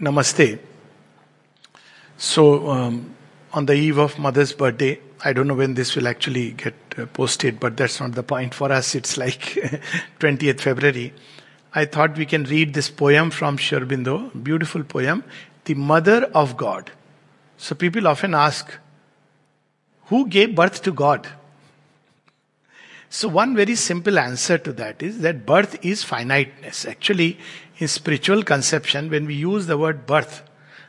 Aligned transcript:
Namaste. 0.00 0.58
So, 2.18 2.70
um, 2.70 3.14
on 3.52 3.66
the 3.66 3.74
eve 3.74 3.98
of 3.98 4.18
mother's 4.18 4.52
birthday, 4.52 5.00
I 5.24 5.32
don't 5.32 5.46
know 5.46 5.54
when 5.54 5.74
this 5.74 5.96
will 5.96 6.06
actually 6.06 6.50
get 6.52 6.74
uh, 6.98 7.06
posted, 7.06 7.58
but 7.58 7.76
that's 7.76 8.00
not 8.00 8.12
the 8.12 8.22
point 8.22 8.54
for 8.54 8.70
us. 8.70 8.94
It's 8.94 9.16
like 9.16 9.40
20th 10.20 10.60
February. 10.60 11.14
I 11.74 11.84
thought 11.84 12.16
we 12.16 12.26
can 12.26 12.44
read 12.44 12.74
this 12.74 12.90
poem 12.90 13.30
from 13.30 13.56
Sri 13.56 13.78
Aurobindo, 13.78 14.30
beautiful 14.42 14.82
poem, 14.82 15.24
The 15.64 15.74
Mother 15.74 16.24
of 16.34 16.56
God. 16.56 16.90
So 17.56 17.74
people 17.74 18.06
often 18.06 18.34
ask, 18.34 18.78
who 20.06 20.28
gave 20.28 20.54
birth 20.54 20.82
to 20.82 20.92
God? 20.92 21.26
So 23.08 23.28
one 23.28 23.54
very 23.56 23.76
simple 23.76 24.18
answer 24.18 24.58
to 24.58 24.72
that 24.74 25.02
is 25.02 25.20
that 25.20 25.46
birth 25.46 25.84
is 25.84 26.02
finiteness. 26.02 26.84
Actually, 26.84 27.38
in 27.78 27.88
spiritual 27.88 28.42
conception, 28.42 29.10
when 29.10 29.26
we 29.26 29.34
use 29.34 29.66
the 29.66 29.78
word 29.78 30.06
birth, 30.06 30.42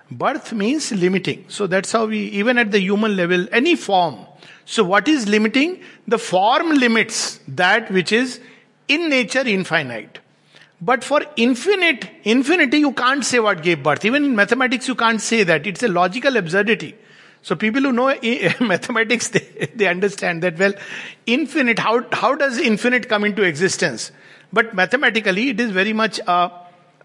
birth 0.10 0.54
means 0.54 0.92
limiting. 0.92 1.46
So 1.48 1.68
that's 1.68 1.92
how 1.92 2.06
we, 2.06 2.20
even 2.20 2.58
at 2.58 2.72
the 2.72 2.80
human 2.80 3.16
level, 3.16 3.48
any 3.52 3.76
form. 3.76 4.26
So 4.66 4.84
what 4.84 5.08
is 5.08 5.28
limiting? 5.28 5.82
The 6.08 6.18
form 6.18 6.72
limits 6.72 7.40
that 7.48 7.92
which 7.92 8.12
is 8.12 8.40
in 8.88 9.10
nature 9.10 9.46
infinite. 9.46 10.20
But 10.80 11.04
for 11.04 11.22
infinite, 11.36 12.10
infinity, 12.24 12.80
you 12.80 12.92
can't 12.92 13.26
say 13.26 13.40
what 13.40 13.64
gave 13.64 13.82
birth. 13.82 14.06
Even 14.06 14.24
in 14.24 14.36
mathematics, 14.36 14.88
you 14.88 14.96
can't 14.96 15.22
say 15.22 15.44
that. 15.44 15.66
It's 15.66 15.84
a 15.84 15.88
logical 15.88 16.38
absurdity. 16.38 16.96
So 17.48 17.56
people 17.56 17.82
who 17.82 17.94
know 17.94 18.08
mathematics, 18.60 19.30
they, 19.30 19.70
they 19.74 19.88
understand 19.88 20.44
that, 20.44 20.60
well, 20.60 20.74
infinite, 21.26 21.80
how, 21.80 22.06
how 22.12 22.36
does 22.36 22.58
infinite 22.58 23.08
come 23.08 23.24
into 23.24 23.42
existence? 23.44 24.12
But 24.52 24.74
mathematically, 24.74 25.52
it 25.52 25.60
is 25.62 25.72
very 25.72 25.94
much, 25.94 26.20
uh, 26.28 26.50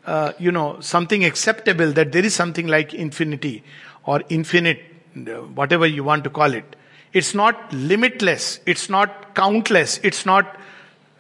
uh, 0.05 0.33
you 0.41 0.51
know, 0.51 0.81
something 0.81 1.25
acceptable 1.25 1.93
that 1.93 2.11
there 2.11 2.25
is 2.25 2.35
something 2.35 2.67
like 2.67 2.93
infinity 2.93 3.63
or 4.05 4.25
infinite, 4.31 4.83
whatever 5.55 5.87
you 5.87 6.03
want 6.03 6.25
to 6.25 6.31
call 6.31 6.53
it. 6.55 6.75
It's 7.13 7.37
not 7.37 7.73
limitless. 7.73 8.59
It's 8.67 8.91
not 8.91 9.37
countless. 9.37 10.01
It's 10.03 10.27
not 10.27 10.57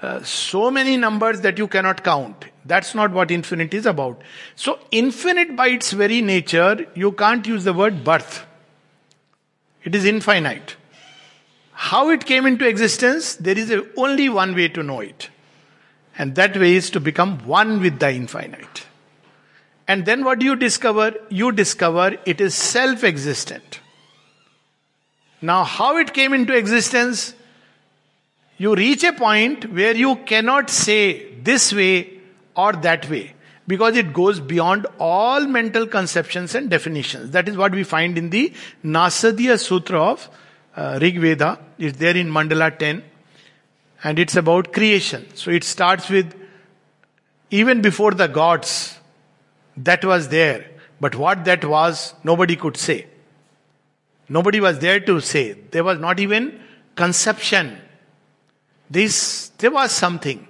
uh, 0.00 0.20
so 0.24 0.68
many 0.68 0.96
numbers 0.96 1.42
that 1.42 1.58
you 1.58 1.68
cannot 1.68 2.02
count. 2.02 2.46
That's 2.64 2.92
not 2.92 3.12
what 3.12 3.30
infinite 3.30 3.72
is 3.72 3.86
about. 3.86 4.20
So, 4.56 4.80
infinite 4.90 5.54
by 5.54 5.68
its 5.68 5.92
very 5.92 6.22
nature, 6.22 6.88
you 6.96 7.12
can't 7.12 7.46
use 7.46 7.62
the 7.62 7.72
word 7.72 8.02
birth. 8.02 8.46
It 9.84 9.94
is 9.94 10.04
infinite. 10.04 10.76
How 11.72 12.10
it 12.10 12.24
came 12.26 12.46
into 12.46 12.66
existence, 12.66 13.34
there 13.36 13.58
is 13.58 13.70
a, 13.70 13.84
only 13.96 14.28
one 14.28 14.54
way 14.54 14.68
to 14.68 14.82
know 14.82 15.00
it. 15.00 15.30
And 16.16 16.34
that 16.36 16.56
way 16.56 16.76
is 16.76 16.90
to 16.90 17.00
become 17.00 17.38
one 17.46 17.80
with 17.80 17.98
the 17.98 18.12
infinite. 18.12 18.86
And 19.88 20.06
then 20.06 20.24
what 20.24 20.38
do 20.38 20.46
you 20.46 20.56
discover? 20.56 21.14
You 21.28 21.50
discover 21.52 22.16
it 22.24 22.40
is 22.40 22.54
self 22.54 23.02
existent. 23.02 23.80
Now, 25.40 25.64
how 25.64 25.96
it 25.96 26.14
came 26.14 26.32
into 26.32 26.54
existence, 26.54 27.34
you 28.58 28.76
reach 28.76 29.02
a 29.02 29.12
point 29.12 29.72
where 29.72 29.96
you 29.96 30.16
cannot 30.16 30.70
say 30.70 31.34
this 31.42 31.72
way 31.72 32.20
or 32.54 32.72
that 32.74 33.10
way 33.10 33.34
because 33.72 33.96
it 33.96 34.12
goes 34.12 34.38
beyond 34.38 34.86
all 34.98 35.46
mental 35.46 35.86
conceptions 35.86 36.54
and 36.54 36.68
definitions. 36.68 37.30
That 37.30 37.48
is 37.48 37.56
what 37.56 37.72
we 37.72 37.84
find 37.84 38.18
in 38.18 38.28
the 38.28 38.52
Nasadiya 38.84 39.54
Sukta 39.66 39.94
of 39.94 40.28
uh, 40.76 40.98
Rig 41.00 41.18
Veda. 41.18 41.58
It's 41.78 41.96
there 41.96 42.14
in 42.14 42.28
Mandala 42.28 42.78
10 42.78 43.02
and 44.04 44.18
it's 44.18 44.36
about 44.36 44.74
creation. 44.74 45.26
So 45.34 45.50
it 45.50 45.64
starts 45.64 46.10
with 46.10 46.34
even 47.50 47.80
before 47.80 48.10
the 48.10 48.26
gods, 48.26 48.98
that 49.78 50.04
was 50.04 50.28
there. 50.28 50.66
But 51.00 51.14
what 51.14 51.46
that 51.46 51.64
was, 51.64 52.12
nobody 52.24 52.56
could 52.56 52.76
say. 52.76 53.06
Nobody 54.28 54.60
was 54.60 54.80
there 54.80 55.00
to 55.00 55.18
say. 55.20 55.52
There 55.52 55.82
was 55.82 55.98
not 55.98 56.20
even 56.20 56.60
conception. 56.94 57.78
This, 58.90 59.48
there 59.56 59.70
was 59.70 59.92
something. 59.92 60.46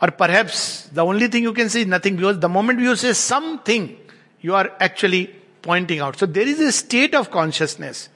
Or 0.00 0.10
perhaps 0.10 0.84
the 0.92 1.04
only 1.04 1.28
thing 1.28 1.42
you 1.42 1.52
can 1.52 1.68
say 1.68 1.80
is 1.80 1.86
nothing 1.86 2.16
because 2.16 2.38
the 2.38 2.48
moment 2.48 2.80
you 2.80 2.94
say 2.94 3.12
something, 3.12 3.96
you 4.40 4.54
are 4.54 4.70
actually 4.78 5.34
pointing 5.62 6.00
out. 6.00 6.18
So 6.18 6.26
there 6.26 6.46
is 6.46 6.60
a 6.60 6.70
state 6.70 7.14
of 7.14 7.30
consciousness 7.30 8.08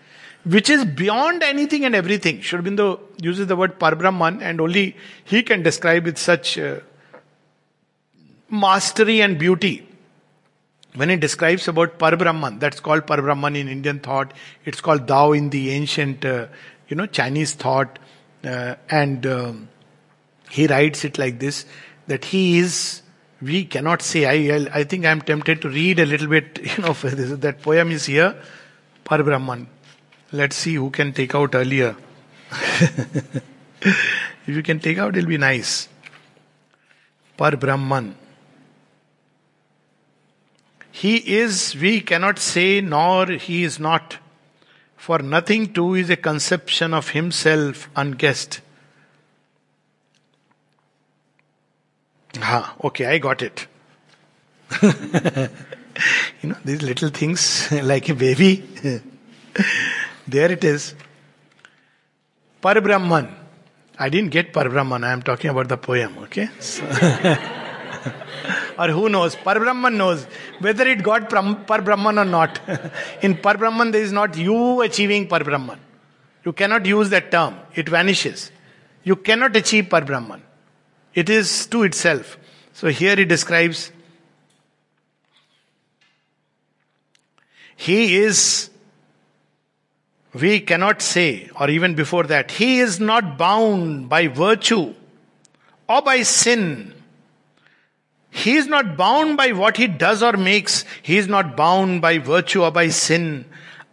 which 0.45 0.71
is 0.71 0.85
beyond 0.85 1.43
anything 1.43 1.85
and 1.85 1.95
everything. 1.95 2.41
Sri 2.41 2.59
Aurobindo 2.59 3.01
uses 3.21 3.47
the 3.47 3.57
word 3.57 3.79
Parbrahman 3.79 4.43
and 4.43 4.61
only 4.61 4.97
he 5.25 5.43
can 5.43 5.63
describe 5.63 6.05
with 6.05 6.19
such 6.19 6.59
uh, 6.59 6.81
mastery 8.51 9.21
and 9.21 9.39
beauty. 9.39 9.89
When 10.95 11.09
he 11.09 11.17
describes 11.17 11.69
about 11.69 11.99
Parbrahman, 11.99 12.61
that's 12.61 12.81
called 12.81 13.07
Parbrahman 13.07 13.57
in 13.57 13.69
Indian 13.69 13.99
thought. 13.99 14.35
It's 14.65 14.81
called 14.81 15.09
Tao 15.09 15.33
in 15.33 15.51
the 15.51 15.71
ancient, 15.71 16.25
uh, 16.25 16.49
you 16.89 16.97
know, 16.97 17.07
Chinese 17.07 17.55
thought. 17.55 17.99
Uh, 18.45 18.75
and 18.91 19.25
um, 19.25 19.69
he 20.53 20.67
writes 20.67 21.03
it 21.07 21.17
like 21.17 21.39
this, 21.39 21.65
that 22.09 22.27
he 22.27 22.59
is, 22.59 23.01
we 23.41 23.65
cannot 23.65 24.03
say, 24.03 24.27
I, 24.27 24.55
I, 24.55 24.81
I 24.81 24.85
think 24.85 25.07
I'm 25.07 25.23
tempted 25.23 25.63
to 25.63 25.71
read 25.71 25.99
a 25.99 26.05
little 26.05 26.29
bit, 26.29 26.61
you 26.77 26.83
know, 26.83 26.93
that 26.93 27.63
poem 27.63 27.91
is 27.91 28.05
here, 28.05 28.37
Parbrahman. 29.03 29.67
Let's 30.31 30.57
see 30.57 30.75
who 30.75 30.91
can 30.91 31.15
take 31.15 31.35
out 31.35 31.55
earlier. 31.55 31.97
if 32.51 33.43
you 34.45 34.63
can 34.63 34.79
take 34.79 34.99
out, 34.99 35.17
it'll 35.17 35.27
be 35.27 35.39
nice. 35.39 35.89
Parbrahman. 37.39 38.13
He 40.91 41.17
is, 41.17 41.75
we 41.77 42.03
cannot 42.03 42.39
say, 42.39 42.83
nor 42.83 43.27
he 43.27 43.65
is 43.65 43.81
not. 43.81 44.19
For 44.99 45.21
nothing 45.21 45.73
too 45.73 45.95
is 45.95 46.11
a 46.11 46.17
conception 46.17 46.93
of 46.93 47.09
himself 47.09 47.89
unguessed. 47.97 48.61
Ah, 52.41 52.75
okay, 52.85 53.07
I 53.07 53.19
got 53.19 53.43
it. 53.43 53.67
you 54.83 56.49
know, 56.49 56.57
these 56.65 56.83
little 56.83 57.11
things 57.11 57.71
like 57.83 58.09
a 58.09 58.15
baby. 58.15 58.65
there 60.27 60.51
it 60.51 60.65
is. 60.65 60.95
Parabrahman. 62.63 63.35
I 63.99 64.09
didn't 64.09 64.31
get 64.31 64.53
Parabrahman, 64.53 65.05
I 65.05 65.13
am 65.13 65.23
talking 65.23 65.51
about 65.51 65.69
the 65.69 65.77
poem, 65.77 66.17
okay? 66.19 66.49
Or 68.79 68.89
who 68.89 69.09
knows? 69.09 69.37
Parabrahman 69.37 69.95
knows 69.97 70.27
whether 70.61 70.87
it 70.89 71.03
got 71.03 71.29
Parabrahman 71.29 72.21
or 72.21 72.25
not. 72.25 72.59
In 73.23 73.35
Parabrahman, 73.37 73.93
there 73.93 74.03
is 74.03 74.13
not 74.13 74.37
you 74.37 74.81
achieving 74.81 75.29
Parabrahman. 75.29 75.79
You 76.45 76.53
cannot 76.53 76.87
use 76.87 77.11
that 77.11 77.31
term, 77.31 77.55
it 77.75 77.89
vanishes. 77.89 78.51
You 79.05 79.17
cannot 79.17 79.55
achieve 79.55 79.85
Parbrahman. 79.85 80.41
It 81.15 81.29
is 81.29 81.67
to 81.67 81.83
itself. 81.83 82.39
So 82.73 82.89
here 82.89 83.17
he 83.17 83.25
describes 83.25 83.93
He 87.77 88.17
is, 88.17 88.71
we 90.33 90.61
cannot 90.61 91.03
say, 91.03 91.51
or 91.59 91.69
even 91.69 91.95
before 91.95 92.25
that, 92.25 92.53
He 92.53 92.79
is 92.79 93.01
not 93.01 93.37
bound 93.37 94.09
by 94.09 94.29
virtue 94.29 94.95
or 95.89 96.03
by 96.03 96.23
sin 96.23 96.95
he 98.35 98.57
is 98.57 98.67
not 98.67 98.97
bound 98.97 99.37
by 99.37 99.53
what 99.53 99.77
he 99.77 99.87
does 99.87 100.23
or 100.23 100.33
makes. 100.33 100.87
He 101.03 101.19
is 101.19 101.29
not 101.29 101.55
bound 101.55 102.01
by 102.01 102.17
virtue 102.17 102.63
or 102.63 102.71
by 102.71 102.89
sin. 102.89 103.45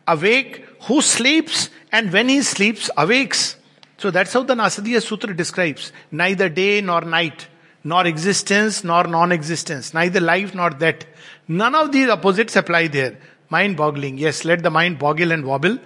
Awake, 0.08 0.66
who 0.84 1.02
sleeps, 1.02 1.70
and 1.92 2.12
when 2.14 2.30
he 2.30 2.42
sleeps, 2.42 2.90
awakes. 2.96 3.58
So 4.00 4.12
that's 4.12 4.32
how 4.32 4.44
the 4.44 4.56
Nasadiya 4.56 5.02
Sukta 5.06 5.36
describes. 5.36 5.92
Neither 6.10 6.48
day 6.48 6.80
nor 6.80 7.02
night, 7.02 7.50
nor 7.84 8.08
existence 8.08 8.84
nor 8.86 9.04
non-existence, 9.04 9.94
neither 9.94 10.22
life 10.22 10.56
nor 10.56 10.70
death. 10.70 11.04
None 11.50 11.76
of 11.76 11.92
these 11.92 12.08
opposites 12.10 12.56
apply 12.56 12.88
there. 12.88 13.18
Mind 13.50 13.76
boggling. 13.76 14.18
Yes, 14.18 14.46
let 14.46 14.64
the 14.64 14.70
mind 14.70 15.00
boggle 15.00 15.34
and 15.34 15.46
wobble. 15.46 15.78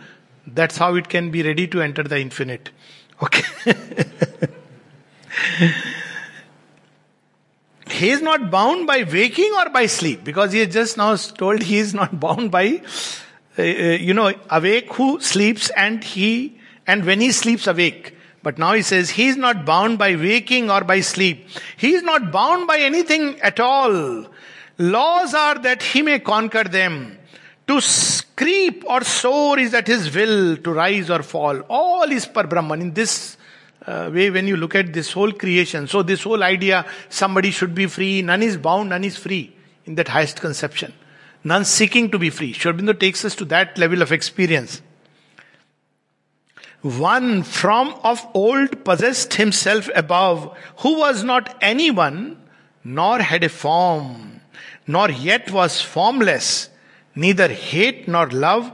That's 0.45 0.77
how 0.77 0.93
it 0.95 1.09
can 1.09 1.31
be 1.31 1.41
ready 1.41 1.67
to 1.67 1.81
enter 1.81 2.03
the 2.03 2.19
infinite. 2.19 2.69
Okay. 3.23 3.43
he 7.89 8.09
is 8.11 8.21
not 8.21 8.51
bound 8.51 8.85
by 8.85 9.03
waking 9.11 9.51
or 9.57 9.69
by 9.69 9.87
sleep 9.87 10.23
because 10.23 10.51
he 10.51 10.59
has 10.59 10.71
just 10.71 10.97
now 10.97 11.15
told 11.15 11.63
he 11.63 11.79
is 11.79 11.95
not 11.95 12.19
bound 12.19 12.51
by 12.51 12.81
uh, 13.57 13.61
uh, 13.61 13.63
you 13.63 14.13
know 14.13 14.33
awake 14.51 14.93
who 14.93 15.19
sleeps 15.19 15.71
and 15.71 16.03
he 16.03 16.59
and 16.87 17.05
when 17.05 17.21
he 17.21 17.31
sleeps 17.31 17.67
awake 17.67 18.15
but 18.41 18.57
now 18.57 18.73
he 18.73 18.81
says 18.81 19.11
he 19.11 19.27
is 19.27 19.37
not 19.37 19.65
bound 19.65 19.97
by 19.97 20.15
waking 20.15 20.69
or 20.69 20.81
by 20.83 20.99
sleep 20.99 21.47
he 21.77 21.93
is 21.93 22.03
not 22.03 22.31
bound 22.31 22.67
by 22.67 22.77
anything 22.79 23.39
at 23.41 23.59
all 23.59 24.25
laws 24.77 25.33
are 25.33 25.57
that 25.59 25.81
he 25.81 26.01
may 26.01 26.19
conquer 26.19 26.63
them 26.63 27.17
to 27.67 27.79
creep 28.35 28.83
or 28.85 29.03
soar 29.03 29.57
is 29.59 29.73
at 29.73 29.87
his 29.87 30.13
will 30.13 30.57
to 30.57 30.73
rise 30.73 31.09
or 31.09 31.23
fall 31.23 31.59
all 31.69 32.11
is 32.11 32.25
par 32.25 32.47
brahman 32.47 32.81
in 32.81 32.93
this 32.93 33.37
uh, 33.85 34.09
way 34.13 34.29
when 34.29 34.47
you 34.47 34.55
look 34.55 34.75
at 34.75 34.93
this 34.93 35.11
whole 35.11 35.31
creation. 35.31 35.87
So, 35.87 36.03
this 36.03 36.23
whole 36.23 36.41
idea 36.41 36.85
somebody 37.09 37.51
should 37.51 37.75
be 37.75 37.87
free, 37.87 38.21
none 38.21 38.41
is 38.41 38.55
bound, 38.55 38.89
none 38.89 39.03
is 39.03 39.17
free 39.17 39.55
in 39.85 39.95
that 39.95 40.07
highest 40.07 40.39
conception. 40.39 40.93
none 41.43 41.65
seeking 41.65 42.09
to 42.09 42.17
be 42.17 42.29
free. 42.29 42.53
Sri 42.53 42.71
Aurobindo 42.71 42.97
takes 42.97 43.25
us 43.25 43.35
to 43.35 43.45
that 43.45 43.77
level 43.77 44.01
of 44.01 44.11
experience. 44.11 44.81
One 46.83 47.43
from 47.43 47.95
of 48.03 48.27
old 48.33 48.83
possessed 48.83 49.35
himself 49.35 49.89
above, 49.95 50.55
who 50.79 50.99
was 50.99 51.23
not 51.23 51.55
anyone, 51.61 52.37
nor 52.83 53.19
had 53.19 53.45
a 53.45 53.49
form, 53.49 54.41
nor 54.85 55.09
yet 55.09 55.49
was 55.49 55.81
formless, 55.81 56.69
neither 57.15 57.47
hate 57.47 58.09
nor 58.09 58.29
love 58.29 58.69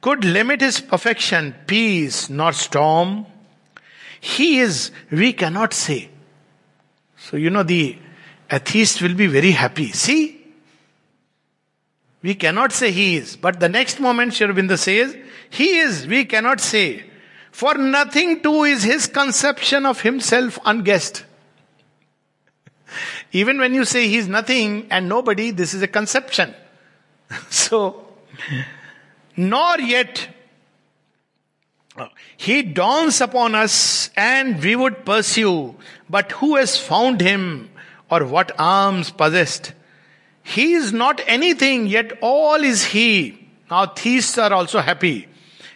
could 0.00 0.24
limit 0.24 0.60
his 0.60 0.80
perfection, 0.80 1.54
peace 1.68 2.28
nor 2.28 2.52
storm. 2.52 3.26
He 4.20 4.58
is, 4.58 4.90
we 5.12 5.32
cannot 5.32 5.72
say. 5.72 6.10
So, 7.16 7.36
you 7.36 7.50
know, 7.50 7.62
the 7.62 7.96
atheist 8.50 9.02
will 9.02 9.14
be 9.14 9.28
very 9.28 9.52
happy. 9.52 9.92
See? 9.92 10.36
We 12.22 12.34
cannot 12.34 12.72
say 12.72 12.90
he 12.90 13.16
is. 13.16 13.36
But 13.36 13.60
the 13.60 13.68
next 13.68 14.00
moment, 14.00 14.34
Sri 14.34 14.76
says, 14.76 15.16
he 15.48 15.78
is, 15.78 16.08
we 16.08 16.24
cannot 16.24 16.60
say. 16.60 17.04
For 17.50 17.74
nothing 17.74 18.42
too 18.42 18.64
is 18.64 18.82
his 18.82 19.06
conception 19.06 19.86
of 19.86 20.00
himself 20.00 20.58
unguessed. 20.64 21.24
Even 23.32 23.58
when 23.58 23.74
you 23.74 23.84
say 23.84 24.08
he's 24.08 24.28
nothing 24.28 24.86
and 24.90 25.08
nobody, 25.08 25.50
this 25.50 25.74
is 25.74 25.82
a 25.82 25.88
conception. 25.88 26.54
so, 27.50 28.06
nor 29.36 29.78
yet 29.78 30.28
he 32.36 32.62
dawns 32.62 33.20
upon 33.20 33.54
us 33.54 34.10
and 34.16 34.62
we 34.62 34.74
would 34.76 35.04
pursue, 35.04 35.76
but 36.08 36.32
who 36.32 36.56
has 36.56 36.78
found 36.78 37.20
him 37.20 37.70
or 38.10 38.24
what 38.24 38.52
arms 38.58 39.10
possessed? 39.10 39.72
He 40.42 40.72
is 40.72 40.92
not 40.92 41.20
anything, 41.26 41.86
yet 41.86 42.18
all 42.22 42.62
is 42.62 42.86
he. 42.86 43.48
Now 43.70 43.86
theists 43.86 44.38
are 44.38 44.52
also 44.52 44.80
happy. 44.80 45.28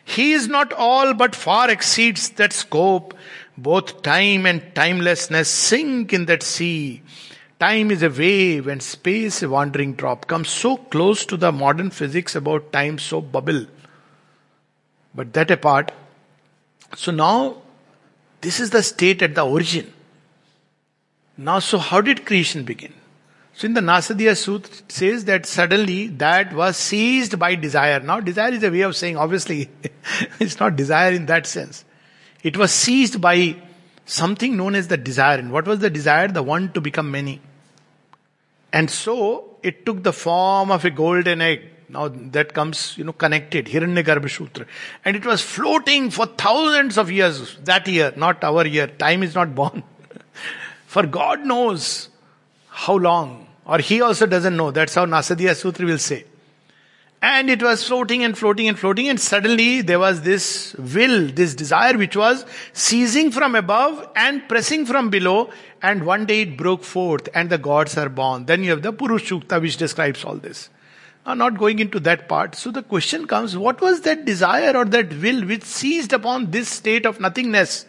He 0.04 0.32
is 0.32 0.48
not 0.48 0.72
all, 0.72 1.14
but 1.14 1.34
far 1.34 1.70
exceeds 1.70 2.30
that 2.30 2.52
scope. 2.52 3.14
Both 3.56 4.02
time 4.02 4.46
and 4.46 4.74
timelessness 4.74 5.48
sink 5.48 6.12
in 6.12 6.26
that 6.26 6.42
sea. 6.42 7.02
Time 7.60 7.90
is 7.90 8.02
a 8.02 8.10
wave 8.10 8.66
and 8.66 8.82
space 8.82 9.42
a 9.42 9.48
wandering 9.48 9.94
drop. 9.94 10.26
Comes 10.26 10.48
so 10.48 10.76
close 10.76 11.24
to 11.26 11.36
the 11.36 11.52
modern 11.52 11.90
physics 11.90 12.34
about 12.34 12.72
time, 12.72 12.98
so 12.98 13.20
bubble. 13.20 13.66
But 15.14 15.32
that 15.34 15.50
apart, 15.50 15.92
so 16.96 17.12
now 17.12 17.62
this 18.40 18.60
is 18.60 18.70
the 18.70 18.82
state 18.82 19.22
at 19.22 19.34
the 19.34 19.46
origin. 19.46 19.92
Now, 21.36 21.60
so 21.60 21.78
how 21.78 22.00
did 22.00 22.26
creation 22.26 22.64
begin? 22.64 22.92
So 23.56 23.66
in 23.66 23.74
the 23.74 23.80
Nasadiya 23.80 24.32
Sukta 24.32 24.90
says 24.90 25.26
that 25.26 25.46
suddenly 25.46 26.08
that 26.08 26.52
was 26.52 26.76
seized 26.76 27.38
by 27.38 27.54
desire. 27.54 28.00
Now 28.00 28.18
desire 28.18 28.52
is 28.52 28.64
a 28.64 28.70
way 28.70 28.80
of 28.80 28.96
saying 28.96 29.16
obviously 29.16 29.70
it's 30.40 30.58
not 30.58 30.74
desire 30.74 31.12
in 31.12 31.26
that 31.26 31.46
sense. 31.46 31.84
It 32.42 32.56
was 32.56 32.72
seized 32.72 33.20
by 33.20 33.54
something 34.06 34.56
known 34.56 34.74
as 34.74 34.88
the 34.88 34.96
desire. 34.96 35.38
And 35.38 35.52
what 35.52 35.68
was 35.68 35.78
the 35.78 35.88
desire? 35.88 36.26
The 36.26 36.42
one 36.42 36.72
to 36.72 36.80
become 36.80 37.12
many. 37.12 37.40
And 38.72 38.90
so 38.90 39.56
it 39.62 39.86
took 39.86 40.02
the 40.02 40.12
form 40.12 40.72
of 40.72 40.84
a 40.84 40.90
golden 40.90 41.40
egg. 41.40 41.62
Now 41.88 42.08
that 42.08 42.54
comes, 42.54 42.98
you 42.98 43.04
know, 43.04 43.12
connected. 43.12 43.66
Hiranyagarbha 43.66 44.24
Sukta. 44.24 44.66
And 45.04 45.14
it 45.14 45.24
was 45.24 45.42
floating 45.42 46.10
for 46.10 46.26
thousands 46.26 46.98
of 46.98 47.08
years. 47.08 47.56
That 47.58 47.86
year, 47.86 48.12
not 48.16 48.42
our 48.42 48.66
year. 48.66 48.88
Time 48.88 49.22
is 49.22 49.36
not 49.36 49.54
born. 49.54 49.84
for 50.86 51.06
God 51.06 51.46
knows 51.46 52.08
how 52.74 52.96
long? 52.96 53.46
Or 53.64 53.78
he 53.78 54.00
also 54.02 54.26
doesn't 54.26 54.56
know. 54.56 54.72
That's 54.72 54.96
how 54.96 55.06
Nasadiya 55.06 55.52
Sukta 55.52 55.84
will 55.84 55.98
say. 55.98 56.24
And 57.22 57.48
it 57.48 57.62
was 57.62 57.86
floating 57.86 58.24
and 58.24 58.36
floating 58.36 58.66
and 58.68 58.78
floating, 58.78 59.08
and 59.08 59.18
suddenly 59.18 59.80
there 59.80 60.00
was 60.00 60.22
this 60.22 60.74
will, 60.74 61.28
this 61.28 61.54
desire 61.54 61.96
which 61.96 62.16
was 62.16 62.44
seizing 62.72 63.30
from 63.30 63.54
above 63.54 64.06
and 64.16 64.46
pressing 64.48 64.84
from 64.84 65.08
below, 65.08 65.50
and 65.82 66.04
one 66.04 66.26
day 66.26 66.42
it 66.42 66.58
broke 66.58 66.82
forth, 66.82 67.28
and 67.32 67.48
the 67.48 67.58
gods 67.58 67.96
are 67.96 68.08
born. 68.08 68.44
Then 68.46 68.64
you 68.64 68.70
have 68.70 68.82
the 68.82 68.92
Purush 68.92 69.28
Sukta 69.30 69.62
which 69.62 69.76
describes 69.76 70.24
all 70.24 70.34
this. 70.34 70.68
I'm 71.24 71.38
not 71.38 71.56
going 71.56 71.78
into 71.78 72.00
that 72.00 72.28
part. 72.28 72.56
So 72.56 72.70
the 72.72 72.82
question 72.82 73.26
comes 73.26 73.56
what 73.56 73.80
was 73.80 74.00
that 74.02 74.26
desire 74.26 74.76
or 74.76 74.84
that 74.84 75.10
will 75.22 75.46
which 75.46 75.62
seized 75.62 76.12
upon 76.12 76.50
this 76.50 76.68
state 76.68 77.06
of 77.06 77.20
nothingness 77.20 77.86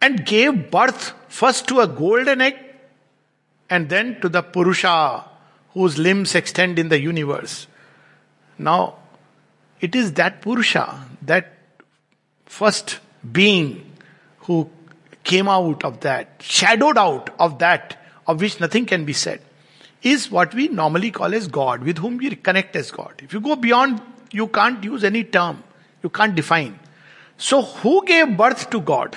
and 0.00 0.24
gave 0.24 0.70
birth 0.70 1.14
first 1.28 1.66
to 1.68 1.80
a 1.80 1.88
golden 1.88 2.42
egg 2.42 2.69
and 3.70 3.88
then 3.88 4.20
to 4.20 4.28
the 4.28 4.42
Purusha 4.42 5.24
whose 5.74 5.96
limbs 5.96 6.34
extend 6.34 6.78
in 6.78 6.88
the 6.88 7.00
universe. 7.00 7.68
Now, 8.58 8.96
it 9.80 9.94
is 9.94 10.14
that 10.14 10.42
Purusha, 10.42 11.06
that 11.22 11.54
first 12.44 12.98
being 13.30 13.92
who 14.40 14.68
came 15.22 15.48
out 15.48 15.84
of 15.84 16.00
that, 16.00 16.28
shadowed 16.40 16.98
out 16.98 17.30
of 17.38 17.60
that, 17.60 18.04
of 18.26 18.40
which 18.40 18.58
nothing 18.60 18.84
can 18.84 19.04
be 19.04 19.12
said, 19.12 19.40
is 20.02 20.30
what 20.30 20.54
we 20.54 20.68
normally 20.68 21.10
call 21.10 21.34
as 21.34 21.46
God, 21.46 21.82
with 21.84 21.98
whom 21.98 22.16
we 22.16 22.34
connect 22.34 22.74
as 22.74 22.90
God. 22.90 23.14
If 23.22 23.32
you 23.32 23.40
go 23.40 23.54
beyond, 23.54 24.02
you 24.32 24.48
can't 24.48 24.82
use 24.82 25.04
any 25.04 25.24
term, 25.24 25.62
you 26.02 26.10
can't 26.10 26.34
define. 26.34 26.78
So, 27.36 27.62
who 27.62 28.04
gave 28.04 28.36
birth 28.36 28.68
to 28.70 28.80
God? 28.80 29.16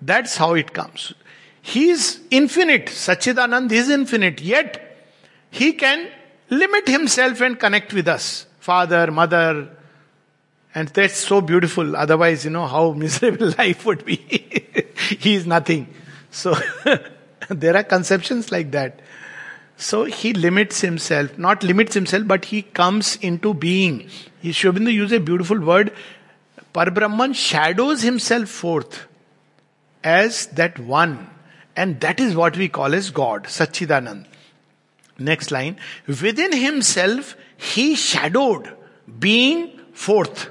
That's 0.00 0.36
how 0.36 0.54
it 0.54 0.72
comes. 0.72 1.14
He 1.62 1.90
is 1.90 2.20
infinite. 2.30 2.86
Sachidanand 2.86 3.70
is 3.72 3.88
infinite. 3.88 4.40
Yet, 4.40 4.96
he 5.50 5.72
can 5.72 6.08
limit 6.50 6.88
himself 6.88 7.40
and 7.40 7.58
connect 7.58 7.92
with 7.92 8.08
us. 8.08 8.46
Father, 8.60 9.10
mother. 9.10 9.68
And 10.74 10.88
that's 10.88 11.16
so 11.16 11.40
beautiful. 11.40 11.96
Otherwise, 11.96 12.44
you 12.44 12.50
know, 12.50 12.66
how 12.66 12.92
miserable 13.04 13.52
life 13.58 13.84
would 13.86 14.04
be. 14.04 14.16
he 15.18 15.34
is 15.34 15.46
nothing. 15.46 15.92
So, 16.30 16.54
there 17.48 17.76
are 17.76 17.84
conceptions 17.84 18.52
like 18.52 18.70
that. 18.72 19.00
So 19.80 20.04
he 20.04 20.32
limits 20.32 20.80
himself, 20.80 21.38
not 21.38 21.62
limits 21.62 21.94
himself, 21.94 22.26
but 22.26 22.46
he 22.46 22.62
comes 22.62 23.14
into 23.16 23.54
being. 23.54 24.08
Sri 24.42 24.52
Aurobindo 24.52 25.12
a 25.12 25.20
beautiful 25.20 25.60
word. 25.60 25.92
Parbrahman 26.74 27.34
shadows 27.34 28.02
himself 28.02 28.48
forth 28.48 29.06
as 30.02 30.46
that 30.48 30.80
one 30.80 31.30
and 31.78 32.00
that 32.00 32.18
is 32.18 32.34
what 32.34 32.56
we 32.56 32.68
call 32.68 32.92
as 32.92 33.10
God, 33.10 33.44
Sachidanand. 33.44 34.26
Next 35.16 35.52
line. 35.52 35.78
Within 36.08 36.52
himself, 36.52 37.36
he 37.56 37.94
shadowed, 37.94 38.72
being 39.18 39.78
forth, 39.92 40.50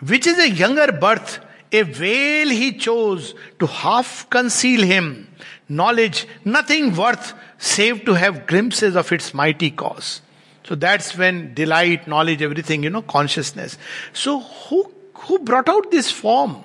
which 0.00 0.26
is 0.26 0.38
a 0.38 0.48
younger 0.48 0.90
birth, 0.90 1.38
a 1.70 1.82
veil 1.82 2.48
he 2.48 2.72
chose 2.78 3.34
to 3.58 3.66
half 3.66 4.28
conceal 4.30 4.82
him. 4.82 5.28
Knowledge, 5.68 6.26
nothing 6.46 6.96
worth 6.96 7.34
save 7.58 8.06
to 8.06 8.14
have 8.14 8.46
glimpses 8.46 8.96
of 8.96 9.12
its 9.12 9.34
mighty 9.34 9.70
cause. 9.70 10.22
So 10.64 10.74
that's 10.74 11.16
when 11.16 11.52
delight, 11.52 12.08
knowledge, 12.08 12.40
everything, 12.40 12.82
you 12.84 12.90
know, 12.90 13.02
consciousness. 13.02 13.76
So 14.14 14.40
who, 14.40 14.90
who 15.14 15.40
brought 15.40 15.68
out 15.68 15.90
this 15.90 16.10
form? 16.10 16.64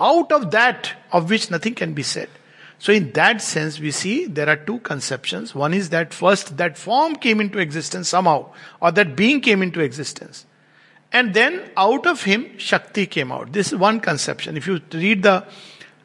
Out 0.00 0.32
of 0.32 0.50
that 0.50 0.92
of 1.12 1.30
which 1.30 1.48
nothing 1.48 1.76
can 1.76 1.94
be 1.94 2.02
said. 2.02 2.28
So, 2.78 2.92
in 2.92 3.12
that 3.12 3.40
sense, 3.40 3.80
we 3.80 3.90
see 3.90 4.26
there 4.26 4.48
are 4.48 4.56
two 4.56 4.80
conceptions. 4.80 5.54
One 5.54 5.72
is 5.72 5.88
that 5.90 6.12
first, 6.12 6.58
that 6.58 6.76
form 6.76 7.16
came 7.16 7.40
into 7.40 7.58
existence 7.58 8.08
somehow, 8.08 8.52
or 8.80 8.92
that 8.92 9.16
being 9.16 9.40
came 9.40 9.62
into 9.62 9.80
existence. 9.80 10.44
And 11.12 11.32
then 11.32 11.70
out 11.76 12.06
of 12.06 12.24
him, 12.24 12.58
Shakti 12.58 13.06
came 13.06 13.32
out. 13.32 13.52
This 13.52 13.68
is 13.68 13.78
one 13.78 14.00
conception. 14.00 14.56
If 14.56 14.66
you 14.66 14.80
read 14.92 15.22
the, 15.22 15.46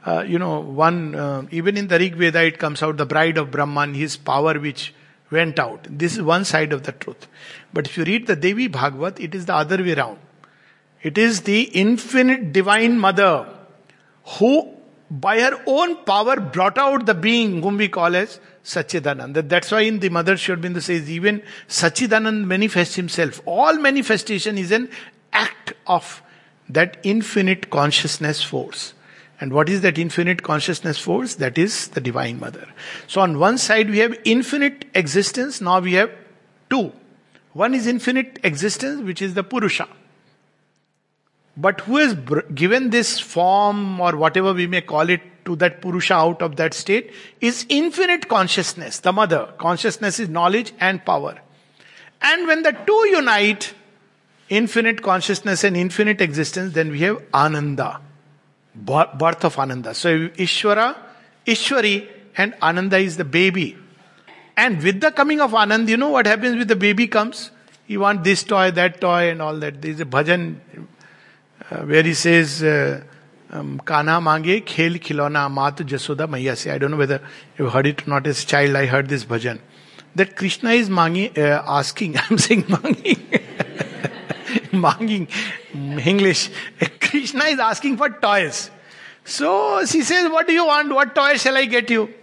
uh, 0.06 0.24
you 0.26 0.40
know, 0.40 0.62
one, 0.62 1.16
uh, 1.16 1.46
even 1.52 1.76
in 1.76 1.88
the 1.88 2.00
Rig 2.00 2.16
Veda, 2.16 2.44
it 2.44 2.60
comes 2.60 2.82
out 2.82 2.98
the 2.98 3.06
bride 3.06 3.38
of 3.38 3.52
Brahman, 3.52 3.94
his 3.94 4.16
power 4.16 4.58
which 4.58 4.94
went 5.30 5.60
out. 5.60 5.86
This 5.90 6.14
is 6.14 6.22
one 6.22 6.46
side 6.46 6.72
of 6.72 6.84
the 6.84 6.94
truth. 6.94 7.28
But 7.74 7.88
if 7.88 7.98
you 7.98 8.04
read 8.06 8.28
the 8.28 8.36
Devi 8.36 8.68
Bhagavat, 8.68 9.20
it 9.20 9.36
is 9.36 9.46
the 9.46 9.56
other 9.56 9.78
way 9.84 9.94
around. 9.94 10.20
It 11.02 11.18
is 11.18 11.42
the 11.42 11.64
infinite 11.64 12.54
divine 12.54 13.00
mother 13.00 13.48
who 14.38 14.78
by 15.12 15.42
her 15.42 15.62
own 15.68 16.06
power 16.06 16.40
brought 16.40 16.78
out 16.78 17.06
the 17.06 17.14
being 17.14 17.62
whom 17.62 17.76
we 17.76 17.90
call 17.90 18.16
as 18.16 18.40
Sachidanand. 18.64 19.50
That's 19.50 19.70
why 19.70 19.82
in 19.82 20.00
the 20.00 20.08
Mother 20.08 20.38
Sri 20.38 20.56
Aurobindo 20.56 20.82
says 20.82 21.10
even 21.10 21.44
Sachidanand 21.68 22.46
manifests 22.46 22.96
himself. 22.96 23.42
All 23.46 23.78
manifestation 23.78 24.58
is 24.58 24.72
an 24.72 24.90
act 25.34 25.74
of 25.86 26.24
that 26.70 26.98
infinite 27.04 27.70
consciousness 27.70 28.42
force. 28.42 28.94
And 29.42 29.52
what 29.52 29.68
is 29.68 29.82
that 29.82 29.98
infinite 29.98 30.44
consciousness 30.44 30.98
force? 30.98 31.36
That 31.36 31.58
is 31.58 31.90
the 31.90 32.00
Divine 32.00 32.40
Mother. 32.40 32.70
So 33.08 33.20
on 33.20 33.38
one 33.38 33.58
side 33.58 33.90
we 33.90 33.98
have 33.98 34.18
infinite 34.24 34.86
existence, 34.96 35.60
now 35.60 35.82
we 35.82 35.94
have 35.94 36.12
two. 36.70 36.94
One 37.52 37.74
is 37.74 37.86
infinite 37.86 38.40
existence, 38.44 39.02
which 39.02 39.22
is 39.22 39.34
the 39.34 39.44
Purusha. 39.44 39.90
But 41.58 41.82
who 41.82 41.98
has 41.98 42.16
given 42.56 42.90
this 42.92 43.20
form 43.20 44.00
or 44.00 44.16
whatever 44.16 44.54
we 44.54 44.68
may 44.68 44.82
call 44.82 45.10
it 45.10 45.22
to 45.46 45.56
that 45.58 45.82
Purusha 45.82 46.14
out 46.14 46.42
of 46.42 46.56
that 46.56 46.74
state 46.74 47.12
is 47.42 47.66
infinite 47.68 48.28
consciousness, 48.30 49.00
the 49.00 49.12
mother. 49.12 49.54
Consciousness 49.58 50.20
is 50.20 50.30
knowledge 50.30 50.72
and 50.80 51.04
power. 51.04 51.40
And 52.22 52.48
when 52.48 52.64
the 52.64 52.72
two 52.72 53.08
unite, 53.10 53.74
infinite 54.50 55.02
consciousness 55.02 55.64
and 55.64 55.76
infinite 55.76 56.22
existence, 56.22 56.74
then 56.74 56.92
we 56.92 57.00
have 57.02 57.22
Ananda, 57.34 58.00
birth 58.76 59.44
of 59.44 59.58
Ananda. 59.58 59.94
So 59.94 60.30
Ishvara, 60.30 60.96
Ishwari, 61.46 62.08
and 62.38 62.54
Ananda 62.62 62.98
is 62.98 63.18
the 63.18 63.26
baby. 63.26 63.76
And 64.56 64.82
with 64.84 65.02
the 65.02 65.12
coming 65.12 65.42
of 65.42 65.52
Anand, 65.52 65.88
you 65.88 65.98
know 65.98 66.10
what 66.10 66.28
happens 66.28 66.56
with 66.58 66.68
the 66.68 66.76
baby 66.76 67.08
comes? 67.08 67.52
He 67.88 67.98
wants 67.98 68.24
this 68.24 68.44
toy, 68.44 68.72
that 68.72 69.02
toy, 69.02 69.32
and 69.32 69.42
all 69.42 69.56
that. 69.58 69.82
There 69.82 69.92
is 69.92 70.00
a 70.00 70.06
bhajan 70.06 70.58
where 71.70 72.04
he 72.04 72.14
says, 72.14 72.64
uh, 72.64 73.04
um, 73.52 73.80
Kana 73.86 74.22
mange 74.22 74.66
khel 74.66 75.00
khilona 75.00 75.52
mat 75.52 75.78
jasoda 75.78 76.28
maiya 76.28 76.56
se. 76.56 76.72
I 76.72 76.78
don't 76.78 76.92
know 76.92 76.98
whether 76.98 77.22
you 77.58 77.70
heard 77.70 77.88
it 77.88 78.08
or 78.08 78.10
not 78.10 78.28
as 78.28 78.44
a 78.44 78.48
child. 78.48 78.76
I 78.76 78.86
heard 78.86 79.10
this 79.10 79.26
bhajan. 79.26 79.60
That 80.16 80.36
Krishna 80.36 80.72
is 80.72 80.90
mangi, 80.90 81.38
uh, 81.38 81.64
asking, 81.66 82.18
I'm 82.30 82.38
saying 82.38 82.66
manging. 82.68 83.20
manging, 84.72 85.28
English. 85.74 86.50
Krishna 87.00 87.46
is 87.46 87.60
asking 87.60 87.98
for 87.98 88.10
toys. 88.10 88.72
So 89.24 89.86
she 89.86 90.02
says, 90.02 90.32
What 90.32 90.48
do 90.48 90.54
you 90.54 90.66
want? 90.66 90.92
What 90.94 91.14
toy 91.14 91.38
shall 91.38 91.58
I 91.58 91.66
get 91.66 91.90
you? 91.90 92.14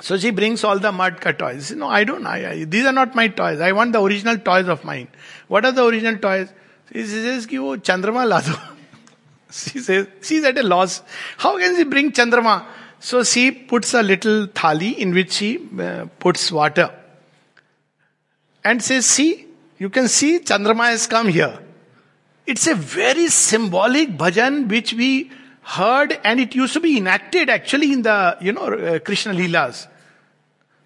So 0.00 0.18
she 0.18 0.30
brings 0.30 0.62
all 0.62 0.78
the 0.78 0.92
cut 1.20 1.38
toys. 1.38 1.72
No, 1.72 1.88
I 1.88 2.04
don't. 2.04 2.70
These 2.70 2.84
are 2.84 2.92
not 2.92 3.14
my 3.14 3.28
toys. 3.28 3.60
I 3.60 3.72
want 3.72 3.92
the 3.92 4.02
original 4.02 4.36
toys 4.36 4.68
of 4.68 4.84
mine. 4.84 5.08
What 5.48 5.64
are 5.64 5.72
the 5.72 5.84
original 5.86 6.18
toys? 6.18 6.52
She 6.92 7.04
says, 7.04 7.46
Ki 7.46 7.58
wo 7.58 7.76
Chandrama 7.76 8.26
la 8.26 8.40
do. 8.40 8.52
She 9.50 9.78
says, 9.78 10.08
she's 10.22 10.44
at 10.44 10.58
a 10.58 10.62
loss. 10.62 11.02
How 11.38 11.58
can 11.58 11.76
she 11.76 11.84
bring 11.84 12.12
Chandrama? 12.12 12.64
So 12.98 13.22
she 13.22 13.50
puts 13.50 13.94
a 13.94 14.02
little 14.02 14.46
thali 14.48 14.96
in 14.96 15.14
which 15.14 15.32
she 15.32 15.68
uh, 15.78 16.06
puts 16.18 16.50
water. 16.50 16.90
And 18.64 18.82
says, 18.82 19.06
see, 19.06 19.46
you 19.78 19.88
can 19.88 20.08
see 20.08 20.40
Chandrama 20.40 20.88
has 20.88 21.06
come 21.06 21.28
here. 21.28 21.58
It's 22.46 22.66
a 22.66 22.74
very 22.74 23.28
symbolic 23.28 24.16
bhajan 24.16 24.68
which 24.68 24.92
we 24.92 25.30
heard 25.62 26.18
and 26.22 26.38
it 26.40 26.54
used 26.54 26.72
to 26.74 26.80
be 26.80 26.96
enacted 26.96 27.50
actually 27.50 27.92
in 27.92 28.02
the, 28.02 28.36
you 28.40 28.52
know, 28.52 28.66
uh, 28.66 28.98
Krishna 29.00 29.32
Leelas. 29.32 29.88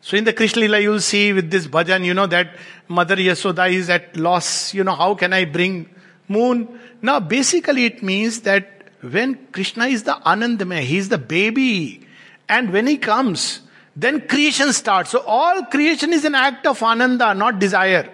So 0.03 0.17
in 0.17 0.25
the 0.25 0.33
Krishna 0.33 0.63
Leela 0.63 0.83
you'll 0.83 1.01
see 1.01 1.33
with 1.33 1.51
this 1.51 1.67
bhajan, 1.67 2.05
you 2.05 2.15
know, 2.15 2.27
that 2.27 2.57
Mother 2.89 3.17
Yasoda 3.17 3.71
is 3.71 3.91
at 3.91 4.17
loss. 4.17 4.73
You 4.73 4.85
know, 4.85 4.95
how 4.95 5.15
can 5.15 5.33
I 5.33 5.45
bring 5.45 5.89
moon? 6.29 6.81
Now 7.03 7.21
basically 7.21 7.85
it 7.85 8.03
means 8.03 8.41
that 8.41 8.89
when 9.03 9.47
Krishna 9.53 9.87
is 9.87 10.03
the 10.05 10.13
Anandamaya, 10.13 10.81
he 10.81 10.99
is 10.99 11.09
the 11.09 11.19
baby. 11.19 12.07
And 12.49 12.73
when 12.73 12.87
he 12.87 12.97
comes, 12.99 13.61
then 13.97 14.27
creation 14.27 14.73
starts. 14.73 15.11
So 15.11 15.21
all 15.21 15.65
creation 15.65 16.13
is 16.13 16.25
an 16.25 16.35
act 16.35 16.67
of 16.67 16.83
Ananda, 16.83 17.35
not 17.35 17.59
desire. 17.59 18.11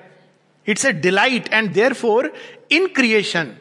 It's 0.65 0.85
a 0.85 0.93
delight 0.93 1.49
and 1.53 1.73
therefore 1.73 2.31
in 2.69 2.93
creation, 2.93 3.57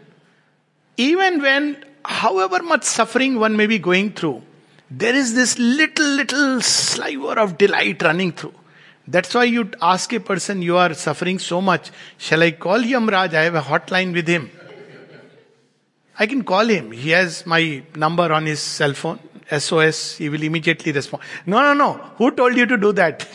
even 0.98 1.42
when 1.42 1.84
however 2.04 2.64
much 2.64 2.84
suffering 2.84 3.40
one 3.40 3.56
may 3.56 3.68
be 3.68 3.80
going 3.80 4.14
through, 4.14 4.42
there 4.90 5.16
is 5.16 5.34
this 5.34 5.58
little, 5.58 6.06
little 6.06 6.62
sliver 6.62 7.40
of 7.40 7.58
delight 7.58 8.02
running 8.02 8.32
through. 8.32 8.54
That's 9.08 9.34
why 9.34 9.44
you 9.46 9.70
ask 9.82 10.12
a 10.14 10.20
person, 10.20 10.62
You 10.62 10.78
are 10.78 10.94
suffering 10.94 11.40
so 11.40 11.62
much. 11.62 11.92
Shall 12.18 12.42
I 12.42 12.52
call 12.52 12.80
Yamraj? 12.80 13.34
I 13.34 13.44
have 13.44 13.56
a 13.56 13.62
hotline 13.62 14.14
with 14.14 14.28
him. 14.28 14.50
I 16.18 16.26
can 16.28 16.44
call 16.44 16.66
him. 16.66 16.92
He 16.92 17.10
has 17.10 17.46
my 17.46 17.84
number 17.96 18.32
on 18.32 18.46
his 18.46 18.60
cell 18.60 18.94
phone. 18.94 19.20
SOS. 19.52 20.18
He 20.18 20.30
will 20.30 20.42
immediately 20.42 20.92
respond. 20.92 21.24
No, 21.46 21.62
no, 21.62 21.74
no. 21.74 21.94
Who 22.18 22.32
told 22.32 22.56
you 22.56 22.66
to 22.66 22.78
do 22.78 22.92
that? 22.94 23.28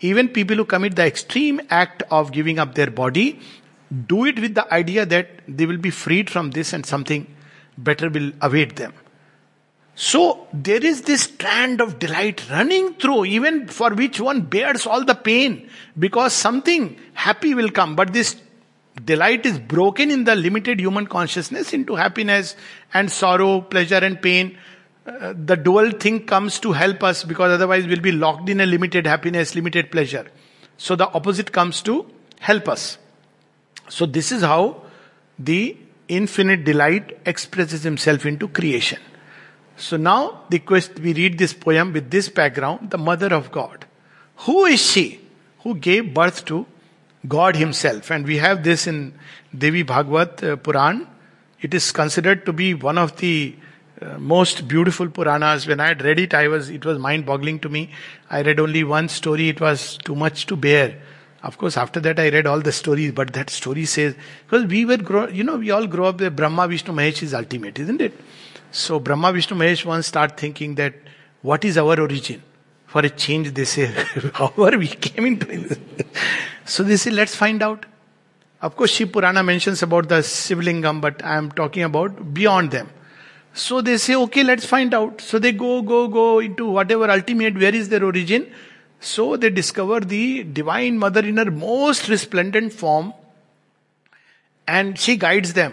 Even 0.00 0.28
people 0.28 0.56
who 0.56 0.64
commit 0.64 0.96
the 0.96 1.06
extreme 1.06 1.60
act 1.70 2.02
of 2.10 2.32
giving 2.32 2.58
up 2.58 2.74
their 2.74 2.90
body 2.90 3.40
do 4.06 4.24
it 4.26 4.38
with 4.38 4.54
the 4.54 4.72
idea 4.74 5.06
that 5.06 5.28
they 5.48 5.64
will 5.64 5.78
be 5.78 5.90
freed 5.90 6.28
from 6.28 6.50
this 6.50 6.72
and 6.72 6.84
something 6.84 7.26
better 7.78 8.10
will 8.10 8.32
await 8.42 8.76
them. 8.76 8.92
So 9.98 10.46
there 10.52 10.84
is 10.84 11.02
this 11.02 11.22
strand 11.22 11.80
of 11.80 11.98
delight 11.98 12.50
running 12.50 12.94
through, 12.94 13.24
even 13.24 13.66
for 13.66 13.94
which 13.94 14.20
one 14.20 14.42
bears 14.42 14.86
all 14.86 15.02
the 15.02 15.14
pain, 15.14 15.70
because 15.98 16.34
something 16.34 16.98
happy 17.14 17.54
will 17.54 17.70
come. 17.70 17.96
But 17.96 18.12
this 18.12 18.36
delight 19.02 19.46
is 19.46 19.58
broken 19.58 20.10
in 20.10 20.24
the 20.24 20.36
limited 20.36 20.80
human 20.80 21.06
consciousness 21.06 21.72
into 21.72 21.94
happiness 21.94 22.56
and 22.92 23.10
sorrow, 23.10 23.62
pleasure 23.62 23.96
and 23.96 24.20
pain. 24.20 24.58
Uh, 25.06 25.32
the 25.34 25.56
dual 25.56 25.90
thing 25.92 26.26
comes 26.26 26.60
to 26.60 26.72
help 26.72 27.02
us 27.02 27.24
because 27.24 27.52
otherwise 27.52 27.86
we'll 27.86 28.00
be 28.00 28.12
locked 28.12 28.50
in 28.50 28.60
a 28.60 28.66
limited 28.66 29.06
happiness, 29.06 29.54
limited 29.54 29.90
pleasure. 29.90 30.26
So 30.76 30.94
the 30.94 31.08
opposite 31.08 31.52
comes 31.52 31.80
to 31.82 32.06
help 32.40 32.68
us. 32.68 32.98
So 33.88 34.04
this 34.04 34.30
is 34.30 34.42
how 34.42 34.82
the 35.38 35.74
infinite 36.08 36.64
delight 36.64 37.18
expresses 37.24 37.82
himself 37.82 38.26
into 38.26 38.48
creation. 38.48 38.98
So 39.76 39.96
now 39.96 40.42
the 40.48 40.58
quest, 40.58 40.98
we 40.98 41.12
read 41.12 41.38
this 41.38 41.52
poem 41.52 41.92
with 41.92 42.10
this 42.10 42.28
background, 42.28 42.90
the 42.90 42.98
mother 42.98 43.34
of 43.34 43.52
God. 43.52 43.84
Who 44.38 44.64
is 44.64 44.80
she 44.80 45.20
who 45.60 45.74
gave 45.74 46.14
birth 46.14 46.44
to 46.46 46.66
God 47.28 47.56
himself? 47.56 48.10
And 48.10 48.26
we 48.26 48.38
have 48.38 48.64
this 48.64 48.86
in 48.86 49.14
Devi 49.56 49.82
Bhagavat 49.82 50.42
uh, 50.42 50.56
Puran. 50.56 51.06
It 51.60 51.74
is 51.74 51.92
considered 51.92 52.46
to 52.46 52.52
be 52.52 52.74
one 52.74 52.98
of 52.98 53.16
the 53.16 53.54
uh, 54.00 54.18
most 54.18 54.68
beautiful 54.68 55.08
Puranas. 55.08 55.66
When 55.66 55.80
I 55.80 55.88
had 55.88 56.02
read 56.02 56.18
it, 56.18 56.34
I 56.34 56.48
was, 56.48 56.68
it 56.70 56.84
was 56.84 56.98
mind 56.98 57.26
boggling 57.26 57.60
to 57.60 57.68
me. 57.68 57.90
I 58.30 58.42
read 58.42 58.60
only 58.60 58.84
one 58.84 59.08
story. 59.08 59.48
It 59.48 59.60
was 59.60 59.98
too 59.98 60.14
much 60.14 60.46
to 60.46 60.56
bear. 60.56 61.00
Of 61.42 61.58
course, 61.58 61.76
after 61.76 62.00
that 62.00 62.18
I 62.18 62.30
read 62.30 62.46
all 62.46 62.60
the 62.60 62.72
stories, 62.72 63.12
but 63.12 63.32
that 63.34 63.50
story 63.50 63.84
says, 63.84 64.14
because 64.46 64.66
we 64.66 64.84
were, 64.84 64.96
grow, 64.96 65.28
you 65.28 65.44
know, 65.44 65.56
we 65.56 65.70
all 65.70 65.86
grow 65.86 66.06
up 66.06 66.20
with 66.20 66.34
Brahma, 66.34 66.66
Vishnu, 66.66 66.92
Mahesh 66.92 67.22
is 67.22 67.34
ultimate, 67.34 67.78
isn't 67.78 68.00
it? 68.00 68.18
So 68.76 69.00
Brahma, 69.00 69.32
Vishnu, 69.32 69.56
Mahesh 69.56 69.86
once 69.86 70.06
start 70.06 70.36
thinking 70.36 70.74
that 70.74 70.92
what 71.40 71.64
is 71.64 71.78
our 71.78 71.98
origin? 71.98 72.42
For 72.84 73.00
a 73.00 73.08
change, 73.08 73.54
they 73.54 73.64
say, 73.64 73.86
however 74.34 74.76
we 74.76 74.88
came 74.88 75.24
into 75.24 75.50
it. 75.50 75.78
so 76.66 76.82
they 76.82 76.98
say, 76.98 77.10
let's 77.10 77.34
find 77.34 77.62
out. 77.62 77.86
Of 78.60 78.76
course, 78.76 78.90
Shiv 78.90 79.12
Purana 79.12 79.42
mentions 79.42 79.82
about 79.82 80.10
the 80.10 80.16
Sivlingam, 80.16 81.00
but 81.00 81.24
I 81.24 81.36
am 81.36 81.50
talking 81.52 81.84
about 81.84 82.34
beyond 82.34 82.70
them. 82.70 82.90
So 83.54 83.80
they 83.80 83.96
say, 83.96 84.14
okay, 84.14 84.44
let's 84.44 84.66
find 84.66 84.92
out. 84.92 85.22
So 85.22 85.38
they 85.38 85.52
go, 85.52 85.80
go, 85.80 86.06
go 86.06 86.40
into 86.40 86.66
whatever 86.66 87.10
ultimate, 87.10 87.54
where 87.54 87.74
is 87.74 87.88
their 87.88 88.04
origin? 88.04 88.46
So 89.00 89.38
they 89.38 89.48
discover 89.48 90.00
the 90.00 90.44
Divine 90.44 90.98
Mother 90.98 91.24
in 91.24 91.38
her 91.38 91.50
most 91.50 92.10
resplendent 92.10 92.74
form 92.74 93.14
and 94.68 94.98
she 94.98 95.16
guides 95.16 95.54
them. 95.54 95.72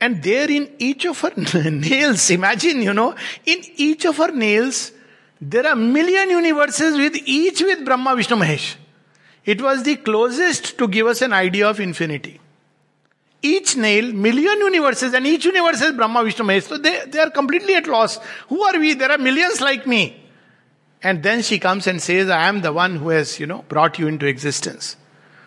And 0.00 0.22
there 0.22 0.50
in 0.50 0.70
each 0.78 1.04
of 1.06 1.20
her 1.20 1.32
nails, 1.70 2.30
imagine, 2.30 2.82
you 2.82 2.94
know, 2.94 3.14
in 3.44 3.62
each 3.76 4.04
of 4.04 4.16
her 4.18 4.30
nails, 4.30 4.92
there 5.40 5.66
are 5.66 5.76
million 5.76 6.30
universes 6.30 6.96
with 6.96 7.16
each 7.24 7.60
with 7.62 7.84
Brahma, 7.84 8.16
Vishnu, 8.16 8.36
Mahesh. 8.36 8.76
It 9.44 9.60
was 9.62 9.82
the 9.82 9.96
closest 9.96 10.78
to 10.78 10.88
give 10.88 11.06
us 11.06 11.22
an 11.22 11.32
idea 11.32 11.68
of 11.68 11.80
infinity. 11.80 12.40
Each 13.40 13.76
nail, 13.76 14.12
million 14.12 14.58
universes, 14.58 15.14
and 15.14 15.26
each 15.26 15.44
universe 15.44 15.80
is 15.80 15.92
Brahma, 15.92 16.24
Vishnu, 16.24 16.44
Mahesh. 16.44 16.68
So 16.68 16.78
they, 16.78 17.04
they 17.06 17.20
are 17.20 17.30
completely 17.30 17.74
at 17.74 17.86
loss. 17.86 18.18
Who 18.48 18.62
are 18.62 18.78
we? 18.78 18.94
There 18.94 19.10
are 19.10 19.18
millions 19.18 19.60
like 19.60 19.86
me. 19.86 20.24
And 21.02 21.22
then 21.22 21.42
she 21.42 21.58
comes 21.58 21.86
and 21.86 22.02
says, 22.02 22.28
I 22.28 22.48
am 22.48 22.60
the 22.60 22.72
one 22.72 22.96
who 22.96 23.10
has, 23.10 23.38
you 23.38 23.46
know, 23.46 23.64
brought 23.68 23.98
you 23.98 24.08
into 24.08 24.26
existence. 24.26 24.96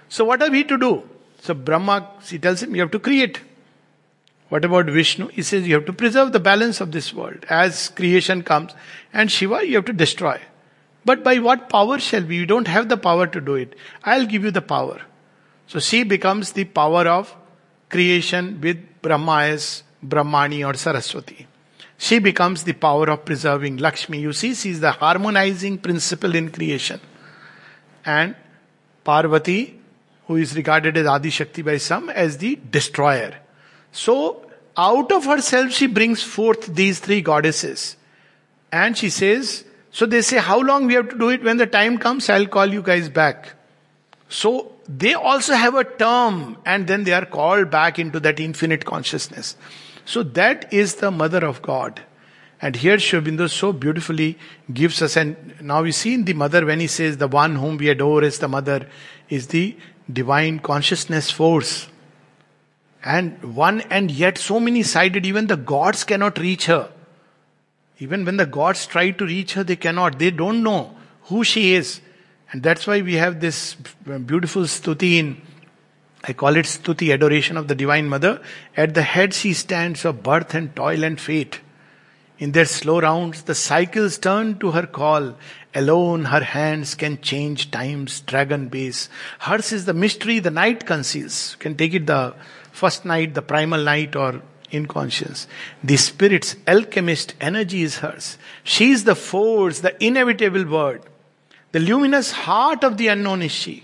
So 0.07 0.23
what 0.23 0.41
are 0.41 0.49
we 0.49 0.63
to 0.63 0.77
do? 0.77 1.03
So 1.41 1.53
Brahma, 1.53 2.11
she 2.23 2.39
tells 2.39 2.63
him, 2.63 2.75
you 2.75 2.81
have 2.81 2.91
to 2.91 2.99
create. 2.99 3.41
What 4.51 4.65
about 4.65 4.87
Vishnu? 4.87 5.27
He 5.29 5.43
says, 5.43 5.65
you 5.65 5.75
have 5.75 5.85
to 5.85 5.93
preserve 5.93 6.33
the 6.33 6.39
balance 6.41 6.81
of 6.81 6.91
this 6.91 7.13
world. 7.13 7.45
As 7.49 7.87
creation 7.87 8.43
comes. 8.43 8.73
And 9.13 9.31
Shiva, 9.31 9.65
you 9.65 9.77
have 9.77 9.85
to 9.85 9.93
destroy. 9.93 10.41
But 11.05 11.23
by 11.23 11.39
what 11.39 11.69
power 11.69 11.99
shall 11.99 12.23
we? 12.23 12.39
We 12.39 12.45
don't 12.45 12.67
have 12.67 12.89
the 12.89 12.97
power 12.97 13.27
to 13.27 13.39
do 13.39 13.55
it. 13.55 13.77
I'll 14.03 14.25
give 14.25 14.43
you 14.43 14.51
the 14.51 14.61
power. 14.61 15.03
So 15.67 15.79
she 15.79 16.03
becomes 16.03 16.51
the 16.51 16.65
power 16.65 17.07
of 17.07 17.33
creation 17.87 18.59
with 18.59 19.01
Brahma 19.01 19.43
as 19.43 19.83
Brahmani 20.05 20.67
or 20.67 20.73
Saraswati. 20.73 21.47
She 21.97 22.19
becomes 22.19 22.65
the 22.65 22.73
power 22.73 23.09
of 23.09 23.23
preserving 23.23 23.77
Lakshmi. 23.77 24.19
You 24.19 24.33
see, 24.33 24.53
she 24.53 24.71
is 24.71 24.81
the 24.81 24.91
harmonizing 24.91 25.77
principle 25.77 26.35
in 26.35 26.51
creation. 26.51 26.99
And 28.03 28.35
Parvati, 29.05 29.79
who 30.27 30.35
is 30.35 30.57
regarded 30.57 30.97
as 30.97 31.07
Adi 31.07 31.29
Shakti 31.29 31.61
by 31.61 31.77
some, 31.77 32.09
as 32.09 32.37
the 32.37 32.59
destroyer. 32.69 33.37
So, 33.91 34.49
out 34.77 35.11
of 35.11 35.25
herself, 35.25 35.71
she 35.71 35.87
brings 35.87 36.23
forth 36.23 36.73
these 36.75 36.99
three 36.99 37.21
goddesses. 37.21 37.97
And 38.71 38.97
she 38.97 39.09
says, 39.09 39.65
so 39.91 40.05
they 40.05 40.21
say, 40.21 40.37
how 40.37 40.59
long 40.59 40.87
we 40.87 40.93
have 40.93 41.09
to 41.09 41.17
do 41.17 41.29
it? 41.29 41.43
When 41.43 41.57
the 41.57 41.67
time 41.67 41.97
comes, 41.97 42.29
I'll 42.29 42.47
call 42.47 42.67
you 42.67 42.81
guys 42.81 43.09
back. 43.09 43.53
So 44.29 44.71
they 44.87 45.13
also 45.13 45.53
have 45.53 45.75
a 45.75 45.83
term 45.83 46.57
and 46.65 46.87
then 46.87 47.03
they 47.03 47.11
are 47.11 47.25
called 47.25 47.69
back 47.69 47.99
into 47.99 48.19
that 48.21 48.39
infinite 48.39 48.85
consciousness. 48.85 49.57
So 50.05 50.23
that 50.23 50.73
is 50.73 50.95
the 50.95 51.11
mother 51.11 51.45
of 51.45 51.61
God. 51.61 52.01
And 52.61 52.75
here 52.75 52.99
Sri 52.99 53.47
so 53.47 53.73
beautifully 53.73 54.37
gives 54.71 55.01
us, 55.01 55.17
and 55.17 55.55
now 55.61 55.81
we 55.81 55.91
see 55.91 56.13
in 56.13 56.25
the 56.25 56.33
mother 56.33 56.63
when 56.63 56.79
he 56.79 56.85
says, 56.85 57.17
The 57.17 57.27
one 57.27 57.55
whom 57.55 57.77
we 57.77 57.89
adore 57.89 58.23
is 58.23 58.37
the 58.37 58.47
mother 58.47 58.87
is 59.29 59.47
the 59.47 59.75
divine 60.11 60.59
consciousness 60.59 61.31
force. 61.31 61.87
And 63.03 63.55
one 63.55 63.81
and 63.81 64.11
yet 64.11 64.37
so 64.37 64.59
many 64.59 64.83
sided, 64.83 65.25
even 65.25 65.47
the 65.47 65.57
gods 65.57 66.03
cannot 66.03 66.37
reach 66.37 66.67
her. 66.67 66.91
Even 67.97 68.25
when 68.25 68.37
the 68.37 68.45
gods 68.45 68.85
try 68.85 69.11
to 69.11 69.25
reach 69.25 69.53
her, 69.53 69.63
they 69.63 69.75
cannot. 69.75 70.19
They 70.19 70.31
don't 70.31 70.63
know 70.63 70.95
who 71.23 71.43
she 71.43 71.73
is. 71.73 72.01
And 72.51 72.61
that's 72.61 72.85
why 72.85 73.01
we 73.01 73.15
have 73.15 73.39
this 73.39 73.75
beautiful 73.75 74.63
stuti 74.63 75.17
in, 75.17 75.41
I 76.23 76.33
call 76.33 76.57
it 76.57 76.65
stuti, 76.65 77.13
adoration 77.13 77.57
of 77.57 77.67
the 77.67 77.75
Divine 77.75 78.09
Mother. 78.09 78.41
At 78.75 78.93
the 78.93 79.03
head 79.03 79.33
she 79.33 79.53
stands 79.53 80.03
of 80.03 80.21
birth 80.21 80.53
and 80.53 80.75
toil 80.75 81.03
and 81.03 81.19
fate. 81.19 81.59
In 82.39 82.53
their 82.53 82.65
slow 82.65 82.99
rounds, 82.99 83.43
the 83.43 83.53
cycles 83.53 84.17
turn 84.17 84.57
to 84.59 84.71
her 84.71 84.87
call. 84.87 85.35
Alone 85.75 86.25
her 86.25 86.43
hands 86.43 86.95
can 86.95 87.21
change 87.21 87.69
time's 87.69 88.19
dragon 88.21 88.67
base. 88.67 89.09
Hers 89.39 89.71
is 89.71 89.85
the 89.85 89.93
mystery 89.93 90.39
the 90.39 90.49
night 90.49 90.87
conceals. 90.87 91.53
You 91.53 91.59
can 91.59 91.77
take 91.77 91.93
it 91.93 92.07
the 92.07 92.33
first 92.71 93.05
night, 93.05 93.33
the 93.33 93.41
primal 93.41 93.83
night, 93.83 94.15
or 94.15 94.41
inconscience. 94.71 95.47
The 95.83 95.97
spirit's 95.97 96.55
alchemist 96.67 97.35
energy 97.41 97.83
is 97.83 97.97
hers. 97.97 98.37
She 98.63 98.91
is 98.91 99.03
the 99.03 99.15
force, 99.15 99.79
the 99.79 100.03
inevitable 100.03 100.65
word. 100.65 101.03
The 101.71 101.79
luminous 101.79 102.31
heart 102.31 102.83
of 102.83 102.97
the 102.97 103.07
unknown 103.07 103.41
is 103.41 103.51
she. 103.51 103.83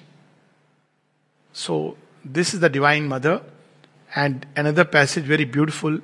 So, 1.54 1.98
this 2.24 2.54
is 2.54 2.60
the 2.60 2.70
Divine 2.70 3.08
Mother. 3.08 3.42
And 4.16 4.46
another 4.56 4.86
passage, 4.86 5.26
very 5.26 5.46
beautiful, 5.46 6.00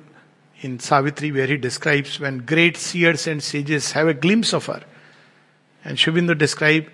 in 0.60 0.78
Savitri 0.78 1.30
where 1.30 1.46
he 1.46 1.56
describes 1.56 2.18
when 2.18 2.38
great 2.38 2.76
seers 2.76 3.26
and 3.26 3.42
sages 3.42 3.92
have 3.92 4.08
a 4.08 4.14
glimpse 4.14 4.54
of 4.54 4.66
her. 4.66 4.82
And 5.84 5.98
Sri 5.98 6.34
describes 6.34 6.88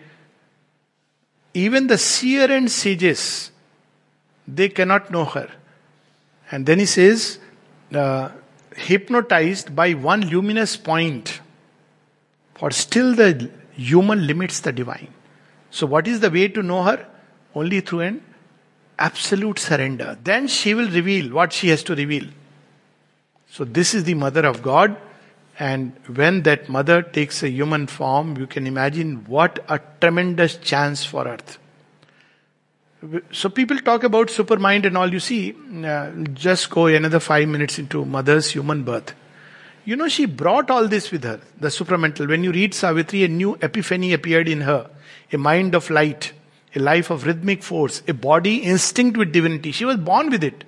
even 1.55 1.87
the 1.87 1.99
seer 1.99 2.51
and 2.51 2.71
sages, 2.71 3.51
they 4.47 4.69
cannot 4.69 5.11
know 5.11 5.25
her. 5.25 5.51
And 6.51 6.67
then 6.67 6.79
he 6.79 6.87
says, 6.87 7.39
uh, 7.95 8.31
hypnotized 8.75 9.75
by 9.75 9.93
one 9.93 10.23
luminous 10.23 10.77
point, 10.77 11.41
for 12.55 12.71
still 12.71 13.15
the 13.15 13.51
human 13.73 14.27
limits 14.27 14.61
the 14.61 14.73
divine. 14.73 15.09
So, 15.71 15.87
what 15.87 16.09
is 16.09 16.21
the 16.21 16.31
way 16.31 16.49
to 16.49 16.63
know 16.63 16.83
her? 16.83 17.07
Only 17.55 17.81
through 17.81 18.01
an 18.01 18.25
absolute 18.99 19.59
surrender. 19.59 20.19
Then 20.23 20.49
she 20.49 20.75
will 20.75 20.91
reveal 20.91 21.33
what 21.33 21.53
she 21.53 21.69
has 21.69 21.83
to 21.85 21.95
reveal. 21.95 22.27
So, 23.49 23.65
this 23.65 23.95
is 23.95 24.05
the 24.05 24.15
mother 24.15 24.45
of 24.47 24.63
God. 24.63 24.97
And 25.59 25.93
when 26.15 26.43
that 26.43 26.69
mother 26.69 27.03
takes 27.03 27.43
a 27.43 27.51
human 27.51 27.87
form, 27.87 28.37
you 28.39 28.47
can 28.47 28.67
imagine 28.67 29.25
what 29.27 29.65
a 29.69 29.81
tremendous 30.01 30.57
chance 30.57 31.05
for 31.05 31.29
earth. 31.29 31.59
So 33.33 33.49
people 33.49 33.79
talk 33.79 34.05
about 34.05 34.29
supermind 34.29 34.85
and 34.85 34.97
all. 34.97 35.13
You 35.13 35.21
see, 35.21 35.55
uh, 35.85 36.11
just 36.35 36.69
go 36.69 36.87
another 36.87 37.21
five 37.21 37.49
minutes 37.49 37.79
into 37.79 38.05
mother's 38.05 38.51
human 38.51 38.83
birth. 38.85 39.15
You 39.87 39.97
know, 39.97 40.09
she 40.09 40.27
brought 40.27 40.71
all 40.71 40.87
this 40.87 41.11
with 41.11 41.25
her, 41.25 41.41
the 41.59 41.69
supramental. 41.69 42.29
When 42.29 42.45
you 42.45 42.53
read 42.53 42.75
Savitri, 42.75 43.25
a 43.25 43.29
new 43.29 43.55
epiphany 43.63 44.13
appeared 44.13 44.49
in 44.49 44.61
her, 44.61 44.91
a 45.33 45.39
mind 45.39 45.75
of 45.75 45.89
light, 45.89 46.33
a 46.77 46.79
life 46.79 47.11
of 47.11 47.25
rhythmic 47.25 47.63
force, 47.63 48.03
a 48.07 48.13
body 48.13 48.57
instinct 48.57 49.17
with 49.17 49.33
divinity. 49.33 49.73
She 49.73 49.87
was 49.87 49.97
born 49.97 50.31
with 50.31 50.45
it. 50.45 50.65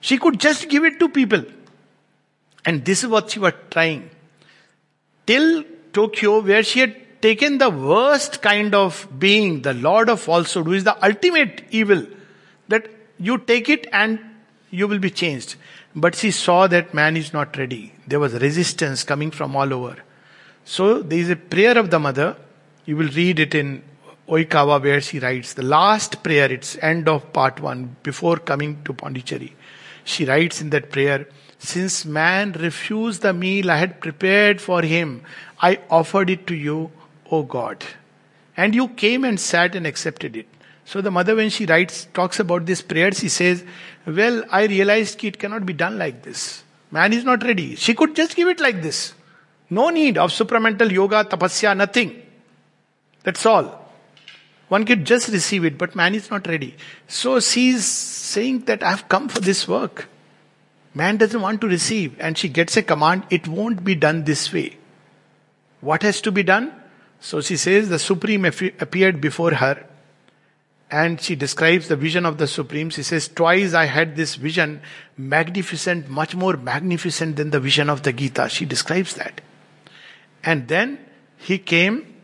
She 0.00 0.18
could 0.18 0.40
just 0.40 0.68
give 0.68 0.84
it 0.84 0.98
to 0.98 1.08
people. 1.08 1.44
And 2.64 2.84
this 2.84 3.04
is 3.04 3.08
what 3.08 3.30
she 3.30 3.38
was 3.38 3.52
trying. 3.70 4.10
Till 5.26 5.64
Tokyo, 5.92 6.40
where 6.40 6.64
she 6.64 6.80
had 6.80 6.96
taken 7.20 7.58
the 7.58 7.70
worst 7.70 8.42
kind 8.42 8.74
of 8.74 9.06
being, 9.18 9.62
the 9.62 9.74
Lord 9.74 10.08
of 10.08 10.20
falsehood, 10.20 10.66
who 10.66 10.72
is 10.72 10.84
the 10.84 11.04
ultimate 11.04 11.62
evil, 11.70 12.06
that 12.68 12.88
you 13.18 13.38
take 13.38 13.68
it 13.68 13.86
and 13.92 14.18
you 14.70 14.86
will 14.86 14.98
be 14.98 15.10
changed. 15.10 15.56
But 15.94 16.14
she 16.14 16.30
saw 16.30 16.66
that 16.66 16.94
man 16.94 17.16
is 17.16 17.32
not 17.32 17.56
ready. 17.56 17.92
There 18.06 18.20
was 18.20 18.34
resistance 18.34 19.04
coming 19.04 19.30
from 19.30 19.56
all 19.56 19.72
over. 19.72 19.96
So 20.64 21.02
there 21.02 21.18
is 21.18 21.30
a 21.30 21.36
prayer 21.36 21.76
of 21.78 21.90
the 21.90 21.98
mother. 21.98 22.36
You 22.84 22.96
will 22.96 23.08
read 23.08 23.38
it 23.40 23.54
in 23.54 23.82
Oikawa 24.28 24.82
where 24.82 25.00
she 25.00 25.18
writes 25.18 25.54
the 25.54 25.62
last 25.62 26.22
prayer, 26.22 26.52
it's 26.52 26.76
end 26.82 27.08
of 27.08 27.32
part 27.32 27.60
one, 27.60 27.96
before 28.02 28.36
coming 28.36 28.82
to 28.84 28.92
Pondicherry. 28.92 29.56
She 30.04 30.26
writes 30.26 30.60
in 30.60 30.70
that 30.70 30.90
prayer, 30.90 31.26
since 31.58 32.04
man 32.04 32.52
refused 32.52 33.22
the 33.22 33.32
meal 33.32 33.70
I 33.70 33.78
had 33.78 34.00
prepared 34.00 34.60
for 34.60 34.82
him, 34.82 35.22
I 35.60 35.80
offered 35.90 36.30
it 36.30 36.46
to 36.46 36.54
you, 36.54 36.90
O 37.30 37.42
God. 37.42 37.84
And 38.56 38.74
you 38.74 38.88
came 38.88 39.24
and 39.24 39.38
sat 39.38 39.74
and 39.74 39.86
accepted 39.86 40.36
it. 40.36 40.46
So 40.84 41.00
the 41.00 41.10
mother, 41.10 41.36
when 41.36 41.50
she 41.50 41.66
writes, 41.66 42.08
talks 42.14 42.40
about 42.40 42.66
this 42.66 42.80
prayer, 42.80 43.12
she 43.12 43.28
says, 43.28 43.64
Well, 44.06 44.44
I 44.50 44.64
realized 44.64 45.22
it 45.22 45.38
cannot 45.38 45.66
be 45.66 45.74
done 45.74 45.98
like 45.98 46.22
this. 46.22 46.64
Man 46.90 47.12
is 47.12 47.24
not 47.24 47.44
ready. 47.44 47.74
She 47.76 47.94
could 47.94 48.16
just 48.16 48.34
give 48.34 48.48
it 48.48 48.58
like 48.58 48.80
this. 48.80 49.12
No 49.70 49.90
need 49.90 50.16
of 50.16 50.30
supramental 50.30 50.90
yoga, 50.90 51.24
tapasya, 51.24 51.76
nothing. 51.76 52.22
That's 53.22 53.44
all. 53.44 53.84
One 54.68 54.84
could 54.84 55.04
just 55.04 55.28
receive 55.28 55.64
it, 55.64 55.76
but 55.76 55.94
man 55.94 56.14
is 56.14 56.30
not 56.30 56.46
ready. 56.46 56.74
So 57.06 57.40
she's 57.40 57.84
saying 57.84 58.60
that 58.60 58.82
I've 58.82 59.08
come 59.08 59.28
for 59.28 59.40
this 59.40 59.68
work. 59.68 60.08
Man 60.94 61.16
doesn't 61.18 61.40
want 61.40 61.60
to 61.60 61.68
receive, 61.68 62.16
and 62.18 62.36
she 62.36 62.48
gets 62.48 62.76
a 62.76 62.82
command, 62.82 63.24
it 63.30 63.46
won't 63.46 63.84
be 63.84 63.94
done 63.94 64.24
this 64.24 64.52
way. 64.52 64.76
What 65.80 66.02
has 66.02 66.20
to 66.22 66.32
be 66.32 66.42
done? 66.42 66.72
So 67.20 67.40
she 67.40 67.56
says 67.56 67.88
the 67.88 67.98
Supreme 67.98 68.44
appeared 68.44 69.20
before 69.20 69.54
her 69.54 69.84
and 70.90 71.20
she 71.20 71.36
describes 71.36 71.88
the 71.88 71.96
vision 71.96 72.24
of 72.24 72.38
the 72.38 72.46
Supreme. 72.46 72.90
She 72.90 73.02
says, 73.02 73.28
Twice 73.28 73.74
I 73.74 73.84
had 73.84 74.16
this 74.16 74.36
vision, 74.36 74.80
magnificent, 75.16 76.08
much 76.08 76.34
more 76.34 76.56
magnificent 76.56 77.36
than 77.36 77.50
the 77.50 77.60
vision 77.60 77.90
of 77.90 78.02
the 78.02 78.12
Gita. 78.12 78.48
She 78.48 78.64
describes 78.64 79.14
that. 79.14 79.40
And 80.42 80.68
then 80.68 80.98
he 81.36 81.58
came 81.58 82.14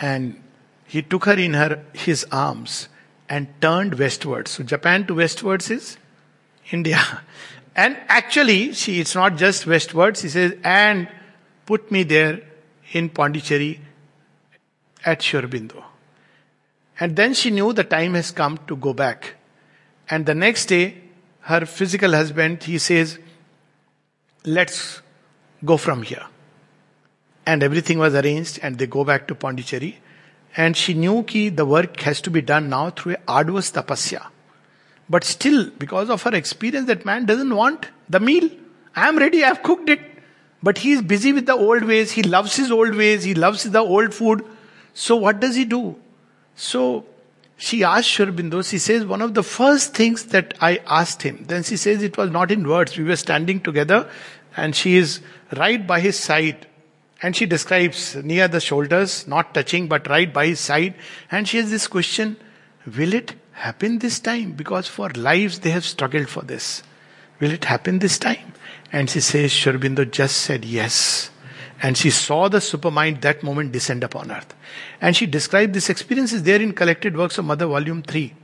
and 0.00 0.42
he 0.86 1.02
took 1.02 1.26
her 1.26 1.34
in 1.34 1.54
her 1.54 1.84
his 1.92 2.26
arms 2.32 2.88
and 3.28 3.46
turned 3.60 3.98
westwards. 3.98 4.52
So 4.52 4.64
Japan 4.64 5.06
to 5.06 5.14
westwards 5.14 5.70
is 5.70 5.98
India. 6.70 7.00
And 7.76 7.96
actually, 8.08 8.72
she, 8.72 8.98
it's 8.98 9.14
not 9.14 9.36
just 9.36 9.64
westwards. 9.64 10.22
She 10.22 10.28
says, 10.30 10.56
and 10.64 11.06
put 11.64 11.92
me 11.92 12.02
there 12.02 12.42
in 12.90 13.08
Pondicherry 13.08 13.80
at 15.08 15.22
Sri 15.22 15.40
Aurobindo. 15.40 15.82
And 17.00 17.16
then 17.16 17.34
she 17.34 17.50
knew 17.50 17.72
the 17.72 17.84
time 17.84 18.14
has 18.14 18.30
come 18.30 18.58
to 18.66 18.76
go 18.76 18.92
back. 18.92 19.34
And 20.10 20.26
the 20.26 20.34
next 20.34 20.66
day, 20.66 20.84
her 21.52 21.64
physical 21.64 22.12
husband, 22.12 22.62
he 22.64 22.78
says, 22.78 23.18
let's 24.44 25.00
go 25.64 25.76
from 25.76 26.02
here. 26.02 26.26
And 27.46 27.62
everything 27.62 27.98
was 27.98 28.14
arranged 28.14 28.58
and 28.62 28.78
they 28.78 28.86
go 28.86 29.04
back 29.04 29.26
to 29.28 29.34
Pondicherry. 29.34 29.98
And 30.56 30.76
she 30.76 30.94
knew 30.94 31.22
that 31.22 31.56
the 31.56 31.64
work 31.64 32.00
has 32.00 32.20
to 32.22 32.30
be 32.30 32.42
done 32.42 32.68
now 32.68 32.90
through 32.90 33.14
a 33.14 33.18
arduous 33.28 33.70
tapasya. 33.70 34.26
But 35.08 35.24
still, 35.24 35.70
because 35.70 36.10
of 36.10 36.22
her 36.22 36.34
experience, 36.34 36.86
that 36.88 37.06
man 37.06 37.24
doesn't 37.24 37.54
want 37.54 37.88
the 38.10 38.20
meal. 38.20 38.50
I 38.94 39.08
am 39.08 39.16
ready, 39.16 39.42
I 39.44 39.48
have 39.48 39.62
cooked 39.62 39.88
it. 39.88 40.00
But 40.62 40.78
he 40.78 40.92
is 40.92 41.02
busy 41.02 41.32
with 41.32 41.46
the 41.46 41.54
old 41.54 41.84
ways. 41.84 42.10
He 42.10 42.22
loves 42.22 42.56
his 42.56 42.70
old 42.70 42.94
ways. 42.94 43.24
He 43.24 43.34
loves 43.34 43.62
the 43.62 43.80
old 43.80 44.12
food. 44.12 44.44
So 44.94 45.16
what 45.16 45.40
does 45.40 45.54
he 45.54 45.64
do? 45.64 45.96
So 46.54 47.06
she 47.56 47.84
asked 47.84 48.08
Sri 48.08 48.26
Aurobindo, 48.26 48.68
she 48.68 48.78
says, 48.78 49.04
one 49.04 49.22
of 49.22 49.34
the 49.34 49.42
first 49.42 49.94
things 49.94 50.26
that 50.26 50.54
I 50.60 50.80
asked 50.86 51.22
him, 51.22 51.44
then 51.48 51.62
she 51.62 51.76
says 51.76 52.02
it 52.02 52.16
was 52.16 52.30
not 52.30 52.50
in 52.50 52.66
words. 52.66 52.96
We 52.96 53.04
were 53.04 53.16
standing 53.16 53.60
together 53.60 54.08
and 54.56 54.74
she 54.74 54.96
is 54.96 55.20
right 55.56 55.86
by 55.86 56.00
his 56.00 56.18
side. 56.18 56.66
And 57.20 57.34
she 57.34 57.46
describes 57.46 58.14
near 58.14 58.46
the 58.46 58.60
shoulders, 58.60 59.26
not 59.26 59.52
touching, 59.52 59.88
but 59.88 60.08
right 60.08 60.32
by 60.32 60.46
his 60.46 60.60
side. 60.60 60.94
And 61.32 61.48
she 61.48 61.56
has 61.56 61.68
this 61.68 61.88
question, 61.88 62.36
will 62.86 63.12
it 63.12 63.34
happen 63.52 63.98
this 63.98 64.20
time? 64.20 64.52
Because 64.52 64.86
for 64.86 65.10
lives 65.10 65.58
they 65.60 65.70
have 65.70 65.84
struggled 65.84 66.28
for 66.28 66.42
this. 66.42 66.84
Will 67.40 67.50
it 67.50 67.64
happen 67.64 67.98
this 67.98 68.18
time? 68.18 68.52
And 68.92 69.10
she 69.10 69.20
says, 69.20 69.52
Sri 69.52 69.72
Aurobindo 69.72 70.08
just 70.08 70.36
said 70.36 70.64
yes. 70.64 71.30
And 71.80 71.96
she 71.96 72.10
saw 72.10 72.48
the 72.48 72.58
supermind 72.58 73.20
that 73.20 73.42
moment 73.42 73.72
descend 73.72 74.02
upon 74.02 74.32
earth. 74.32 74.54
And 75.00 75.16
she 75.16 75.26
described 75.26 75.74
this 75.74 75.88
experience 75.88 76.32
is 76.32 76.42
there 76.42 76.60
in 76.60 76.72
Collected 76.72 77.16
Works 77.16 77.38
of 77.38 77.44
Mother, 77.44 77.66
Volume 77.66 78.02
3. 78.02 78.34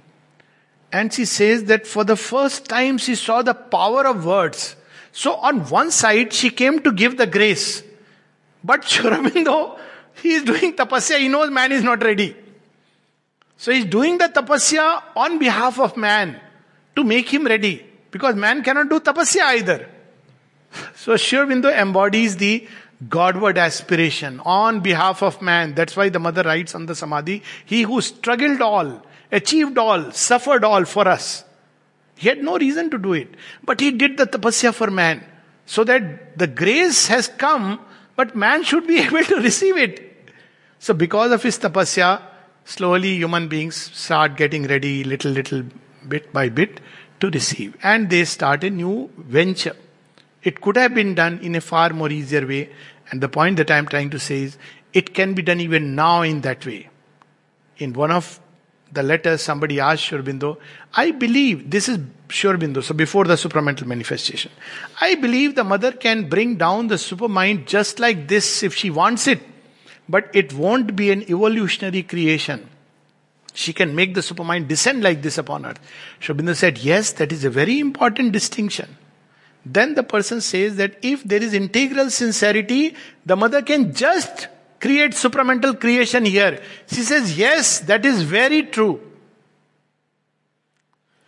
And 0.93 1.13
she 1.13 1.25
says 1.25 1.65
that 1.65 1.87
for 1.87 2.05
the 2.05 2.17
first 2.17 2.67
time 2.67 2.99
she 2.99 3.17
saw 3.17 3.43
the 3.43 3.55
power 3.55 4.07
of 4.07 4.25
words. 4.25 4.77
So 5.11 5.35
on 5.35 5.69
one 5.69 5.91
side 5.91 6.33
she 6.33 6.51
came 6.51 6.81
to 6.83 6.93
give 6.93 7.17
the 7.17 7.27
grace. 7.27 7.83
But 8.63 8.85
Sri 8.89 9.11
Aurobindo, 9.11 9.79
he 10.23 10.35
is 10.35 10.45
doing 10.45 10.75
tapasya, 10.75 11.19
he 11.19 11.29
knows 11.29 11.51
man 11.51 11.73
is 11.73 11.83
not 11.83 12.03
ready. 12.03 12.37
So 13.57 13.73
he's 13.73 13.85
doing 13.85 14.19
the 14.19 14.29
tapasya 14.29 15.03
on 15.17 15.41
behalf 15.41 15.81
of 15.81 15.97
man 15.97 16.41
to 16.95 17.03
make 17.03 17.33
him 17.33 17.47
ready. 17.47 17.85
Because 18.13 18.37
man 18.37 18.63
cannot 18.63 18.89
do 18.89 19.01
tapasya 19.01 19.43
either. 19.59 19.89
So 20.97 21.17
Sri 21.17 21.39
Aurobindo 21.39 21.73
embodies 21.73 22.37
the 22.37 22.69
Godward 23.09 23.59
aspiration 23.59 24.41
on 24.45 24.81
behalf 24.81 25.23
of 25.23 25.43
man. 25.43 25.75
That's 25.75 25.97
why 25.97 26.09
the 26.09 26.21
mother 26.21 26.43
writes 26.43 26.75
on 26.75 26.87
the 26.87 26.95
Samadhi, 26.95 27.43
He 27.65 27.83
who 27.83 28.01
struggled 28.01 28.61
all, 28.61 29.03
achieved 29.33 29.79
all, 29.79 30.13
suffered 30.13 30.65
all 30.65 30.85
for 30.85 31.09
us. 31.09 31.45
He 32.17 32.29
had 32.29 32.43
no 32.43 32.57
reason 32.57 32.91
to 32.91 32.99
do 32.99 33.13
it. 33.13 33.29
But 33.65 33.81
he 33.81 33.91
did 33.91 34.17
the 34.17 34.27
tapasya 34.27 34.73
for 34.73 34.91
man. 34.91 35.25
So 35.67 35.83
that 35.85 36.39
the 36.39 36.47
grace 36.47 37.07
has 37.09 37.29
come, 37.29 37.81
but 38.17 38.37
man 38.37 38.63
should 38.63 38.87
be 38.87 38.99
able 39.07 39.25
to 39.25 39.37
receive 39.37 39.77
it. 39.77 40.33
So 40.79 40.95
because 40.95 41.33
of 41.33 41.43
his 41.43 41.59
tapasya, 41.59 42.23
slowly 42.65 43.15
human 43.17 43.49
beings 43.49 43.77
start 43.77 44.37
getting 44.37 44.65
ready 44.65 45.05
little, 45.05 45.33
little 45.33 45.65
bit 46.07 46.33
by 46.33 46.49
bit 46.49 46.81
to 47.21 47.31
receive. 47.31 47.77
And 47.83 48.11
they 48.11 48.25
start 48.25 48.65
a 48.65 48.71
new 48.71 49.11
venture. 49.17 49.77
It 50.43 50.61
could 50.61 50.77
have 50.77 50.95
been 50.95 51.15
done 51.15 51.39
in 51.43 51.55
a 51.55 51.61
far 51.61 51.91
more 51.91 52.11
easier 52.11 52.47
way. 52.47 52.71
And 53.11 53.21
the 53.21 53.29
point 53.29 53.57
that 53.57 53.71
I'm 53.71 53.87
trying 53.87 54.11
to 54.11 54.19
say 54.19 54.43
is, 54.43 54.59
it 54.93 55.15
can 55.15 55.35
be 55.35 55.43
done 55.43 55.61
even 55.61 55.95
now 55.95 56.23
in 56.23 56.41
that 56.43 56.65
way. 56.65 56.89
In 57.79 57.93
one 57.93 58.11
of 58.11 58.41
the 58.93 59.03
letters, 59.03 59.43
somebody 59.43 59.81
asked 59.81 60.05
Sri 60.05 60.19
Aurobindo, 60.19 60.57
I 60.95 61.11
believe, 61.11 61.71
this 61.71 61.89
is 61.89 61.99
Sri 62.29 62.51
Aurobindo, 62.51 62.83
so 62.83 62.95
before 62.95 63.25
the 63.25 63.35
supramental 63.35 63.87
manifestation. 63.87 64.53
I 65.01 65.17
believe 65.17 65.57
the 65.57 65.65
mother 65.65 65.93
can 65.93 66.29
bring 66.29 66.57
down 66.57 66.87
the 66.87 66.95
supermind 66.95 67.67
just 67.67 67.99
like 67.99 68.29
this 68.29 68.63
if 68.63 68.75
she 68.75 68.91
wants 68.91 69.27
it. 69.27 69.41
But 70.09 70.31
it 70.35 70.53
won't 70.53 70.95
be 70.95 71.11
an 71.11 71.23
evolutionary 71.23 72.03
creation. 72.03 72.69
She 73.53 73.73
can 73.73 73.95
make 73.95 74.15
the 74.15 74.21
supermind 74.21 74.69
descend 74.69 75.03
like 75.03 75.23
this 75.23 75.39
upon 75.39 75.67
earth. 75.67 75.81
Sri 76.21 76.35
Aurobindo 76.35 76.55
said, 76.55 76.79
Yes, 76.79 77.13
that 77.13 77.33
is 77.33 77.45
a 77.45 77.51
very 77.51 77.81
important 77.81 78.33
distinction. 78.33 78.97
Then 79.65 79.95
the 79.95 80.03
person 80.03 80.41
says 80.41 80.77
that 80.77 80.97
if 81.03 81.25
there 81.25 81.43
is 81.43 81.55
integral 81.55 82.11
sincerity, 82.11 82.95
the 83.25 83.37
mother 83.37 83.63
can 83.63 83.95
just 83.95 84.49
create 84.81 85.13
supramental 85.13 85.79
creation 85.81 86.25
here. 86.25 86.61
She 86.87 87.03
says, 87.03 87.39
Yes, 87.39 87.81
that 87.81 88.05
is 88.05 88.23
very 88.23 88.65
true. 88.65 89.01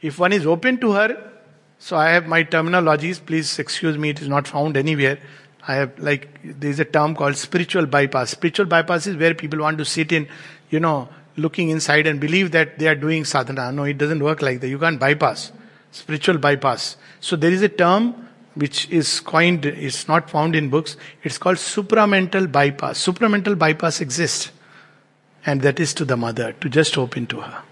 If 0.02 0.18
one 0.18 0.32
is 0.32 0.46
open 0.46 0.78
to 0.80 0.92
her, 0.92 1.32
so 1.78 1.96
I 1.96 2.10
have 2.10 2.26
my 2.26 2.44
terminologies, 2.44 3.24
please 3.24 3.58
excuse 3.58 3.96
me, 3.96 4.10
it 4.10 4.20
is 4.20 4.28
not 4.28 4.46
found 4.46 4.76
anywhere. 4.76 5.18
I 5.66 5.74
have 5.76 5.98
like 5.98 6.28
there 6.44 6.70
is 6.70 6.78
a 6.80 6.84
term 6.84 7.14
called 7.14 7.36
spiritual 7.36 7.86
bypass. 7.86 8.30
Spiritual 8.30 8.66
bypass 8.66 9.06
is 9.06 9.16
where 9.16 9.34
people 9.34 9.60
want 9.60 9.78
to 9.78 9.84
sit 9.84 10.12
in, 10.12 10.28
you 10.70 10.78
know, 10.78 11.08
looking 11.36 11.70
inside 11.70 12.06
and 12.06 12.20
believe 12.20 12.52
that 12.52 12.78
they 12.78 12.88
are 12.88 12.94
doing 12.94 13.24
sadhana. 13.24 13.72
No, 13.72 13.84
it 13.84 13.98
doesn't 13.98 14.22
work 14.22 14.42
like 14.42 14.60
that. 14.60 14.68
You 14.68 14.78
can't 14.78 15.00
bypass. 15.00 15.52
Spiritual 15.90 16.38
bypass. 16.38 16.96
So 17.20 17.36
there 17.36 17.50
is 17.50 17.62
a 17.62 17.68
term 17.68 18.25
which 18.56 18.88
is 18.90 19.20
coined, 19.20 19.64
it's 19.64 20.08
not 20.08 20.28
found 20.28 20.56
in 20.56 20.68
books. 20.70 20.96
It's 21.22 21.38
called 21.38 21.58
supramental 21.58 22.50
bypass. 22.50 22.98
Supramental 22.98 23.58
bypass 23.58 24.00
exists. 24.00 24.50
And 25.44 25.62
that 25.62 25.78
is 25.78 25.94
to 25.94 26.04
the 26.04 26.16
mother, 26.16 26.52
to 26.54 26.68
just 26.68 26.98
open 26.98 27.26
to 27.28 27.40
her. 27.42 27.62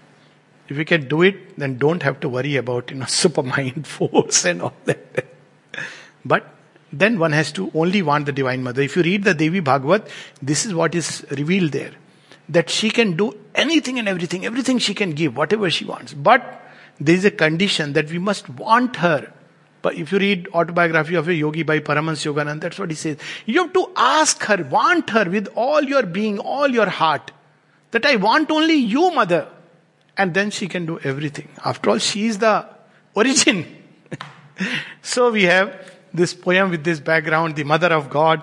If 0.69 0.77
you 0.77 0.85
can 0.85 1.07
do 1.07 1.21
it, 1.21 1.57
then 1.59 1.77
don't 1.77 2.01
have 2.03 2.19
to 2.21 2.29
worry 2.29 2.55
about, 2.55 2.91
you 2.91 2.97
know, 2.97 3.05
supermind 3.21 3.85
force 3.97 4.45
and 4.45 4.61
all 4.61 4.73
that. 4.85 5.25
but 6.23 6.47
then 6.93 7.19
one 7.19 7.33
has 7.33 7.51
to 7.53 7.71
only 7.73 8.01
want 8.01 8.25
the 8.25 8.31
Divine 8.31 8.63
Mother. 8.63 8.81
If 8.81 8.95
you 8.95 9.03
read 9.03 9.25
the 9.25 9.33
Devi 9.33 9.59
Bhagavat, 9.59 10.07
this 10.41 10.65
is 10.65 10.73
what 10.73 10.95
is 10.95 11.25
revealed 11.31 11.71
there 11.71 11.91
that 12.49 12.69
she 12.69 12.89
can 12.89 13.15
do 13.15 13.35
anything 13.53 13.99
and 13.99 14.07
everything, 14.07 14.45
everything 14.45 14.77
she 14.77 14.93
can 14.93 15.11
give, 15.11 15.35
whatever 15.35 15.69
she 15.69 15.85
wants. 15.85 16.13
But 16.13 16.61
there 16.99 17.15
is 17.15 17.25
a 17.25 17.31
condition 17.31 17.93
that 17.93 18.09
we 18.09 18.19
must 18.19 18.47
want 18.49 18.97
her. 18.97 19.31
But 19.85 19.93
if 19.93 20.11
you 20.11 20.17
read 20.17 20.47
autobiography 20.51 21.13
of 21.13 21.27
a 21.27 21.33
yogi 21.35 21.61
by 21.61 21.79
Paramahansa 21.79 22.33
Yogananda, 22.33 22.61
that's 22.61 22.79
what 22.79 22.89
he 22.89 22.95
says. 22.95 23.17
You 23.45 23.61
have 23.61 23.73
to 23.73 23.91
ask 23.95 24.41
her, 24.45 24.63
want 24.63 25.11
her 25.11 25.29
with 25.29 25.47
all 25.55 25.83
your 25.83 26.01
being, 26.01 26.39
all 26.39 26.67
your 26.67 26.89
heart. 26.89 27.31
That 27.91 28.03
I 28.03 28.15
want 28.15 28.49
only 28.49 28.73
you, 28.73 29.11
mother. 29.11 29.47
And 30.17 30.33
then 30.33 30.49
she 30.49 30.67
can 30.67 30.87
do 30.87 30.97
everything. 31.03 31.49
After 31.63 31.91
all, 31.91 31.99
she 31.99 32.25
is 32.25 32.39
the 32.39 32.67
origin. 33.13 33.63
so 35.03 35.31
we 35.31 35.43
have 35.43 35.71
this 36.11 36.33
poem 36.33 36.71
with 36.71 36.83
this 36.83 36.99
background, 36.99 37.55
the 37.55 37.63
mother 37.63 37.93
of 37.93 38.09
God. 38.09 38.41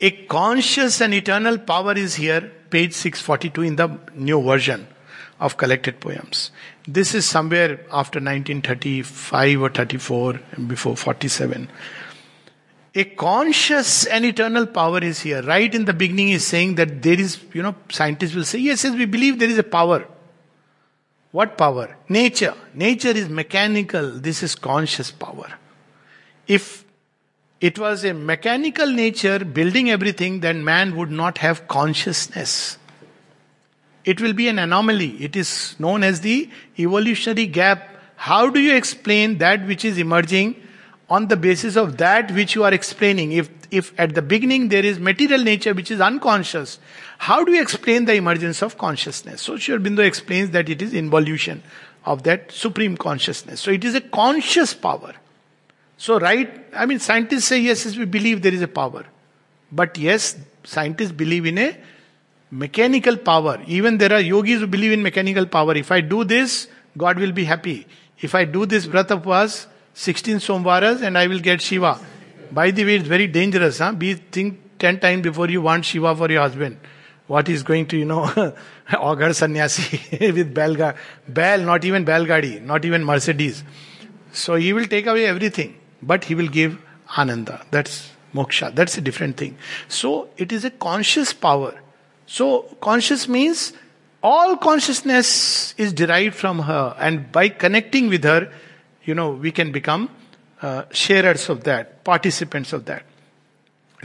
A 0.00 0.12
conscious 0.26 1.00
and 1.00 1.12
eternal 1.12 1.58
power 1.58 1.94
is 1.94 2.14
here 2.14 2.52
page 2.70 2.92
642 2.92 3.62
in 3.62 3.74
the 3.74 3.98
new 4.14 4.40
version 4.40 4.86
of 5.40 5.56
collected 5.56 6.00
poems. 6.00 6.50
This 6.86 7.14
is 7.14 7.26
somewhere 7.26 7.80
after 7.90 8.20
1935 8.20 9.62
or 9.62 9.68
34, 9.68 10.40
before 10.66 10.96
47. 10.96 11.68
A 12.96 13.04
conscious 13.04 14.06
and 14.06 14.24
eternal 14.24 14.66
power 14.66 15.00
is 15.00 15.20
here. 15.20 15.42
Right 15.42 15.74
in 15.74 15.84
the 15.84 15.92
beginning, 15.92 16.28
is 16.28 16.46
saying 16.46 16.76
that 16.76 17.02
there 17.02 17.18
is, 17.18 17.42
you 17.52 17.62
know, 17.62 17.74
scientists 17.90 18.34
will 18.34 18.44
say, 18.44 18.58
yes, 18.58 18.84
yes, 18.84 18.94
we 18.94 19.04
believe 19.04 19.38
there 19.38 19.48
is 19.48 19.58
a 19.58 19.64
power. 19.64 20.06
What 21.32 21.58
power? 21.58 21.96
Nature. 22.08 22.54
Nature 22.74 23.10
is 23.10 23.28
mechanical. 23.28 24.10
This 24.12 24.44
is 24.44 24.54
conscious 24.54 25.10
power. 25.10 25.48
If 26.46 26.84
it 27.60 27.78
was 27.78 28.04
a 28.04 28.14
mechanical 28.14 28.86
nature 28.86 29.44
building 29.44 29.90
everything, 29.90 30.40
then 30.40 30.64
man 30.64 30.94
would 30.94 31.10
not 31.10 31.38
have 31.38 31.66
consciousness. 31.66 32.78
It 34.04 34.20
will 34.20 34.32
be 34.32 34.48
an 34.48 34.58
anomaly. 34.58 35.22
It 35.22 35.36
is 35.36 35.76
known 35.78 36.02
as 36.02 36.20
the 36.20 36.50
evolutionary 36.78 37.46
gap. 37.46 37.88
How 38.16 38.50
do 38.50 38.60
you 38.60 38.74
explain 38.74 39.38
that 39.38 39.66
which 39.66 39.84
is 39.84 39.98
emerging 39.98 40.56
on 41.08 41.28
the 41.28 41.36
basis 41.36 41.76
of 41.76 41.96
that 41.98 42.30
which 42.32 42.54
you 42.54 42.64
are 42.64 42.72
explaining? 42.72 43.32
If, 43.32 43.50
if 43.70 43.98
at 43.98 44.14
the 44.14 44.22
beginning 44.22 44.68
there 44.68 44.84
is 44.84 44.98
material 44.98 45.42
nature 45.42 45.74
which 45.74 45.90
is 45.90 46.00
unconscious, 46.00 46.78
how 47.18 47.44
do 47.44 47.52
you 47.52 47.62
explain 47.62 48.04
the 48.04 48.14
emergence 48.14 48.62
of 48.62 48.76
consciousness? 48.76 49.40
So 49.40 49.56
Sri 49.56 49.76
Aurobindo 49.76 50.04
explains 50.04 50.50
that 50.50 50.68
it 50.68 50.82
is 50.82 50.92
involution 50.92 51.62
of 52.04 52.22
that 52.24 52.52
supreme 52.52 52.96
consciousness. 52.96 53.60
So 53.60 53.70
it 53.70 53.84
is 53.84 53.94
a 53.94 54.00
conscious 54.00 54.74
power. 54.74 55.14
So, 55.96 56.18
right, 56.18 56.64
I 56.74 56.86
mean, 56.86 56.98
scientists 56.98 57.46
say, 57.46 57.60
yes, 57.60 57.86
yes, 57.86 57.96
we 57.96 58.04
believe 58.04 58.42
there 58.42 58.52
is 58.52 58.62
a 58.62 58.68
power. 58.68 59.06
But 59.72 59.96
yes, 59.96 60.36
scientists 60.64 61.12
believe 61.12 61.46
in 61.46 61.56
a 61.56 61.76
mechanical 62.62 63.16
power. 63.16 63.60
Even 63.66 63.98
there 63.98 64.12
are 64.12 64.20
yogis 64.20 64.60
who 64.60 64.66
believe 64.66 64.92
in 64.92 65.02
mechanical 65.02 65.46
power. 65.46 65.74
If 65.74 65.90
I 65.90 66.00
do 66.00 66.24
this, 66.24 66.68
God 66.96 67.18
will 67.18 67.32
be 67.32 67.44
happy. 67.44 67.86
If 68.20 68.34
I 68.34 68.44
do 68.44 68.64
this 68.64 68.86
Vrat 68.86 69.24
was 69.24 69.66
16 69.94 70.36
Somvaras 70.36 71.02
and 71.02 71.18
I 71.18 71.26
will 71.26 71.40
get 71.40 71.60
Shiva. 71.60 71.98
By 72.52 72.70
the 72.70 72.84
way, 72.84 72.96
it's 72.96 73.08
very 73.08 73.26
dangerous. 73.26 73.78
Huh? 73.78 73.92
Be 73.92 74.14
think 74.14 74.78
10 74.78 75.00
times 75.00 75.22
before 75.22 75.48
you 75.48 75.62
want 75.62 75.84
Shiva 75.84 76.14
for 76.14 76.30
your 76.30 76.42
husband. 76.42 76.78
What 77.26 77.48
is 77.48 77.62
going 77.62 77.86
to, 77.86 77.96
you 77.96 78.04
know, 78.04 78.54
augur 78.98 79.32
sannyasi 79.32 80.00
with 80.32 80.54
Belga. 80.54 80.96
Bel, 81.26 81.62
not 81.62 81.84
even 81.84 82.04
Belgadi, 82.04 82.60
not 82.62 82.84
even 82.84 83.04
Mercedes. 83.04 83.64
So 84.32 84.54
he 84.54 84.72
will 84.72 84.86
take 84.86 85.06
away 85.06 85.26
everything 85.26 85.80
but 86.06 86.24
he 86.24 86.34
will 86.34 86.48
give 86.48 86.80
ananda. 87.16 87.64
That's 87.70 88.10
moksha. 88.34 88.74
That's 88.74 88.98
a 88.98 89.00
different 89.00 89.36
thing. 89.36 89.56
So 89.88 90.28
it 90.36 90.52
is 90.52 90.64
a 90.64 90.70
conscious 90.70 91.32
power. 91.32 91.74
So 92.26 92.62
conscious 92.80 93.28
means 93.28 93.72
all 94.22 94.56
consciousness 94.56 95.74
is 95.76 95.92
derived 95.92 96.34
from 96.34 96.60
her, 96.60 96.96
and 96.98 97.30
by 97.30 97.50
connecting 97.50 98.08
with 98.08 98.24
her, 98.24 98.50
you 99.04 99.14
know, 99.14 99.30
we 99.30 99.52
can 99.52 99.70
become 99.70 100.08
uh, 100.62 100.84
sharers 100.90 101.50
of 101.50 101.64
that, 101.64 102.04
participants 102.04 102.72
of 102.72 102.86
that. 102.86 103.04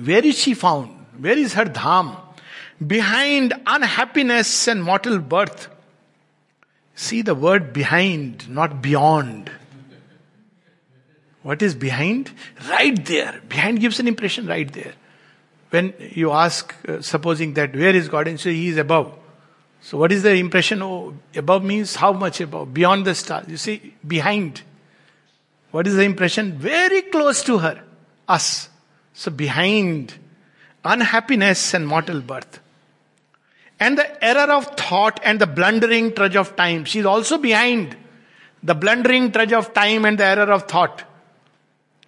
Where 0.04 0.26
is 0.26 0.38
she 0.38 0.54
found? 0.54 1.06
Where 1.18 1.38
is 1.38 1.54
her 1.54 1.66
dham? 1.66 2.18
Behind 2.86 3.54
unhappiness 3.66 4.68
and 4.68 4.84
mortal 4.84 5.20
birth. 5.20 5.70
See 6.96 7.22
the 7.22 7.36
word 7.36 7.72
behind, 7.72 8.50
not 8.50 8.82
beyond. 8.82 9.50
What 11.44 11.62
is 11.62 11.76
behind? 11.76 12.32
Right 12.70 13.06
there. 13.06 13.42
Behind 13.48 13.80
gives 13.80 14.00
an 14.02 14.08
impression 14.08 14.48
right 14.48 14.72
there. 14.72 14.94
When 15.70 15.94
you 16.00 16.32
ask, 16.32 16.74
uh, 16.88 17.02
supposing 17.02 17.54
that 17.54 17.76
where 17.76 17.96
is 17.96 18.10
God, 18.10 18.28
and 18.28 18.40
say 18.40 18.54
He 18.54 18.70
is 18.70 18.78
above. 18.78 19.14
So 19.82 19.98
what 19.98 20.12
is 20.12 20.24
the 20.24 20.34
impression? 20.34 20.82
Oh, 20.82 21.14
above 21.36 21.64
means 21.64 21.96
how 21.96 22.12
much 22.12 22.42
above? 22.42 22.74
Beyond 22.74 23.06
the 23.06 23.16
stars. 23.16 23.46
You 23.48 23.58
see, 23.58 23.94
behind. 24.06 24.62
What 25.72 25.88
is 25.88 25.96
the 25.96 26.04
impression? 26.04 26.58
Very 26.58 27.04
close 27.04 27.44
to 27.44 27.60
her, 27.60 27.84
us. 28.28 28.70
So 29.14 29.32
behind 29.32 30.16
unhappiness 30.84 31.74
and 31.74 31.88
mortal 31.88 32.22
birth. 32.22 32.60
And 33.80 33.98
the 33.98 34.24
error 34.24 34.52
of 34.52 34.66
thought 34.76 35.20
and 35.24 35.40
the 35.40 35.48
blundering 35.48 36.14
trudge 36.14 36.36
of 36.36 36.56
time. 36.56 36.86
She 36.86 37.00
is 37.00 37.06
also 37.06 37.38
behind 37.38 37.96
the 38.62 38.76
blundering 38.76 39.32
trudge 39.32 39.54
of 39.54 39.74
time 39.74 40.06
and 40.06 40.18
the 40.18 40.26
error 40.26 40.52
of 40.52 40.64
thought. 40.64 41.04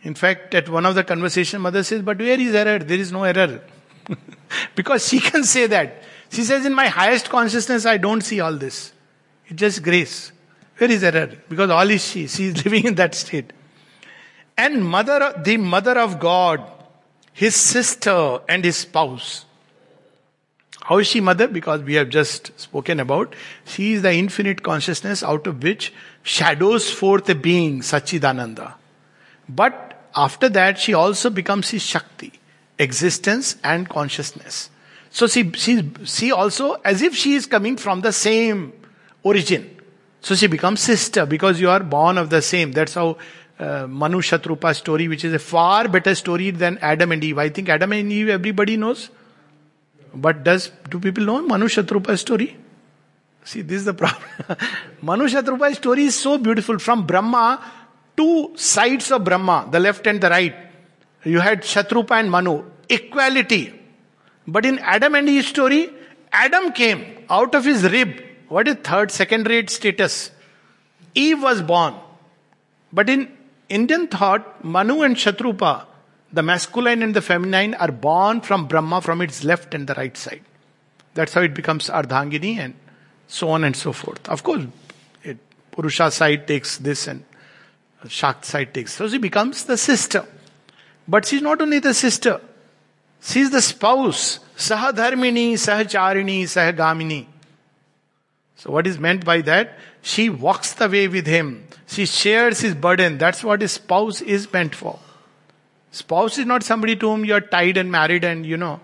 In 0.03 0.15
fact, 0.15 0.55
at 0.55 0.67
one 0.67 0.85
of 0.85 0.95
the 0.95 1.03
conversation, 1.03 1.61
mother 1.61 1.83
says, 1.83 2.01
But 2.01 2.17
where 2.17 2.39
is 2.39 2.55
error? 2.55 2.79
There 2.79 2.97
is 2.97 3.11
no 3.11 3.23
error. 3.23 3.61
because 4.75 5.07
she 5.07 5.19
can 5.19 5.43
say 5.43 5.67
that. 5.67 6.03
She 6.29 6.43
says, 6.43 6.65
In 6.65 6.73
my 6.73 6.87
highest 6.87 7.29
consciousness, 7.29 7.85
I 7.85 7.97
don't 7.97 8.21
see 8.21 8.39
all 8.39 8.53
this. 8.53 8.93
It's 9.47 9.59
just 9.59 9.83
grace. 9.83 10.31
Where 10.77 10.89
is 10.89 11.03
error? 11.03 11.31
Because 11.47 11.69
all 11.69 11.89
is 11.89 12.03
she. 12.03 12.27
She 12.27 12.45
is 12.47 12.65
living 12.65 12.85
in 12.85 12.95
that 12.95 13.13
state. 13.13 13.53
And 14.57 14.85
mother, 14.85 15.39
the 15.43 15.57
mother 15.57 15.99
of 15.99 16.19
God 16.19 16.61
his 17.33 17.55
sister 17.55 18.39
and 18.47 18.63
his 18.63 18.77
spouse. 18.77 19.45
How 20.81 20.97
is 20.97 21.07
she 21.07 21.21
mother? 21.21 21.47
Because 21.47 21.81
we 21.81 21.93
have 21.95 22.09
just 22.09 22.59
spoken 22.59 22.99
about. 22.99 23.35
She 23.65 23.93
is 23.93 24.01
the 24.01 24.13
infinite 24.13 24.63
consciousness 24.63 25.23
out 25.23 25.47
of 25.47 25.61
which 25.61 25.93
shadows 26.23 26.91
forth 26.91 27.29
a 27.29 27.35
being, 27.35 27.81
Sachidananda. 27.81 28.73
But 29.47 29.90
after 30.15 30.49
that, 30.49 30.77
she 30.77 30.93
also 30.93 31.29
becomes 31.29 31.69
his 31.69 31.81
Shakti, 31.81 32.33
existence 32.77 33.57
and 33.63 33.87
consciousness. 33.87 34.69
So 35.09 35.27
she, 35.27 35.51
she, 35.51 35.89
she 36.05 36.31
also, 36.31 36.73
as 36.85 37.01
if 37.01 37.15
she 37.15 37.35
is 37.35 37.45
coming 37.45 37.77
from 37.77 38.01
the 38.01 38.13
same 38.13 38.73
origin. 39.23 39.77
So 40.21 40.35
she 40.35 40.47
becomes 40.47 40.79
sister 40.81 41.25
because 41.25 41.59
you 41.59 41.69
are 41.69 41.81
born 41.81 42.17
of 42.17 42.29
the 42.29 42.41
same. 42.41 42.71
That's 42.71 42.93
how 42.93 43.17
uh, 43.59 43.87
Manu 43.87 44.21
Shatrupa 44.21 44.75
story, 44.75 45.07
which 45.07 45.25
is 45.25 45.33
a 45.33 45.39
far 45.39 45.87
better 45.87 46.15
story 46.15 46.51
than 46.51 46.77
Adam 46.79 47.11
and 47.11 47.23
Eve. 47.23 47.37
I 47.37 47.49
think 47.49 47.69
Adam 47.69 47.91
and 47.91 48.11
Eve 48.11 48.29
everybody 48.29 48.77
knows. 48.77 49.09
But 50.13 50.43
does 50.43 50.71
do 50.89 50.99
people 50.99 51.23
know 51.23 51.41
Manu 51.41 51.67
Shatrupa 51.67 52.17
story? 52.17 52.57
See, 53.43 53.61
this 53.61 53.77
is 53.77 53.85
the 53.85 53.93
problem. 54.01 54.29
Manu 55.01 55.27
Shatrupa 55.27 55.75
story 55.75 56.05
is 56.05 56.15
so 56.15 56.37
beautiful. 56.37 56.79
From 56.79 57.05
Brahma, 57.05 57.59
two 58.21 58.51
sides 58.55 59.11
of 59.11 59.23
Brahma, 59.23 59.67
the 59.71 59.79
left 59.79 60.07
and 60.07 60.21
the 60.21 60.29
right. 60.29 60.55
You 61.23 61.39
had 61.39 61.61
Shatrupa 61.61 62.19
and 62.19 62.29
Manu, 62.35 62.63
equality. 62.89 63.63
But 64.47 64.65
in 64.65 64.79
Adam 64.79 65.15
and 65.15 65.29
Eve 65.29 65.45
story, 65.45 65.89
Adam 66.31 66.71
came 66.71 67.01
out 67.29 67.55
of 67.55 67.65
his 67.65 67.83
rib. 67.95 68.21
What 68.47 68.67
is 68.67 68.75
third, 68.89 69.11
second 69.11 69.49
rate 69.49 69.69
status? 69.69 70.31
Eve 71.15 71.41
was 71.41 71.61
born. 71.61 71.95
But 72.91 73.09
in 73.09 73.31
Indian 73.69 74.07
thought, 74.07 74.63
Manu 74.63 75.01
and 75.01 75.15
Shatrupa, 75.15 75.85
the 76.31 76.43
masculine 76.43 77.03
and 77.03 77.13
the 77.13 77.21
feminine, 77.21 77.73
are 77.75 77.91
born 77.91 78.41
from 78.41 78.67
Brahma 78.67 79.01
from 79.01 79.21
its 79.21 79.43
left 79.43 79.73
and 79.73 79.87
the 79.87 79.93
right 79.95 80.15
side. 80.15 80.43
That's 81.13 81.33
how 81.33 81.41
it 81.41 81.53
becomes 81.53 81.89
Ardhangini 81.89 82.57
and 82.57 82.73
so 83.27 83.49
on 83.49 83.63
and 83.63 83.75
so 83.75 83.93
forth. 83.93 84.27
Of 84.29 84.43
course, 84.43 84.65
it, 85.23 85.37
Purusha 85.71 86.11
side 86.11 86.47
takes 86.47 86.77
this 86.77 87.07
and 87.07 87.23
Shakt 88.05 88.45
side 88.45 88.73
takes. 88.73 88.93
So 88.93 89.07
she 89.07 89.17
becomes 89.17 89.65
the 89.65 89.77
sister. 89.77 90.25
But 91.07 91.25
she's 91.25 91.41
not 91.41 91.61
only 91.61 91.79
the 91.79 91.93
sister, 91.93 92.41
she's 93.21 93.49
the 93.51 93.61
spouse. 93.61 94.39
Sahadharmini, 94.55 95.53
Sahacharini, 95.53 96.43
Sahagamini. 96.43 97.25
So 98.55 98.71
what 98.71 98.85
is 98.85 98.99
meant 98.99 99.25
by 99.25 99.41
that? 99.41 99.77
She 100.01 100.29
walks 100.29 100.73
the 100.73 100.87
way 100.87 101.07
with 101.07 101.25
him. 101.25 101.67
She 101.87 102.05
shares 102.05 102.61
his 102.61 102.75
burden. 102.75 103.17
That's 103.17 103.43
what 103.43 103.61
a 103.63 103.67
spouse 103.67 104.21
is 104.21 104.51
meant 104.53 104.75
for. 104.75 104.99
Spouse 105.91 106.37
is 106.37 106.45
not 106.45 106.63
somebody 106.63 106.95
to 106.95 107.09
whom 107.09 107.25
you 107.25 107.33
are 107.33 107.41
tied 107.41 107.77
and 107.77 107.91
married 107.91 108.23
and 108.23 108.45
you 108.45 108.57
know, 108.57 108.79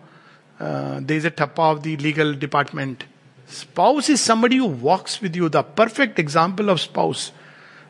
uh, 0.59 0.99
there 1.01 1.15
is 1.15 1.25
a 1.25 1.31
tappa 1.31 1.61
of 1.61 1.83
the 1.83 1.95
legal 1.97 2.33
department. 2.33 3.05
Spouse 3.47 4.09
is 4.09 4.19
somebody 4.19 4.57
who 4.57 4.65
walks 4.65 5.21
with 5.21 5.35
you. 5.35 5.47
The 5.47 5.63
perfect 5.63 6.19
example 6.19 6.69
of 6.69 6.81
spouse. 6.81 7.31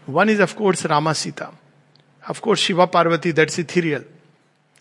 One 0.08 0.30
is 0.30 0.40
of 0.40 0.56
course 0.56 0.86
Rama 0.86 1.14
Sita. 1.14 1.52
Of 2.28 2.42
course 2.42 2.60
Shiva 2.60 2.88
Parvati, 2.88 3.32
that's 3.32 3.60
ethereal. 3.60 4.04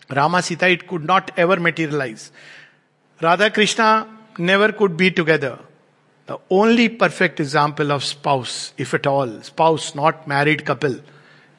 Rama 0.09 0.41
Sita, 0.41 0.69
it 0.69 0.87
could 0.87 1.05
not 1.05 1.33
ever 1.37 1.59
materialize. 1.59 2.31
Radha 3.21 3.51
Krishna 3.51 4.07
never 4.39 4.73
could 4.73 4.97
be 4.97 5.11
together. 5.11 5.59
The 6.27 6.39
only 6.51 6.89
perfect 6.89 7.41
example 7.41 7.93
of 7.93 8.05
spouse, 8.05 8.73
if 8.77 8.95
at 8.95 9.07
all, 9.07 9.43
spouse, 9.43 9.95
not 9.95 10.27
married 10.29 10.65
couple, 10.65 11.01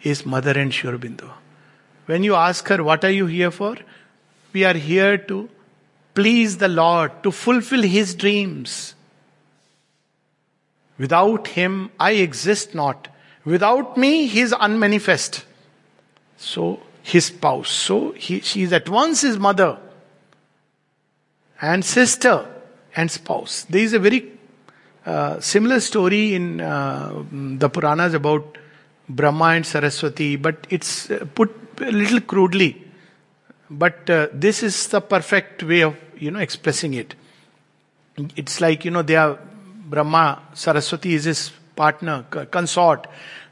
is 0.02 0.26
Mother 0.26 0.52
and 0.52 0.74
Sri 0.74 0.98
When 2.06 2.24
you 2.24 2.36
ask 2.36 2.68
her, 2.70 2.84
What 2.84 3.04
are 3.04 3.12
you 3.12 3.26
here 3.26 3.52
for? 3.52 3.78
We 4.54 4.64
are 4.64 4.74
here 4.74 5.18
to 5.18 5.50
please 6.14 6.58
the 6.58 6.68
Lord, 6.68 7.12
to 7.24 7.32
fulfill 7.32 7.82
His 7.82 8.16
dreams. 8.16 8.96
Without 10.98 11.48
Him, 11.48 11.92
I 12.00 12.12
exist 12.12 12.74
not. 12.74 13.08
Without 13.48 13.96
me, 13.96 14.28
He 14.28 14.42
is 14.42 14.54
unmanifest. 14.60 15.46
So, 16.36 16.82
His 17.02 17.28
spouse. 17.28 17.70
So, 17.70 18.12
he, 18.12 18.42
she 18.42 18.64
is 18.64 18.74
at 18.74 18.90
once 18.90 19.22
His 19.22 19.40
mother 19.40 19.78
and 21.62 21.86
sister 21.86 22.46
and 22.96 23.10
spouse. 23.10 23.66
There 23.70 23.82
is 23.82 23.94
a 23.94 24.00
very 24.00 24.34
uh, 25.06 25.40
similar 25.40 25.80
story 25.80 26.36
in 26.36 26.60
uh, 26.60 27.24
the 27.32 27.70
Puranas 27.70 28.14
about 28.14 28.58
Brahma 29.08 29.46
and 29.56 29.66
Saraswati, 29.66 30.36
but 30.36 30.68
it's 30.70 31.10
uh, 31.10 31.26
put 31.34 31.56
a 31.80 31.92
little 31.92 32.20
crudely. 32.20 32.84
But 33.70 34.10
uh, 34.10 34.28
this 34.34 34.62
is 34.62 34.88
the 34.88 35.00
perfect 35.00 35.64
way 35.64 35.82
of 35.84 35.96
you 36.18 36.32
know 36.32 36.40
expressing 36.40 36.96
it. 36.96 37.16
It's 38.36 38.60
like 38.60 38.84
you 38.84 38.92
know 38.92 39.04
they 39.04 39.16
are 39.16 39.40
Brahma, 39.90 40.42
Saraswati 40.54 41.14
is 41.14 41.24
his 41.24 41.52
partner, 41.78 42.26
consort. 42.52 43.08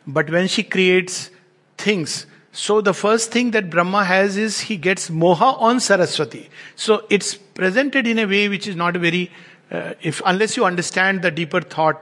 But 0.07 0.29
when 0.29 0.47
she 0.47 0.63
creates 0.63 1.31
things, 1.77 2.25
so 2.51 2.79
the 2.79 2.93
first 2.93 3.31
thing 3.31 3.51
that 3.51 3.69
Brahma 3.69 4.05
has 4.05 4.37
is 4.37 4.61
he 4.61 4.77
gets 4.77 5.09
moha 5.09 5.59
on 5.59 5.79
Saraswati. 5.79 6.49
So 6.75 7.05
it's 7.09 7.35
presented 7.35 8.07
in 8.07 8.19
a 8.19 8.25
way 8.25 8.47
which 8.47 8.67
is 8.67 8.75
not 8.75 8.95
very 8.95 9.31
uh, 9.71 9.93
if 10.01 10.21
unless 10.25 10.55
you 10.55 10.65
understand 10.65 11.21
the 11.21 11.31
deeper 11.31 11.61
thought. 11.61 12.01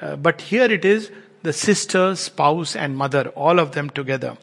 Uh, 0.00 0.16
but 0.16 0.40
here 0.40 0.70
it 0.70 0.84
is 0.84 1.10
the 1.42 1.52
sister, 1.52 2.14
spouse, 2.14 2.76
and 2.76 2.96
mother, 2.96 3.28
all 3.30 3.58
of 3.58 3.72
them 3.72 3.90
together. 3.90 4.36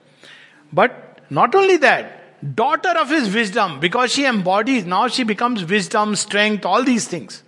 But 0.74 1.20
not 1.30 1.56
only 1.56 1.78
that, 1.78 2.56
daughter 2.56 2.90
of 2.90 3.10
his 3.10 3.34
wisdom, 3.34 3.80
because 3.80 4.12
she 4.12 4.26
embodies, 4.26 4.86
now 4.86 5.08
she 5.08 5.24
becomes 5.24 5.64
wisdom, 5.64 6.16
strength, 6.16 6.66
all 6.66 6.84
these 6.84 7.08
things 7.08 7.44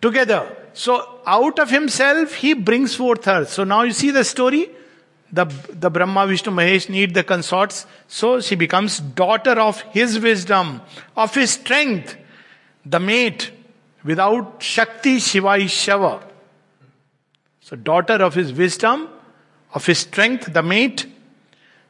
together. 0.00 0.56
So 0.72 1.20
out 1.26 1.58
of 1.58 1.70
himself, 1.70 2.34
he 2.34 2.54
brings 2.54 2.94
forth 2.94 3.24
her. 3.24 3.44
So 3.44 3.64
now 3.64 3.82
you 3.82 3.92
see 3.92 4.10
the 4.10 4.24
story. 4.24 4.70
The, 5.32 5.44
the 5.68 5.90
Brahma, 5.90 6.26
Vishnu, 6.26 6.50
Mahesh 6.50 6.88
need 6.88 7.14
the 7.14 7.22
consorts. 7.22 7.86
So 8.08 8.40
she 8.40 8.56
becomes 8.56 8.98
daughter 8.98 9.60
of 9.60 9.80
his 9.82 10.18
wisdom, 10.18 10.80
of 11.16 11.34
his 11.34 11.52
strength, 11.52 12.16
the 12.84 12.98
mate, 12.98 13.52
Without 14.02 14.62
Shakti, 14.62 15.18
Shiva 15.18 15.54
is 15.54 15.70
Shava. 15.70 16.22
So, 17.60 17.76
daughter 17.76 18.14
of 18.14 18.34
his 18.34 18.52
wisdom, 18.52 19.08
of 19.74 19.84
his 19.84 19.98
strength, 19.98 20.52
the 20.52 20.62
mate, 20.62 21.06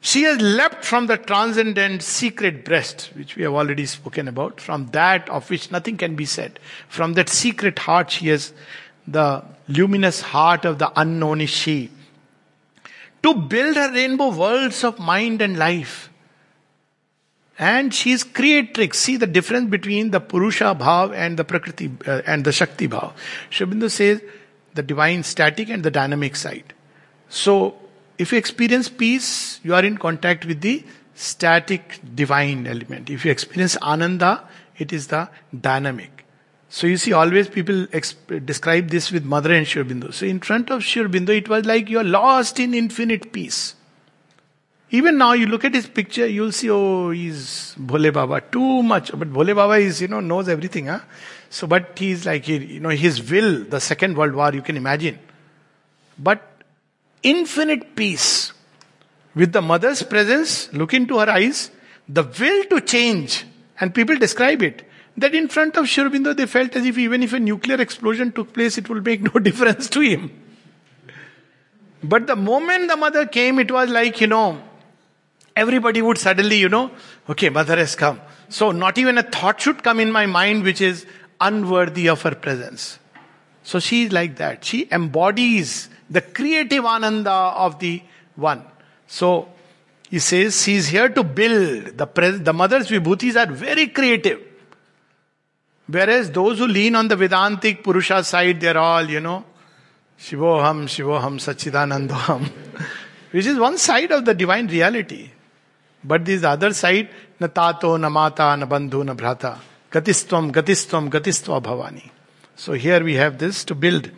she 0.01 0.23
has 0.23 0.41
leapt 0.41 0.85
from 0.85 1.07
the 1.07 1.19
transcendent 1.19 2.03
secret 2.03 2.65
breast, 2.65 3.11
which 3.15 3.37
we 3.37 3.43
have 3.43 3.53
already 3.53 3.85
spoken 3.85 4.29
about, 4.29 4.61
from 4.61 4.87
that 4.89 5.29
of 5.29 5.51
which 5.51 5.71
nothing 5.71 5.99
can 5.99 6.17
be 6.17 6.25
said. 6.25 6.59
From 6.89 7.15
that 7.15 7.29
secret 7.29 7.79
heart, 7.81 8.11
she 8.11 8.29
has 8.29 8.55
the 9.07 9.45
luminous 9.69 10.23
heart 10.23 10.65
of 10.65 10.79
the 10.79 10.91
unknown 10.99 11.43
is 11.43 11.51
she. 11.51 11.91
To 13.23 13.35
build 13.35 13.77
her 13.77 13.93
rainbow 13.93 14.35
worlds 14.35 14.83
of 14.85 14.99
mind 14.99 15.43
and 15.43 15.59
life. 15.59 16.09
And 17.59 17.93
she 17.93 18.13
is 18.13 18.25
creatrix. 18.25 18.99
See 18.99 19.19
the 19.19 19.27
difference 19.27 19.69
between 19.69 20.13
the 20.13 20.21
Purusha 20.21 20.75
Bhav 20.75 21.15
and 21.15 21.39
the 21.39 21.45
Prakriti 21.45 21.91
uh, 22.07 22.23
and 22.27 22.43
the 22.43 22.53
Shakti 22.53 22.89
Bhav. 22.89 23.13
Sri 23.51 23.67
Aurobindo 23.67 23.91
says 23.91 24.23
the 24.73 24.83
divine 24.83 25.23
static 25.25 25.69
and 25.69 25.83
the 25.83 25.91
dynamic 25.91 26.37
side. 26.37 26.73
So, 27.29 27.80
if 28.21 28.33
you 28.33 28.39
experience 28.39 28.89
peace, 28.89 29.61
you 29.63 29.75
are 29.75 29.85
in 29.85 29.97
contact 29.97 30.45
with 30.45 30.61
the 30.61 30.85
static 31.15 32.01
divine 32.15 32.67
element. 32.67 33.09
If 33.09 33.25
you 33.25 33.31
experience 33.31 33.77
Ananda, 33.79 34.47
it 34.79 34.93
is 34.93 35.07
the 35.07 35.29
dynamic. 35.59 36.27
So 36.69 36.87
you 36.87 36.99
see, 36.99 37.13
always 37.13 37.49
people 37.49 37.87
exp- 37.87 38.45
describe 38.45 38.91
this 38.91 39.11
with 39.11 39.25
Mother 39.25 39.53
and 39.53 39.67
Sri 39.67 39.83
Aurobindo. 39.83 40.13
So 40.13 40.27
in 40.27 40.41
front 40.41 40.71
of 40.71 40.85
Sri 40.85 41.03
Aurobindo, 41.03 41.37
it 41.37 41.49
was 41.49 41.65
like 41.65 41.89
you 41.89 41.99
are 41.99 42.05
lost 42.05 42.61
in 42.61 42.75
infinite 42.75 43.33
peace. 43.33 43.75
Even 44.91 45.17
now, 45.17 45.33
you 45.33 45.47
look 45.47 45.65
at 45.65 45.73
his 45.73 45.87
picture, 45.87 46.27
you'll 46.27 46.53
see, 46.53 46.69
oh, 46.69 47.11
he's 47.11 47.75
Bhole 47.79 48.13
Baba, 48.13 48.41
too 48.41 48.83
much. 48.83 49.13
But 49.13 49.33
Bhole 49.33 49.55
Baba 49.55 49.75
is, 49.75 50.03
you 50.03 50.09
know, 50.09 50.21
knows 50.21 50.49
everything, 50.49 50.87
huh? 50.87 51.01
So, 51.49 51.67
but 51.67 51.99
he's 51.99 52.27
like, 52.27 52.47
you 52.49 52.81
know, 52.81 52.91
his 52.91 53.31
will, 53.31 53.65
the 53.65 53.81
Second 53.81 54.17
World 54.17 54.35
War, 54.35 54.53
you 54.53 54.63
can 54.63 54.77
imagine. 54.77 55.19
But 56.19 56.50
infinite 57.23 57.97
peace. 57.97 58.53
With 59.35 59.53
the 59.53 59.63
mother's 59.63 60.03
presence, 60.03 60.73
look 60.73 60.93
into 60.93 61.19
her 61.19 61.31
eyes, 61.31 61.71
the 62.09 62.25
will 62.25 62.65
to 62.65 62.81
change, 62.81 63.45
and 63.79 63.95
people 63.95 64.17
describe 64.17 64.63
it. 64.63 64.87
That 65.17 65.35
in 65.35 65.49
front 65.49 65.77
of 65.77 65.89
Sri 65.89 66.05
Aurobindo, 66.05 66.37
they 66.37 66.47
felt 66.47 66.75
as 66.77 66.85
if 66.85 66.99
even 66.99 67.23
if 67.23 67.33
a 67.33 67.41
nuclear 67.41 67.81
explosion 67.81 68.33
took 68.33 68.53
place, 68.53 68.79
it 68.79 68.89
will 68.89 69.01
make 69.01 69.23
no 69.23 69.41
difference 69.41 69.89
to 69.91 70.01
him. 70.01 70.31
But 72.03 72.27
the 72.27 72.37
moment 72.37 72.89
the 72.89 72.97
mother 72.97 73.27
came, 73.27 73.59
it 73.59 73.71
was 73.71 73.91
like, 73.91 74.21
you 74.21 74.27
know, 74.27 74.63
everybody 75.55 76.01
would 76.01 76.19
suddenly, 76.19 76.57
you 76.57 76.69
know, 76.69 76.91
okay, 77.29 77.51
mother 77.51 77.77
has 77.77 77.95
come. 77.95 78.21
So 78.49 78.73
not 78.73 78.99
even 78.99 79.19
a 79.19 79.23
thought 79.23 79.61
should 79.61 79.83
come 79.83 80.01
in 80.01 80.11
my 80.11 80.27
mind 80.27 80.65
which 80.65 80.81
is 80.81 81.07
unworthy 81.41 82.09
of 82.09 82.23
her 82.23 82.35
presence. 82.35 82.99
So 83.63 83.79
she 83.79 84.05
is 84.05 84.13
like 84.13 84.37
that. 84.37 84.65
She 84.65 84.89
embodies 84.91 85.89
the 86.11 86.21
creative 86.21 86.85
ananda 86.85 87.31
of 87.31 87.79
the 87.79 88.03
one. 88.35 88.65
So 89.07 89.49
He 90.11 90.19
says 90.19 90.61
she 90.61 90.75
is 90.75 90.89
here 90.89 91.09
to 91.09 91.23
build. 91.23 91.97
The, 91.97 92.07
pres- 92.07 92.41
the 92.41 92.53
mother's 92.53 92.89
vibhutis 92.89 93.37
are 93.37 93.51
very 93.53 93.87
creative. 93.87 94.41
Whereas 95.87 96.31
those 96.33 96.59
who 96.59 96.67
lean 96.67 96.97
on 96.97 97.07
the 97.07 97.15
Vedantic 97.15 97.85
Purusha 97.85 98.25
side, 98.25 98.61
they're 98.61 98.77
all, 98.77 99.09
you 99.09 99.21
know, 99.21 99.45
Shivoham, 100.19 100.85
Shivoham, 100.85 101.39
Sachidanandaham, 101.39 102.51
which 103.31 103.47
is 103.47 103.59
one 103.59 103.79
side 103.79 104.11
of 104.11 104.25
the 104.25 104.35
divine 104.35 104.67
reality. 104.67 105.31
But 106.03 106.25
this 106.25 106.43
other 106.43 106.73
side, 106.73 107.09
na 107.39 107.47
tato, 107.47 107.97
na 107.97 108.09
mata, 108.09 108.57
na 108.57 108.67
bandhu, 108.67 109.05
na 109.05 109.15
bhrata. 109.15 109.59
Gatistvam, 109.93 110.51
gatistvam, 110.51 111.09
gatistva 111.09 111.63
bhavani. 111.63 112.11
So 112.57 112.73
here 112.73 113.03
we 113.05 113.15
have 113.15 113.39
this 113.39 113.65
to 113.65 113.77
build. 113.77 114.11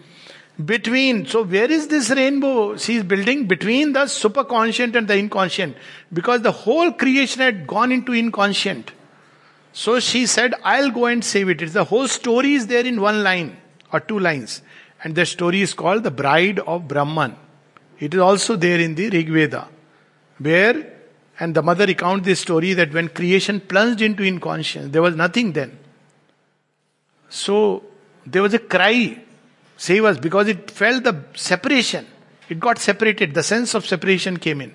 Between, 0.65 1.27
so 1.27 1.45
where 1.45 1.71
is 1.71 1.89
this 1.89 2.11
rainbow 2.11 2.77
she 2.77 2.97
is 2.97 3.05
building? 3.05 3.47
Between 3.47 3.93
the 3.93 4.01
superconscient 4.01 4.95
and 4.95 5.09
the 5.09 5.17
inconscient. 5.17 5.77
Because 6.13 6.43
the 6.43 6.53
whole 6.53 6.93
creation 6.93 7.41
had 7.41 7.67
gone 7.67 7.91
into 7.91 8.13
inconscient. 8.13 8.93
So 9.73 9.99
she 9.99 10.27
said, 10.27 10.55
I'll 10.63 10.91
go 10.91 11.07
and 11.07 11.25
save 11.25 11.49
it. 11.49 11.63
It's 11.63 11.73
the 11.73 11.85
whole 11.85 12.07
story 12.07 12.55
is 12.55 12.67
there 12.67 12.85
in 12.85 13.01
one 13.01 13.23
line 13.23 13.57
or 13.93 14.01
two 14.01 14.19
lines. 14.19 14.61
And 15.03 15.15
the 15.15 15.25
story 15.25 15.63
is 15.63 15.73
called 15.73 16.05
The 16.05 16.11
Bride 16.11 16.59
of 16.61 16.87
Brahman. 16.87 17.37
It 17.99 18.15
is 18.15 18.21
also 18.21 18.57
there 18.57 18.79
in 18.79 18.95
the 18.95 19.09
Rig 19.11 19.31
Veda, 19.31 19.69
where, 20.39 20.93
and 21.41 21.55
the 21.55 21.63
mother 21.63 21.87
recounts 21.87 22.27
this 22.27 22.41
story 22.41 22.75
that 22.75 22.93
when 22.93 23.09
creation 23.09 23.61
plunged 23.61 24.03
into 24.03 24.23
inconscience, 24.23 24.93
there 24.93 25.03
was 25.03 25.17
nothing 25.17 25.53
then. 25.53 25.79
So 27.29 27.85
there 28.27 28.43
was 28.43 28.55
a 28.55 28.59
cry, 28.59 29.23
save 29.83 30.05
us, 30.05 30.17
because 30.17 30.47
it 30.47 30.71
felt 30.71 31.03
the 31.03 31.15
separation. 31.35 32.07
It 32.49 32.61
got 32.61 32.79
separated, 32.79 33.35
the 33.35 33.43
sense 33.43 33.75
of 33.75 33.85
separation 33.85 34.37
came 34.37 34.61
in. 34.61 34.73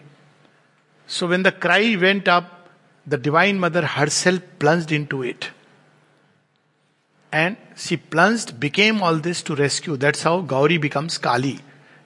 So 1.08 1.28
when 1.28 1.44
the 1.44 1.54
cry 1.54 1.96
went 1.96 2.28
up, 2.28 2.70
the 3.06 3.18
Divine 3.18 3.58
Mother 3.58 3.86
herself 3.86 4.42
plunged 4.60 4.92
into 4.92 5.24
it. 5.24 5.50
And 7.32 7.56
she 7.78 7.96
plunged, 7.96 8.60
became 8.60 9.02
all 9.02 9.16
this 9.16 9.42
to 9.44 9.56
rescue. 9.56 9.96
That's 9.96 10.24
how 10.24 10.42
Gauri 10.42 10.78
becomes 10.78 11.18
Kali, 11.18 11.60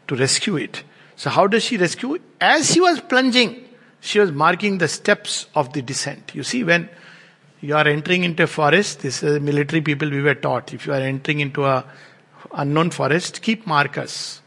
to 0.07 0.15
rescue 0.15 0.57
it. 0.57 0.83
So, 1.15 1.31
how 1.31 1.47
does 1.47 1.63
she 1.63 1.77
rescue? 1.77 2.19
As 2.39 2.71
she 2.71 2.81
was 2.81 2.99
plunging, 2.99 3.63
she 3.99 4.19
was 4.19 4.31
marking 4.31 4.77
the 4.77 4.87
steps 4.87 5.47
of 5.55 5.73
the 5.73 5.81
descent. 5.81 6.35
You 6.35 6.43
see, 6.43 6.63
when 6.63 6.89
you 7.61 7.75
are 7.75 7.87
entering 7.87 8.23
into 8.23 8.43
a 8.43 8.47
forest, 8.47 9.01
this 9.01 9.23
is 9.23 9.39
military 9.39 9.81
people 9.81 10.09
we 10.09 10.21
were 10.21 10.35
taught. 10.35 10.73
If 10.73 10.87
you 10.87 10.93
are 10.93 11.01
entering 11.01 11.39
into 11.39 11.65
a 11.65 11.85
unknown 12.53 12.91
forest, 12.91 13.41
keep 13.41 13.65
markers. 13.65 14.41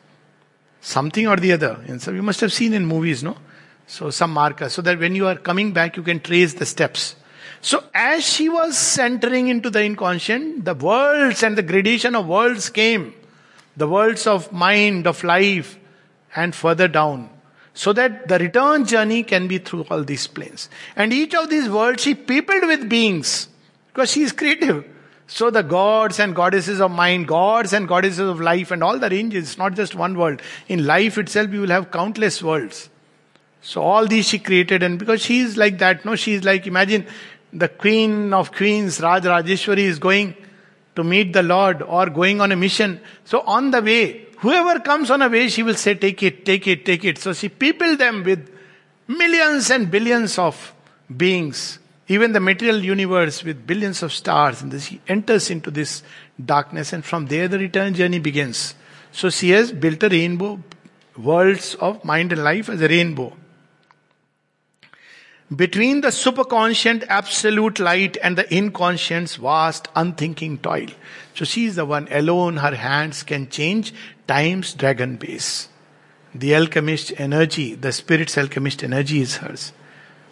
Something 0.80 1.26
or 1.26 1.36
the 1.36 1.52
other. 1.52 1.82
And 1.86 2.00
so 2.00 2.10
you 2.10 2.22
must 2.22 2.40
have 2.40 2.52
seen 2.52 2.74
in 2.74 2.84
movies, 2.84 3.22
no? 3.22 3.36
So 3.86 4.10
some 4.10 4.32
markers, 4.32 4.72
so 4.72 4.82
that 4.82 4.98
when 4.98 5.14
you 5.14 5.26
are 5.26 5.36
coming 5.36 5.72
back, 5.72 5.96
you 5.96 6.02
can 6.02 6.20
trace 6.20 6.54
the 6.54 6.66
steps. 6.66 7.16
So 7.60 7.84
as 7.94 8.24
she 8.24 8.48
was 8.48 8.98
entering 8.98 9.48
into 9.48 9.70
the 9.70 9.82
inconscient, 9.82 10.64
the 10.64 10.74
worlds 10.74 11.42
and 11.42 11.56
the 11.56 11.62
gradation 11.62 12.14
of 12.14 12.26
worlds 12.26 12.68
came. 12.68 13.14
The 13.76 13.88
worlds 13.88 14.26
of 14.26 14.52
mind, 14.52 15.06
of 15.06 15.24
life, 15.24 15.78
and 16.36 16.54
further 16.54 16.88
down. 16.88 17.30
So 17.72 17.92
that 17.94 18.28
the 18.28 18.38
return 18.38 18.84
journey 18.84 19.22
can 19.22 19.48
be 19.48 19.58
through 19.58 19.86
all 19.90 20.04
these 20.04 20.26
planes. 20.26 20.68
And 20.94 21.12
each 21.12 21.34
of 21.34 21.50
these 21.50 21.68
worlds 21.68 22.02
she 22.02 22.14
peopled 22.14 22.66
with 22.66 22.88
beings. 22.88 23.48
Because 23.92 24.10
she 24.12 24.22
is 24.22 24.32
creative. 24.32 24.84
So 25.26 25.50
the 25.50 25.62
gods 25.62 26.20
and 26.20 26.34
goddesses 26.34 26.80
of 26.80 26.90
mind, 26.90 27.26
gods 27.28 27.72
and 27.72 27.88
goddesses 27.88 28.28
of 28.28 28.40
life, 28.40 28.70
and 28.70 28.84
all 28.84 28.98
the 28.98 29.08
ranges, 29.08 29.56
not 29.56 29.74
just 29.74 29.94
one 29.94 30.18
world. 30.18 30.42
In 30.68 30.86
life 30.86 31.16
itself, 31.18 31.50
you 31.52 31.62
will 31.62 31.68
have 31.68 31.90
countless 31.90 32.42
worlds. 32.42 32.90
So 33.62 33.82
all 33.82 34.06
these 34.06 34.28
she 34.28 34.38
created, 34.38 34.82
and 34.82 34.98
because 34.98 35.22
she 35.22 35.40
is 35.40 35.56
like 35.56 35.78
that, 35.78 36.04
no, 36.04 36.16
she 36.16 36.34
is 36.34 36.44
like, 36.44 36.66
imagine 36.66 37.06
the 37.52 37.68
queen 37.68 38.34
of 38.34 38.52
queens, 38.52 39.00
Raj 39.00 39.22
Rajeshwari, 39.22 39.78
is 39.78 39.98
going 39.98 40.36
to 40.96 41.04
meet 41.04 41.32
the 41.32 41.42
Lord 41.42 41.80
or 41.80 42.10
going 42.10 42.40
on 42.40 42.52
a 42.52 42.56
mission. 42.56 43.00
So 43.24 43.40
on 43.40 43.70
the 43.70 43.80
way, 43.80 44.26
whoever 44.38 44.80
comes 44.80 45.10
on 45.10 45.22
a 45.22 45.28
way, 45.28 45.48
she 45.48 45.62
will 45.62 45.74
say, 45.74 45.94
Take 45.94 46.22
it, 46.22 46.44
take 46.44 46.66
it, 46.66 46.84
take 46.84 47.04
it. 47.04 47.18
So 47.18 47.32
she 47.32 47.48
peopled 47.48 47.98
them 47.98 48.22
with 48.24 48.50
millions 49.08 49.70
and 49.70 49.90
billions 49.90 50.38
of 50.38 50.74
beings, 51.14 51.78
even 52.08 52.32
the 52.32 52.40
material 52.40 52.82
universe 52.82 53.42
with 53.44 53.66
billions 53.66 54.02
of 54.02 54.12
stars. 54.12 54.62
And 54.62 54.80
she 54.80 55.00
enters 55.08 55.50
into 55.50 55.70
this 55.70 56.02
darkness, 56.44 56.92
and 56.92 57.04
from 57.04 57.26
there 57.26 57.48
the 57.48 57.58
return 57.58 57.94
journey 57.94 58.18
begins. 58.18 58.74
So 59.12 59.30
she 59.30 59.50
has 59.50 59.72
built 59.72 60.02
a 60.02 60.08
rainbow, 60.08 60.60
worlds 61.16 61.74
of 61.76 62.04
mind 62.04 62.32
and 62.32 62.42
life 62.42 62.68
as 62.68 62.80
a 62.80 62.88
rainbow 62.88 63.32
between 65.54 66.00
the 66.00 66.08
superconscient 66.08 67.06
absolute 67.08 67.78
light 67.78 68.16
and 68.22 68.36
the 68.36 68.44
inconscient's 68.44 69.36
vast 69.36 69.88
unthinking 69.94 70.58
toil. 70.58 70.88
So 71.34 71.44
she 71.44 71.66
is 71.66 71.76
the 71.76 71.84
one 71.84 72.08
alone, 72.10 72.56
her 72.58 72.74
hands 72.74 73.22
can 73.22 73.48
change 73.48 73.92
time's 74.26 74.74
dragon 74.74 75.16
base. 75.16 75.68
The 76.34 76.54
alchemist 76.54 77.12
energy, 77.18 77.74
the 77.74 77.92
spirit's 77.92 78.36
alchemist 78.38 78.82
energy 78.82 79.20
is 79.20 79.36
hers. 79.36 79.72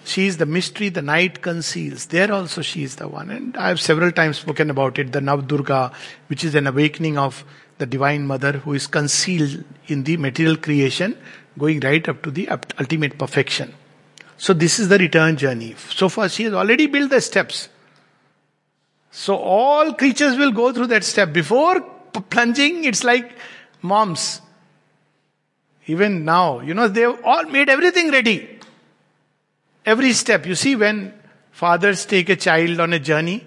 She 0.05 0.27
is 0.27 0.37
the 0.37 0.47
mystery 0.47 0.89
the 0.89 1.03
night 1.03 1.43
conceals. 1.43 2.07
There 2.07 2.33
also 2.33 2.63
she 2.63 2.83
is 2.83 2.97
the 2.97 3.09
one. 3.09 3.31
And 3.31 3.57
I 3.57 3.69
have 3.69 3.81
several 3.81 4.11
times 4.11 4.39
spoken 4.39 4.69
about 4.71 4.99
it, 4.99 5.13
the 5.13 5.21
Navdurga, 5.21 5.93
which 6.27 6.45
is 6.45 6.55
an 6.55 6.67
awakening 6.67 7.19
of 7.19 7.45
the 7.79 7.87
Divine 7.87 8.27
Mother 8.27 8.53
who 8.53 8.75
is 8.75 8.87
concealed 8.87 9.65
in 9.87 10.05
the 10.05 10.17
material 10.17 10.57
creation, 10.57 11.17
going 11.59 11.81
right 11.81 12.09
up 12.09 12.23
to 12.23 12.31
the 12.31 12.49
ultimate 12.49 13.19
perfection. 13.19 13.75
So 14.39 14.53
this 14.53 14.79
is 14.79 14.89
the 14.89 14.99
return 14.99 15.37
journey. 15.37 15.77
So 15.91 16.09
far 16.09 16.29
she 16.29 16.45
has 16.45 16.53
already 16.53 16.87
built 16.87 17.11
the 17.11 17.21
steps. 17.21 17.69
So 19.13 19.37
all 19.37 19.95
creatures 19.95 20.37
will 20.37 20.53
go 20.53 20.73
through 20.73 20.89
that 20.89 21.05
step. 21.05 21.33
Before 21.33 21.81
plunging, 22.31 22.85
it's 22.85 23.05
like 23.05 23.37
moms. 23.83 24.41
Even 25.87 26.25
now, 26.25 26.61
you 26.61 26.75
know, 26.75 26.89
they've 26.89 27.17
all 27.25 27.45
made 27.45 27.69
everything 27.69 28.11
ready. 28.11 28.59
Every 29.86 30.14
step. 30.14 30.46
You 30.46 30.56
see, 30.56 30.76
when 30.76 31.14
fathers 31.52 32.06
take 32.06 32.30
a 32.30 32.36
child 32.36 32.80
on 32.80 32.94
a 32.94 33.00
journey, 33.00 33.46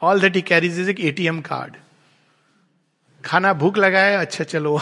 all 0.00 0.18
that 0.18 0.34
he 0.34 0.42
carries 0.42 0.78
is 0.78 0.88
an 0.88 0.96
ATM 0.96 1.42
card. 1.42 1.76
खाना 3.24 3.52
भूख 3.58 3.78
लगा 3.78 4.00
है 4.00 4.18
अच्छा 4.26 4.44
चलो 4.44 4.80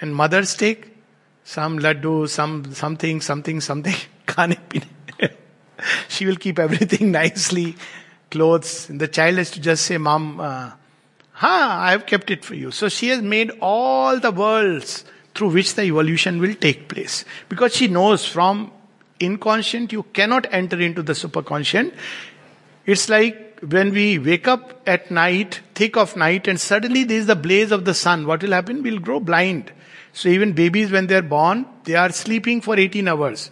and 0.00 0.14
mothers 0.14 0.54
take 0.54 0.96
some 1.44 1.78
laddu, 1.78 2.28
some 2.28 2.72
something, 2.74 3.20
something, 3.20 3.60
something, 3.60 3.94
khane 4.26 4.56
pine. 4.68 5.30
she 6.08 6.26
will 6.26 6.36
keep 6.36 6.58
everything 6.58 7.12
nicely, 7.12 7.76
clothes. 8.30 8.90
And 8.90 9.00
the 9.00 9.08
child 9.08 9.38
has 9.38 9.50
to 9.52 9.60
just 9.60 9.84
say, 9.86 9.98
Mom, 9.98 10.40
uh, 10.40 10.72
ha, 11.32 11.78
I 11.80 11.92
have 11.92 12.06
kept 12.06 12.30
it 12.30 12.44
for 12.44 12.54
you. 12.54 12.70
So 12.70 12.88
she 12.88 13.08
has 13.08 13.22
made 13.22 13.52
all 13.60 14.18
the 14.18 14.30
worlds 14.30 15.04
through 15.34 15.50
which 15.50 15.74
the 15.74 15.82
evolution 15.82 16.40
will 16.40 16.54
take 16.54 16.88
place. 16.88 17.24
Because 17.48 17.74
she 17.74 17.88
knows 17.88 18.24
from 18.26 18.72
inconscient 19.21 19.91
you 19.91 20.03
cannot 20.13 20.47
enter 20.51 20.79
into 20.79 21.01
the 21.03 21.13
superconscient. 21.13 21.93
It's 22.85 23.09
like 23.09 23.59
when 23.61 23.91
we 23.91 24.17
wake 24.17 24.47
up 24.47 24.81
at 24.87 25.11
night, 25.11 25.61
thick 25.75 25.95
of 25.95 26.15
night, 26.15 26.47
and 26.47 26.59
suddenly 26.59 27.03
there 27.03 27.17
is 27.17 27.27
the 27.27 27.35
blaze 27.35 27.71
of 27.71 27.85
the 27.85 27.93
sun. 27.93 28.25
What 28.25 28.41
will 28.41 28.51
happen? 28.51 28.81
We'll 28.81 28.99
grow 28.99 29.19
blind. 29.19 29.71
So 30.13 30.29
even 30.29 30.53
babies, 30.53 30.91
when 30.91 31.07
they're 31.07 31.21
born, 31.21 31.65
they 31.83 31.95
are 31.95 32.11
sleeping 32.11 32.61
for 32.61 32.77
18 32.77 33.07
hours. 33.07 33.51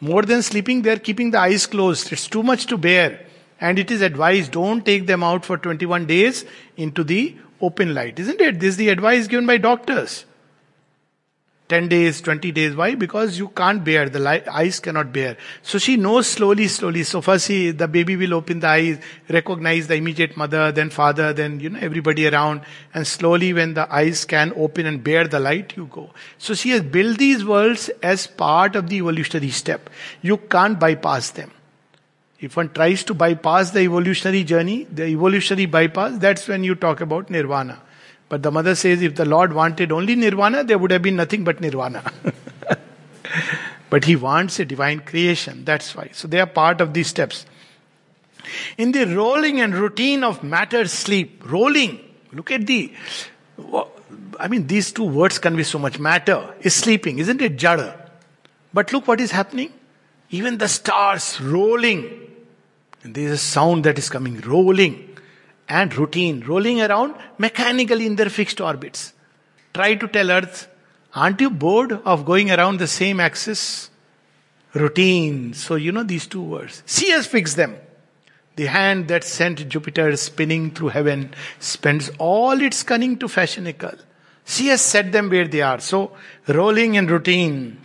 More 0.00 0.22
than 0.22 0.42
sleeping, 0.42 0.82
they're 0.82 0.98
keeping 0.98 1.32
the 1.32 1.40
eyes 1.40 1.66
closed. 1.66 2.12
It's 2.12 2.28
too 2.28 2.42
much 2.42 2.66
to 2.66 2.78
bear. 2.78 3.26
And 3.60 3.78
it 3.78 3.90
is 3.90 4.00
advised, 4.00 4.52
don't 4.52 4.86
take 4.86 5.06
them 5.06 5.24
out 5.24 5.44
for 5.44 5.58
21 5.58 6.06
days 6.06 6.44
into 6.76 7.02
the 7.02 7.36
open 7.60 7.94
light. 7.94 8.18
Isn't 8.18 8.40
it? 8.40 8.60
This 8.60 8.70
is 8.70 8.76
the 8.76 8.90
advice 8.90 9.26
given 9.26 9.46
by 9.46 9.56
doctors. 9.56 10.24
10 11.68 11.88
days, 11.88 12.22
20 12.22 12.50
days. 12.52 12.74
Why? 12.74 12.94
Because 12.94 13.38
you 13.38 13.48
can't 13.48 13.84
bear, 13.84 14.08
the 14.08 14.18
light, 14.18 14.48
eyes 14.48 14.80
cannot 14.80 15.12
bear. 15.12 15.36
So 15.62 15.78
she 15.78 15.96
knows 15.96 16.26
slowly, 16.26 16.66
slowly. 16.66 17.02
So 17.02 17.20
first 17.20 17.46
she, 17.46 17.72
the 17.72 17.86
baby 17.86 18.16
will 18.16 18.32
open 18.34 18.60
the 18.60 18.68
eyes, 18.68 18.98
recognize 19.28 19.86
the 19.86 19.96
immediate 19.96 20.36
mother, 20.36 20.72
then 20.72 20.88
father, 20.88 21.34
then, 21.34 21.60
you 21.60 21.68
know, 21.68 21.78
everybody 21.80 22.26
around. 22.26 22.62
And 22.94 23.06
slowly 23.06 23.52
when 23.52 23.74
the 23.74 23.92
eyes 23.92 24.24
can 24.24 24.54
open 24.56 24.86
and 24.86 25.04
bear 25.04 25.28
the 25.28 25.40
light, 25.40 25.76
you 25.76 25.86
go. 25.92 26.10
So 26.38 26.54
she 26.54 26.70
has 26.70 26.80
built 26.80 27.18
these 27.18 27.44
worlds 27.44 27.90
as 28.02 28.26
part 28.26 28.74
of 28.74 28.88
the 28.88 28.96
evolutionary 28.96 29.50
step. 29.50 29.90
You 30.22 30.38
can't 30.38 30.80
bypass 30.80 31.30
them. 31.30 31.50
If 32.40 32.56
one 32.56 32.72
tries 32.72 33.02
to 33.04 33.14
bypass 33.14 33.72
the 33.72 33.80
evolutionary 33.80 34.44
journey, 34.44 34.84
the 34.84 35.06
evolutionary 35.06 35.66
bypass, 35.66 36.18
that's 36.18 36.46
when 36.48 36.64
you 36.64 36.76
talk 36.76 37.00
about 37.00 37.30
nirvana. 37.30 37.82
But 38.28 38.42
the 38.42 38.50
mother 38.50 38.74
says 38.74 39.02
if 39.02 39.14
the 39.14 39.24
Lord 39.24 39.52
wanted 39.52 39.90
only 39.90 40.14
nirvana, 40.14 40.64
there 40.64 40.78
would 40.78 40.90
have 40.90 41.02
been 41.02 41.16
nothing 41.16 41.44
but 41.44 41.60
nirvana. 41.60 42.12
but 43.90 44.04
he 44.04 44.16
wants 44.16 44.58
a 44.58 44.64
divine 44.64 45.00
creation. 45.00 45.64
That's 45.64 45.94
why. 45.94 46.10
So 46.12 46.28
they 46.28 46.40
are 46.40 46.46
part 46.46 46.80
of 46.80 46.92
these 46.92 47.06
steps. 47.06 47.46
In 48.76 48.92
the 48.92 49.06
rolling 49.06 49.60
and 49.60 49.74
routine 49.74 50.24
of 50.24 50.42
matter 50.42 50.86
sleep, 50.86 51.42
rolling, 51.46 52.00
look 52.32 52.50
at 52.50 52.66
the, 52.66 52.92
I 54.38 54.48
mean, 54.48 54.66
these 54.66 54.92
two 54.92 55.04
words 55.04 55.38
convey 55.38 55.62
so 55.62 55.78
much. 55.78 55.98
Matter 55.98 56.54
is 56.60 56.74
sleeping, 56.74 57.18
isn't 57.18 57.40
it? 57.40 57.56
Jada. 57.56 58.10
But 58.74 58.92
look 58.92 59.08
what 59.08 59.20
is 59.20 59.30
happening. 59.30 59.72
Even 60.30 60.58
the 60.58 60.68
stars 60.68 61.40
rolling. 61.40 62.26
And 63.02 63.14
there 63.14 63.24
is 63.24 63.32
a 63.32 63.38
sound 63.38 63.84
that 63.84 63.98
is 63.98 64.10
coming, 64.10 64.40
rolling 64.40 65.07
and 65.68 65.94
routine, 65.96 66.40
rolling 66.46 66.80
around 66.80 67.14
mechanically 67.36 68.06
in 68.06 68.16
their 68.16 68.30
fixed 68.30 68.60
orbits. 68.60 69.12
Try 69.74 69.94
to 69.96 70.08
tell 70.08 70.30
Earth, 70.30 70.68
aren't 71.14 71.40
you 71.40 71.50
bored 71.50 71.92
of 71.92 72.24
going 72.24 72.50
around 72.50 72.78
the 72.78 72.86
same 72.86 73.20
axis? 73.20 73.90
Routine. 74.74 75.54
So, 75.54 75.74
you 75.74 75.92
know 75.92 76.02
these 76.02 76.26
two 76.26 76.42
words. 76.42 76.82
See 76.86 77.12
us 77.12 77.26
fix 77.26 77.54
them. 77.54 77.76
The 78.56 78.66
hand 78.66 79.08
that 79.08 79.24
sent 79.24 79.68
Jupiter 79.68 80.16
spinning 80.16 80.72
through 80.72 80.88
heaven 80.88 81.32
spends 81.60 82.10
all 82.18 82.60
its 82.60 82.82
cunning 82.82 83.16
to 83.18 83.28
fashion 83.28 83.66
a 83.66 83.72
curl. 83.72 83.96
See 84.44 84.70
us 84.70 84.82
set 84.82 85.12
them 85.12 85.30
where 85.30 85.46
they 85.46 85.60
are. 85.60 85.78
So, 85.80 86.12
rolling 86.48 86.94
in 86.94 87.06
routine. 87.06 87.78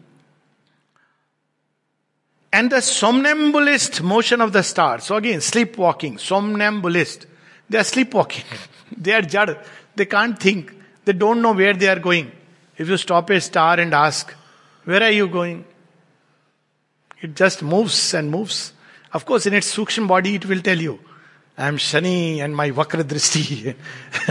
And 2.52 2.72
the 2.72 2.82
somnambulist 2.82 4.02
motion 4.02 4.40
of 4.40 4.54
the 4.54 4.64
star. 4.64 5.00
So 5.00 5.16
again, 5.16 5.42
sleepwalking, 5.42 6.20
somnambulist. 6.20 7.26
They 7.74 7.80
are 7.80 7.84
sleepwalking. 7.84 8.46
they 8.98 9.14
are 9.14 9.24
jad. 9.24 9.58
They 9.96 10.06
can't 10.06 10.40
think. 10.40 10.72
They 11.06 11.14
don't 11.14 11.42
know 11.42 11.54
where 11.54 11.74
they 11.74 11.88
are 11.88 12.00
going. 12.00 12.32
If 12.78 12.88
you 12.88 12.98
stop 12.98 13.32
a 13.32 13.42
star 13.42 13.80
and 13.80 13.92
ask, 13.96 14.32
where 14.84 15.02
are 15.02 15.10
you 15.10 15.28
going? 15.28 15.66
It 17.20 17.36
just 17.36 17.64
moves 17.64 18.14
and 18.14 18.30
moves. 18.30 18.74
Of 19.12 19.26
course, 19.26 19.48
in 19.48 19.56
its 19.56 19.76
sukshma 19.76 20.08
body, 20.08 20.36
it 20.36 20.46
will 20.46 20.62
tell 20.62 20.78
you, 20.78 21.00
I 21.58 21.68
am 21.68 21.78
Shani 21.78 22.38
and 22.44 22.56
my 22.56 22.70
Vakra 22.70 23.04
Drishti. 23.04 23.76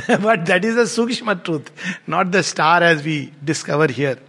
but 0.22 0.46
that 0.46 0.64
is 0.64 0.76
the 0.76 0.82
sukshma 0.82 1.42
truth, 1.42 1.72
not 2.06 2.30
the 2.30 2.44
star 2.44 2.80
as 2.80 3.02
we 3.02 3.32
discover 3.44 3.88
here. 3.88 4.20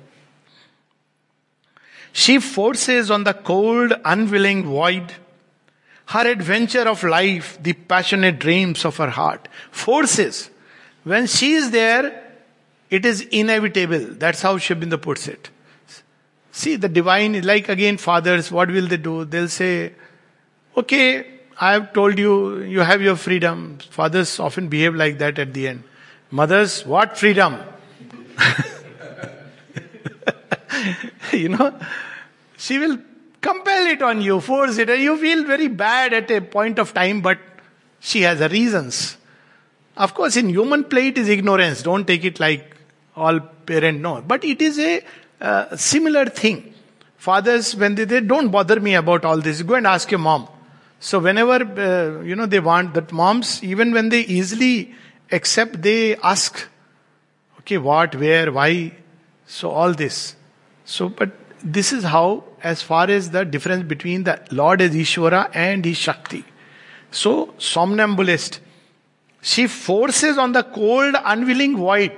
She 2.14 2.39
forces 2.39 3.11
on 3.11 3.26
the 3.26 3.36
cold, 3.36 3.93
unwilling 4.03 4.64
void 4.64 5.14
her 6.07 6.27
adventure 6.27 6.87
of 6.87 7.03
life, 7.03 7.57
the 7.61 7.73
passionate 7.73 8.39
dreams 8.39 8.85
of 8.85 8.97
her 8.97 9.09
heart. 9.09 9.47
Forces. 9.71 10.49
When 11.03 11.27
she 11.27 11.53
is 11.53 11.71
there, 11.71 12.21
it 12.89 13.05
is 13.05 13.21
inevitable. 13.21 14.07
That's 14.11 14.41
how 14.41 14.57
Sri 14.57 14.75
Aurobindo 14.75 15.01
puts 15.01 15.27
it. 15.27 15.49
See, 16.51 16.75
the 16.75 16.87
divine 16.87 17.35
is 17.35 17.45
like 17.45 17.67
again 17.67 17.97
fathers, 17.97 18.51
what 18.51 18.69
will 18.69 18.87
they 18.87 18.97
do? 18.97 19.25
They'll 19.25 19.47
say, 19.47 19.93
okay, 20.77 21.25
I 21.59 21.73
have 21.73 21.93
told 21.93 22.19
you, 22.19 22.61
you 22.61 22.81
have 22.81 23.01
your 23.01 23.15
freedom. 23.15 23.79
Fathers 23.89 24.39
often 24.39 24.67
behave 24.67 24.95
like 24.95 25.17
that 25.17 25.39
at 25.39 25.53
the 25.53 25.67
end. 25.67 25.83
Mothers, 26.29 26.85
what 26.85 27.17
freedom? 27.17 27.59
you 31.31 31.49
know, 31.49 31.79
she 32.57 32.79
will 32.79 32.99
compel 33.43 33.85
it 33.87 34.01
on 34.01 34.21
you, 34.21 34.39
force 34.39 34.77
it, 34.77 34.89
and 34.89 35.01
you 35.01 35.17
feel 35.17 35.43
very 35.43 35.67
bad 35.67 36.13
at 36.13 36.31
a 36.31 36.39
point 36.41 36.79
of 36.79 36.93
time, 36.93 37.21
but 37.21 37.37
she 37.99 38.21
has 38.21 38.39
her 38.39 38.47
reasons. 38.47 39.17
Of 39.95 40.13
course, 40.15 40.35
in 40.37 40.49
human 40.49 40.85
play, 40.85 41.09
it 41.09 41.17
is 41.17 41.29
ignorance. 41.29 41.83
Don't 41.83 42.07
take 42.07 42.25
it 42.25 42.39
like 42.39 42.75
all 43.15 43.39
parent 43.39 44.01
know. 44.01 44.23
But 44.25 44.43
it 44.43 44.61
is 44.61 44.79
a 44.79 45.03
uh, 45.39 45.75
similar 45.75 46.25
thing. 46.25 46.73
Fathers, 47.17 47.75
when 47.75 47.95
they, 47.95 48.05
they 48.05 48.19
don't 48.19 48.49
bother 48.49 48.79
me 48.79 48.95
about 48.95 49.23
all 49.23 49.37
this, 49.37 49.61
go 49.61 49.75
and 49.75 49.85
ask 49.85 50.09
your 50.09 50.19
mom. 50.19 50.47
So 50.99 51.19
whenever, 51.19 51.57
uh, 51.63 52.23
you 52.23 52.35
know, 52.35 52.45
they 52.45 52.59
want 52.59 52.93
that 52.95 53.11
moms, 53.11 53.63
even 53.63 53.91
when 53.91 54.09
they 54.09 54.21
easily 54.21 54.93
accept, 55.31 55.81
they 55.81 56.15
ask, 56.17 56.67
okay, 57.59 57.77
what, 57.77 58.15
where, 58.15 58.51
why, 58.51 58.93
so 59.45 59.69
all 59.69 59.93
this. 59.93 60.35
So, 60.85 61.09
but 61.09 61.31
this 61.63 61.93
is 61.93 62.03
how, 62.03 62.43
as 62.62 62.82
far 62.82 63.09
as 63.11 63.30
the 63.30 63.44
difference 63.44 63.84
between 63.84 64.24
the 64.24 64.40
Lord 64.50 64.80
as 64.80 64.94
Ishvara 64.94 65.50
and 65.54 65.84
his 65.84 65.96
Shakti. 65.96 66.44
So, 67.11 67.54
somnambulist, 67.59 68.61
she 69.40 69.66
forces 69.66 70.38
on 70.38 70.52
the 70.52 70.62
cold, 70.62 71.14
unwilling 71.24 71.76
void. 71.76 72.12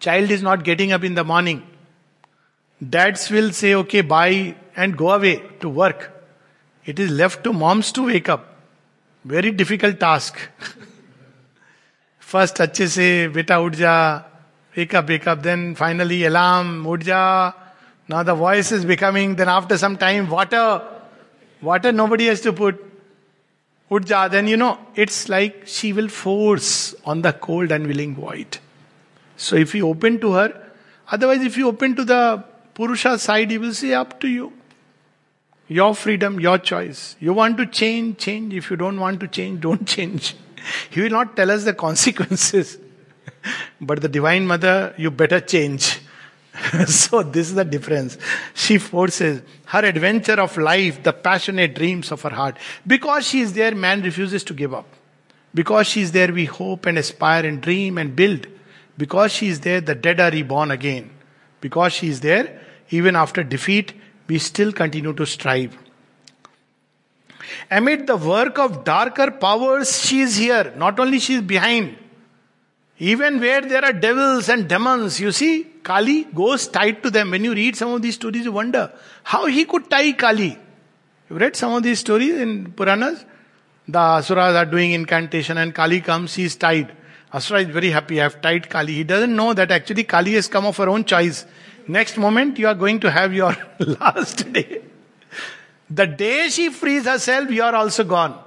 Child 0.00 0.30
is 0.30 0.42
not 0.42 0.64
getting 0.64 0.92
up 0.92 1.04
in 1.04 1.14
the 1.14 1.24
morning. 1.24 1.62
Dads 2.88 3.30
will 3.30 3.52
say, 3.52 3.74
okay, 3.74 4.02
bye 4.02 4.54
and 4.76 4.96
go 4.96 5.10
away 5.10 5.42
to 5.60 5.68
work. 5.68 6.12
It 6.84 6.98
is 6.98 7.10
left 7.10 7.42
to 7.44 7.52
moms 7.52 7.90
to 7.92 8.06
wake 8.06 8.28
up. 8.28 8.56
Very 9.24 9.50
difficult 9.50 9.98
task. 10.00 10.36
First 12.20 12.60
अच्छे 12.60 12.86
से 12.88 13.06
बेटा 13.34 13.58
उठ 13.58 13.74
जा 13.74 13.92
wake 14.76 14.94
up 14.94 15.08
wake 15.08 15.26
up 15.26 15.42
then 15.42 15.74
finally 15.74 16.18
alarm 16.30 16.86
उठ 16.86 17.02
जा 17.02 17.20
Now 18.13 18.21
the 18.21 18.35
voice 18.35 18.71
is 18.71 18.85
becoming, 18.85 19.37
then 19.37 19.49
after 19.49 19.75
some 19.75 19.97
time, 19.97 20.29
water. 20.29 20.83
Water 21.63 21.91
nobody 21.91 22.27
has 22.27 22.41
to 22.41 22.53
put. 22.53 22.75
Udja, 23.89 24.29
then 24.29 24.47
you 24.47 24.55
know, 24.55 24.77
it's 24.93 25.29
like 25.29 25.63
she 25.65 25.93
will 25.93 26.09
force 26.09 26.93
on 27.05 27.23
the 27.23 27.33
cold, 27.33 27.71
unwilling 27.71 28.13
void. 28.13 28.59
So 29.35 29.55
if 29.55 29.73
you 29.73 29.87
open 29.87 30.19
to 30.19 30.33
her, 30.33 30.49
otherwise, 31.07 31.41
if 31.41 31.57
you 31.57 31.67
open 31.67 31.95
to 31.95 32.05
the 32.05 32.43
Purusha 32.75 33.17
side, 33.17 33.49
he 33.49 33.57
will 33.57 33.73
say, 33.73 33.95
up 33.95 34.19
to 34.19 34.27
you. 34.27 34.53
Your 35.67 35.95
freedom, 35.95 36.39
your 36.39 36.59
choice. 36.59 37.15
You 37.19 37.33
want 37.33 37.57
to 37.57 37.65
change, 37.65 38.19
change. 38.19 38.53
If 38.53 38.69
you 38.69 38.77
don't 38.77 38.99
want 38.99 39.21
to 39.21 39.27
change, 39.27 39.61
don't 39.61 39.87
change. 39.87 40.35
he 40.91 41.01
will 41.01 41.17
not 41.17 41.35
tell 41.35 41.49
us 41.49 41.63
the 41.63 41.73
consequences. 41.87 42.77
but 43.81 44.01
the 44.01 44.07
Divine 44.07 44.45
Mother, 44.45 44.93
you 44.99 45.09
better 45.09 45.39
change. 45.39 45.99
so 46.85 47.23
this 47.23 47.49
is 47.49 47.55
the 47.55 47.65
difference. 47.65 48.17
She 48.53 48.77
forces 48.77 49.41
her 49.65 49.85
adventure 49.85 50.39
of 50.39 50.55
life, 50.57 51.01
the 51.01 51.13
passionate 51.13 51.73
dreams 51.73 52.11
of 52.11 52.21
her 52.21 52.29
heart. 52.29 52.57
Because 52.85 53.25
she 53.25 53.41
is 53.41 53.53
there, 53.53 53.73
man 53.73 54.01
refuses 54.01 54.43
to 54.45 54.53
give 54.53 54.73
up. 54.73 54.87
Because 55.53 55.87
she 55.87 56.01
is 56.01 56.11
there, 56.11 56.31
we 56.31 56.45
hope 56.45 56.85
and 56.85 56.97
aspire 56.97 57.45
and 57.45 57.61
dream 57.61 57.97
and 57.97 58.15
build. 58.15 58.47
Because 58.97 59.31
she 59.31 59.47
is 59.47 59.59
there, 59.61 59.81
the 59.81 59.95
dead 59.95 60.19
are 60.19 60.31
reborn 60.31 60.71
again. 60.71 61.09
Because 61.61 61.93
she 61.93 62.09
is 62.09 62.19
there, 62.21 62.61
even 62.89 63.15
after 63.15 63.43
defeat, 63.43 63.93
we 64.27 64.37
still 64.37 64.71
continue 64.71 65.13
to 65.13 65.25
strive. 65.25 65.77
Amid 67.69 68.07
the 68.07 68.17
work 68.17 68.57
of 68.59 68.83
darker 68.83 69.31
powers, 69.31 70.01
she 70.01 70.21
is 70.21 70.37
here. 70.37 70.73
Not 70.77 70.99
only 70.99 71.19
she 71.19 71.35
is 71.35 71.41
behind. 71.41 71.97
Even 72.99 73.39
where 73.39 73.61
there 73.61 73.83
are 73.83 73.93
devils 73.93 74.49
and 74.49 74.67
demons, 74.67 75.19
you 75.19 75.31
see, 75.31 75.72
Kali 75.83 76.23
goes 76.25 76.67
tied 76.67 77.03
to 77.03 77.11
them. 77.11 77.31
When 77.31 77.43
you 77.43 77.53
read 77.53 77.75
some 77.75 77.91
of 77.91 78.01
these 78.01 78.15
stories, 78.15 78.45
you 78.45 78.51
wonder 78.51 78.91
how 79.23 79.45
he 79.45 79.65
could 79.65 79.89
tie 79.89 80.13
Kali. 80.13 80.57
You've 81.29 81.39
read 81.39 81.55
some 81.55 81.73
of 81.73 81.83
these 81.83 81.99
stories 81.99 82.39
in 82.39 82.71
Puranas? 82.71 83.25
The 83.87 83.99
Asuras 83.99 84.55
are 84.55 84.65
doing 84.65 84.93
incantation 84.93 85.57
and 85.57 85.75
Kali 85.75 85.99
comes, 85.99 86.35
he 86.35 86.45
is 86.45 86.55
tied. 86.55 86.95
Asura 87.33 87.61
is 87.61 87.67
very 87.67 87.89
happy, 87.89 88.19
I 88.19 88.23
have 88.23 88.41
tied 88.41 88.69
Kali. 88.69 88.93
He 88.93 89.03
doesn't 89.03 89.35
know 89.35 89.53
that 89.53 89.71
actually 89.71 90.03
Kali 90.03 90.33
has 90.33 90.47
come 90.47 90.65
of 90.65 90.77
her 90.77 90.87
own 90.87 91.03
choice. 91.03 91.45
Next 91.87 92.17
moment, 92.17 92.59
you 92.59 92.67
are 92.67 92.75
going 92.75 92.99
to 93.01 93.11
have 93.11 93.33
your 93.33 93.55
last 93.79 94.53
day. 94.53 94.83
The 95.89 96.07
day 96.07 96.49
she 96.49 96.69
frees 96.69 97.05
herself, 97.05 97.51
you 97.51 97.61
are 97.63 97.75
also 97.75 98.03
gone. 98.03 98.39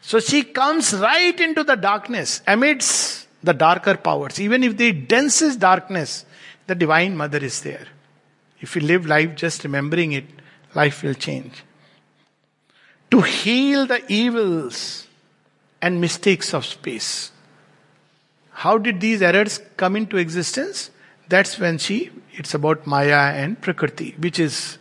So 0.00 0.18
she 0.18 0.42
comes 0.42 0.94
right 0.94 1.38
into 1.38 1.62
the 1.62 1.76
darkness, 1.76 2.42
amidst 2.46 3.28
the 3.42 3.54
darker 3.54 3.96
powers. 3.96 4.40
Even 4.40 4.64
if 4.64 4.76
the 4.76 4.92
densest 4.92 5.60
darkness, 5.60 6.24
the 6.66 6.74
Divine 6.74 7.16
Mother 7.16 7.38
is 7.38 7.60
there. 7.62 7.86
If 8.60 8.76
you 8.76 8.82
live 8.82 9.06
life 9.06 9.34
just 9.34 9.64
remembering 9.64 10.12
it, 10.12 10.24
life 10.74 11.02
will 11.02 11.14
change. 11.14 11.64
To 13.10 13.20
heal 13.20 13.86
the 13.86 14.02
evils 14.10 15.06
and 15.80 16.00
mistakes 16.00 16.54
of 16.54 16.64
space. 16.64 17.32
How 18.52 18.78
did 18.78 19.00
these 19.00 19.20
errors 19.22 19.60
come 19.76 19.96
into 19.96 20.16
existence? 20.16 20.90
That's 21.28 21.58
when 21.58 21.78
she, 21.78 22.10
it's 22.32 22.54
about 22.54 22.86
Maya 22.86 23.32
and 23.34 23.60
Prakriti, 23.60 24.14
which 24.18 24.38
is, 24.38 24.78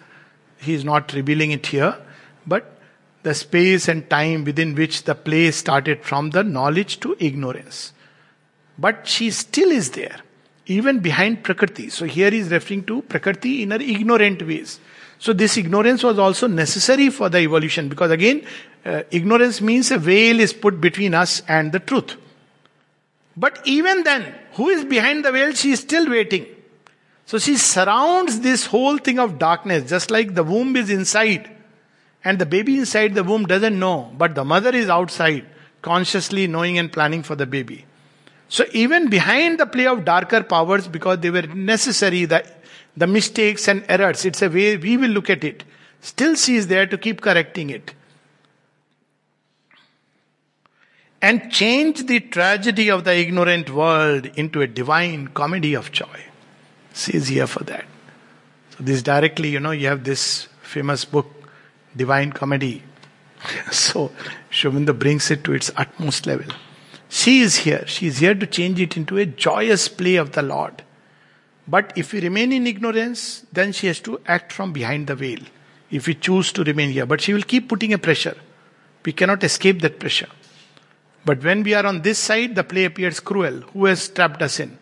he 0.60 0.74
is 0.74 0.84
not 0.84 1.14
revealing 1.14 1.52
it 1.52 1.66
here, 1.66 1.98
but 2.46 2.78
the 3.24 3.34
space 3.34 3.88
and 3.88 4.10
time 4.10 4.44
within 4.44 4.76
which 4.76 5.04
the 5.04 5.16
play 5.16 5.52
started 5.52 6.04
from 6.04 6.32
the 6.32 6.44
knowledge 6.44 7.00
to 7.00 7.16
ignorance. 7.20 7.94
But 8.78 9.08
she 9.08 9.32
still 9.32 9.72
is 9.72 9.92
there, 9.92 10.18
even 10.66 11.00
behind 11.00 11.44
Prakriti. 11.44 11.90
So 11.90 12.06
here 12.06 12.30
he 12.30 12.40
is 12.40 12.52
referring 12.52 12.86
to 12.86 13.02
Prakriti 13.02 13.64
in 13.64 13.72
her 13.72 13.82
ignorant 13.82 14.46
ways. 14.46 14.80
So 15.20 15.34
this 15.34 15.58
ignorance 15.58 16.04
was 16.04 16.18
also 16.18 16.48
necessary 16.48 17.10
for 17.10 17.30
the 17.30 17.40
evolution 17.40 17.90
because 17.90 18.12
again, 18.12 18.46
uh, 18.86 19.04
ignorance 19.12 19.62
means 19.62 19.92
a 19.92 19.98
veil 19.98 20.40
is 20.40 20.54
put 20.54 20.82
between 20.82 21.14
us 21.14 21.42
and 21.48 21.72
the 21.72 21.80
truth. 21.80 22.16
But 23.38 23.60
even 23.66 24.04
then, 24.04 24.34
who 24.54 24.70
is 24.70 24.84
behind 24.84 25.24
the 25.24 25.32
veil? 25.32 25.54
She 25.54 25.72
is 25.72 25.80
still 25.80 26.10
waiting. 26.10 26.48
So 27.26 27.38
she 27.38 27.56
surrounds 27.56 28.40
this 28.42 28.66
whole 28.66 28.98
thing 28.98 29.20
of 29.20 29.40
darkness, 29.40 29.90
just 29.90 30.12
like 30.12 30.34
the 30.34 30.44
womb 30.44 30.76
is 30.76 30.90
inside. 30.90 31.50
And 32.24 32.38
the 32.40 32.46
baby 32.46 32.78
inside 32.78 33.14
the 33.14 33.24
womb 33.24 33.46
doesn't 33.46 33.80
know, 33.80 34.12
but 34.18 34.36
the 34.36 34.44
mother 34.44 34.76
is 34.76 34.90
outside, 34.90 35.46
consciously 35.82 36.48
knowing 36.48 36.78
and 36.78 36.92
planning 36.92 37.24
for 37.24 37.36
the 37.36 37.46
baby. 37.46 37.86
So 38.52 38.66
even 38.74 39.10
behind 39.10 39.62
the 39.62 39.66
play 39.66 39.88
of 39.88 40.04
darker 40.04 40.44
powers, 40.44 40.86
because 40.86 41.20
they 41.20 41.30
were 41.30 41.44
necessary, 41.44 42.26
the, 42.26 42.46
the 42.98 43.08
mistakes 43.08 43.70
and 43.70 43.86
errors. 43.88 44.26
It's 44.26 44.42
a 44.42 44.50
way 44.50 44.76
we 44.76 44.98
will 44.98 45.12
look 45.12 45.30
at 45.30 45.46
it. 45.46 45.64
Still, 46.02 46.36
she 46.36 46.58
is 46.58 46.68
there 46.68 46.86
to 46.86 46.98
keep 46.98 47.22
correcting 47.22 47.70
it. 47.70 47.94
And 51.22 51.50
change 51.50 52.08
the 52.08 52.20
tragedy 52.20 52.92
of 52.92 53.06
the 53.06 53.16
ignorant 53.16 53.70
world 53.70 54.26
into 54.36 54.62
a 54.62 54.68
divine 54.68 55.30
comedy 55.30 55.74
of 55.74 55.94
joy. 55.94 56.26
She 56.94 57.14
is 57.14 57.30
here 57.30 57.48
for 57.48 57.64
that. 57.64 57.86
So, 58.72 58.84
this 58.84 59.02
directly, 59.02 59.48
you 59.48 59.62
know, 59.62 59.72
you 59.72 59.88
have 59.88 60.04
this 60.04 60.50
famous 60.62 61.06
book, 61.06 61.32
Divine 61.96 62.34
Comedy. 62.34 62.84
so, 63.72 64.12
Sri 64.50 64.72
brings 64.92 65.32
it 65.32 65.46
to 65.46 65.54
its 65.54 65.72
utmost 65.78 66.26
level. 66.26 66.52
She 67.14 67.42
is 67.42 67.58
here. 67.58 67.84
She 67.88 68.08
is 68.08 68.20
here 68.20 68.34
to 68.34 68.48
change 68.48 68.80
it 68.80 68.96
into 68.96 69.18
a 69.18 69.26
joyous 69.26 69.90
play 69.90 70.16
of 70.16 70.32
the 70.32 70.42
Lord. 70.42 70.82
But 71.68 71.92
if 71.98 72.14
we 72.14 72.22
remain 72.22 72.54
in 72.54 72.66
ignorance, 72.66 73.46
then 73.52 73.74
she 73.74 73.88
has 73.88 74.00
to 74.02 74.22
act 74.26 74.54
from 74.54 74.72
behind 74.72 75.08
the 75.08 75.16
veil. 75.16 75.40
If 75.92 76.08
we 76.08 76.16
choose 76.16 76.54
to 76.54 76.64
remain 76.64 76.90
here, 76.90 77.06
but 77.06 77.20
she 77.20 77.34
will 77.34 77.42
keep 77.42 77.68
putting 77.68 77.92
a 77.92 77.98
pressure. 77.98 78.38
We 79.04 79.12
cannot 79.12 79.44
escape 79.44 79.82
that 79.82 80.00
pressure. 80.00 80.30
But 81.26 81.44
when 81.44 81.64
we 81.64 81.74
are 81.74 81.86
on 81.86 82.02
this 82.02 82.18
side, 82.18 82.56
the 82.56 82.64
play 82.64 82.86
appears 82.86 83.20
cruel. 83.20 83.60
Who 83.74 83.86
has 83.86 84.08
trapped 84.08 84.42
us 84.42 84.62
in? 84.62 84.78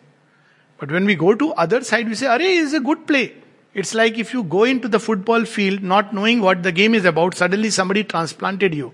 But 0.77 0.91
when 0.91 1.05
we 1.05 1.15
go 1.15 1.33
to 1.33 1.51
other 1.53 1.83
side, 1.83 2.07
we 2.07 2.13
say, 2.13 2.27
"Are 2.27 2.39
is 2.39 2.75
a 2.75 2.79
good 2.79 3.07
play." 3.07 3.33
It's 3.73 3.95
like 3.95 4.19
if 4.19 4.35
you 4.35 4.43
go 4.43 4.65
into 4.65 4.87
the 4.87 4.99
football 4.99 5.45
field 5.45 5.81
not 5.81 6.13
knowing 6.13 6.41
what 6.41 6.61
the 6.61 6.71
game 6.71 6.93
is 6.93 7.05
about, 7.05 7.33
suddenly 7.33 7.71
somebody 7.71 8.03
transplanted 8.03 8.75
you. 8.75 8.93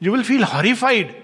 You 0.00 0.10
will 0.16 0.24
feel 0.24 0.44
horrified 0.44 1.14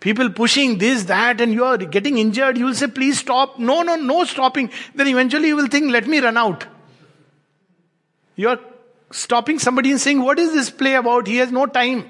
people 0.00 0.30
pushing 0.30 0.78
this, 0.78 1.04
that, 1.04 1.40
and 1.40 1.52
you 1.52 1.64
are 1.64 1.76
getting 1.76 2.18
injured, 2.18 2.58
you 2.58 2.66
will 2.66 2.74
say, 2.74 2.86
please 2.86 3.18
stop. 3.18 3.58
No, 3.58 3.82
no, 3.82 3.96
no 3.96 4.24
stopping. 4.24 4.70
Then 4.94 5.08
eventually 5.08 5.48
you 5.48 5.56
will 5.56 5.68
think, 5.68 5.90
let 5.90 6.06
me 6.06 6.18
run 6.18 6.36
out. 6.36 6.66
You 8.36 8.50
are 8.50 8.60
stopping 9.10 9.58
somebody 9.58 9.90
and 9.90 10.00
saying, 10.00 10.20
what 10.20 10.38
is 10.38 10.52
this 10.52 10.70
play 10.70 10.94
about? 10.94 11.26
He 11.26 11.36
has 11.38 11.50
no 11.50 11.66
time. 11.66 12.08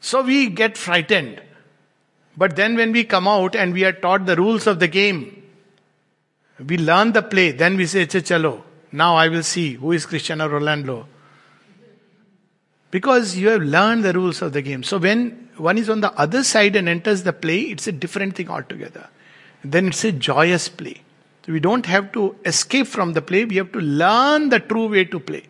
So 0.00 0.22
we 0.22 0.48
get 0.48 0.76
frightened. 0.76 1.42
But 2.36 2.56
then 2.56 2.76
when 2.76 2.92
we 2.92 3.04
come 3.04 3.28
out 3.28 3.54
and 3.54 3.72
we 3.72 3.84
are 3.84 3.92
taught 3.92 4.26
the 4.26 4.36
rules 4.36 4.66
of 4.66 4.78
the 4.78 4.88
game, 4.88 5.42
we 6.66 6.78
learn 6.78 7.12
the 7.12 7.22
play, 7.22 7.52
then 7.52 7.76
we 7.76 7.86
say, 7.86 8.06
chalo, 8.06 8.62
now 8.92 9.16
I 9.16 9.28
will 9.28 9.42
see 9.42 9.74
who 9.74 9.92
is 9.92 10.06
Cristiano 10.06 10.48
Ronaldo. 10.48 11.06
Because 12.90 13.36
you 13.36 13.48
have 13.48 13.62
learned 13.62 14.04
the 14.04 14.12
rules 14.12 14.42
of 14.42 14.52
the 14.52 14.62
game. 14.62 14.82
So 14.82 14.98
when 14.98 15.48
one 15.56 15.78
is 15.78 15.88
on 15.88 16.00
the 16.00 16.12
other 16.12 16.42
side 16.42 16.74
and 16.74 16.88
enters 16.88 17.22
the 17.22 17.32
play, 17.32 17.60
it's 17.60 17.86
a 17.86 17.92
different 17.92 18.34
thing 18.34 18.50
altogether. 18.50 19.08
Then 19.62 19.88
it's 19.88 20.04
a 20.04 20.12
joyous 20.12 20.68
play. 20.68 21.02
So 21.46 21.52
we 21.52 21.60
don't 21.60 21.86
have 21.86 22.12
to 22.12 22.36
escape 22.44 22.86
from 22.86 23.12
the 23.12 23.22
play, 23.22 23.44
we 23.44 23.56
have 23.56 23.72
to 23.72 23.80
learn 23.80 24.48
the 24.48 24.60
true 24.60 24.88
way 24.88 25.04
to 25.04 25.20
play. 25.20 25.44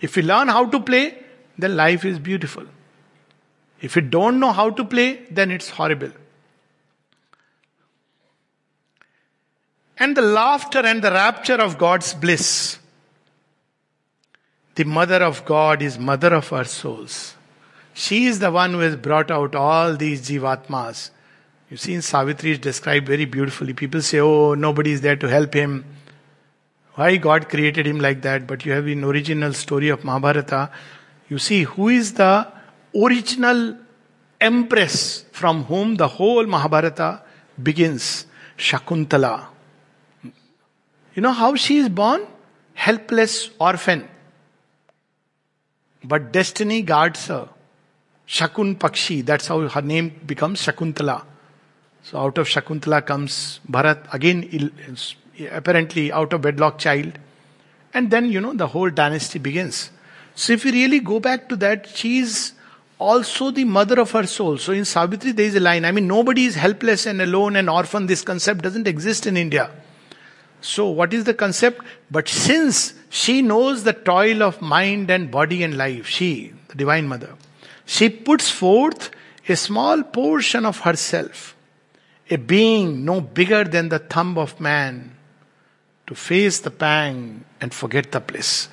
If 0.00 0.16
we 0.16 0.22
learn 0.22 0.48
how 0.48 0.66
to 0.66 0.80
play, 0.80 1.16
then 1.58 1.76
life 1.76 2.04
is 2.04 2.18
beautiful. 2.18 2.64
If 3.80 3.96
we 3.96 4.02
don't 4.02 4.40
know 4.40 4.52
how 4.52 4.70
to 4.70 4.84
play, 4.84 5.26
then 5.30 5.50
it's 5.50 5.70
horrible. 5.70 6.10
And 9.98 10.16
the 10.16 10.22
laughter 10.22 10.80
and 10.80 11.02
the 11.02 11.10
rapture 11.10 11.54
of 11.54 11.78
God's 11.78 12.12
bliss. 12.12 12.78
The 14.76 14.84
mother 14.84 15.22
of 15.22 15.44
God 15.44 15.82
is 15.82 15.98
mother 15.98 16.34
of 16.34 16.52
our 16.52 16.64
souls. 16.64 17.34
She 17.94 18.26
is 18.26 18.40
the 18.40 18.50
one 18.50 18.72
who 18.72 18.80
has 18.80 18.94
brought 18.94 19.30
out 19.30 19.54
all 19.54 19.96
these 19.96 20.28
jivatmas. 20.28 21.10
You 21.70 21.78
see, 21.78 21.94
in 21.94 22.02
Savitri 22.02 22.52
is 22.52 22.58
described 22.58 23.06
very 23.06 23.24
beautifully. 23.24 23.72
People 23.72 24.02
say, 24.02 24.20
oh, 24.20 24.54
nobody 24.54 24.92
is 24.92 25.00
there 25.00 25.16
to 25.16 25.28
help 25.28 25.54
him. 25.54 25.84
Why 26.94 27.16
God 27.16 27.48
created 27.48 27.86
him 27.86 28.00
like 28.00 28.20
that? 28.22 28.46
But 28.46 28.66
you 28.66 28.72
have 28.72 28.86
in 28.86 29.02
original 29.02 29.54
story 29.54 29.88
of 29.88 30.04
Mahabharata, 30.04 30.70
you 31.28 31.38
see 31.38 31.62
who 31.62 31.88
is 31.88 32.12
the 32.12 32.46
original 32.94 33.78
empress 34.40 35.24
from 35.32 35.64
whom 35.64 35.96
the 35.96 36.08
whole 36.08 36.46
Mahabharata 36.46 37.22
begins. 37.62 38.26
Shakuntala. 38.58 39.46
You 41.14 41.22
know 41.22 41.32
how 41.32 41.54
she 41.56 41.78
is 41.78 41.88
born? 41.88 42.26
Helpless 42.74 43.50
orphan. 43.58 44.06
But 46.08 46.32
destiny 46.32 46.82
guards 46.82 47.26
her. 47.26 47.48
Shakun 48.28 48.76
Pakshi, 48.76 49.24
that's 49.24 49.48
how 49.48 49.66
her 49.68 49.82
name 49.82 50.20
becomes 50.24 50.60
Shakuntala. 50.60 51.24
So 52.02 52.18
out 52.18 52.38
of 52.38 52.46
Shakuntala 52.46 53.04
comes 53.04 53.60
Bharat, 53.68 54.12
again 54.12 54.70
apparently 55.50 56.12
out 56.12 56.32
of 56.32 56.44
wedlock 56.44 56.78
child. 56.78 57.18
And 57.92 58.10
then, 58.10 58.30
you 58.30 58.40
know, 58.40 58.52
the 58.52 58.68
whole 58.68 58.90
dynasty 58.90 59.38
begins. 59.38 59.90
So 60.34 60.52
if 60.52 60.64
we 60.64 60.72
really 60.72 61.00
go 61.00 61.18
back 61.18 61.48
to 61.48 61.56
that, 61.56 61.88
she 61.88 62.18
is 62.18 62.52
also 62.98 63.50
the 63.50 63.64
mother 63.64 64.00
of 64.00 64.10
her 64.12 64.26
soul. 64.26 64.58
So 64.58 64.72
in 64.72 64.84
Savitri 64.84 65.32
there 65.32 65.46
is 65.46 65.56
a 65.56 65.60
line, 65.60 65.84
I 65.84 65.92
mean 65.92 66.06
nobody 66.06 66.44
is 66.44 66.54
helpless 66.54 67.06
and 67.06 67.20
alone 67.20 67.56
and 67.56 67.68
orphan. 67.68 68.06
This 68.06 68.22
concept 68.22 68.62
doesn't 68.62 68.86
exist 68.86 69.26
in 69.26 69.36
India. 69.36 69.70
So 70.60 70.88
what 70.88 71.14
is 71.14 71.24
the 71.24 71.34
concept? 71.34 71.80
But 72.10 72.28
since 72.28 72.94
she 73.08 73.42
knows 73.42 73.84
the 73.84 73.92
toil 73.92 74.42
of 74.42 74.60
mind 74.60 75.10
and 75.10 75.30
body 75.30 75.62
and 75.62 75.76
life, 75.76 76.06
she, 76.06 76.52
the 76.68 76.74
Divine 76.74 77.08
Mother, 77.08 77.34
she 77.84 78.08
puts 78.08 78.50
forth 78.50 79.10
a 79.48 79.56
small 79.56 80.02
portion 80.02 80.66
of 80.66 80.80
herself, 80.80 81.56
a 82.30 82.36
being 82.36 83.04
no 83.04 83.20
bigger 83.20 83.64
than 83.64 83.88
the 83.88 84.00
thumb 84.00 84.36
of 84.36 84.60
man, 84.60 85.16
to 86.06 86.14
face 86.14 86.60
the 86.60 86.70
pang 86.70 87.44
and 87.60 87.72
forget 87.72 88.12
the 88.12 88.20
bliss. 88.20 88.68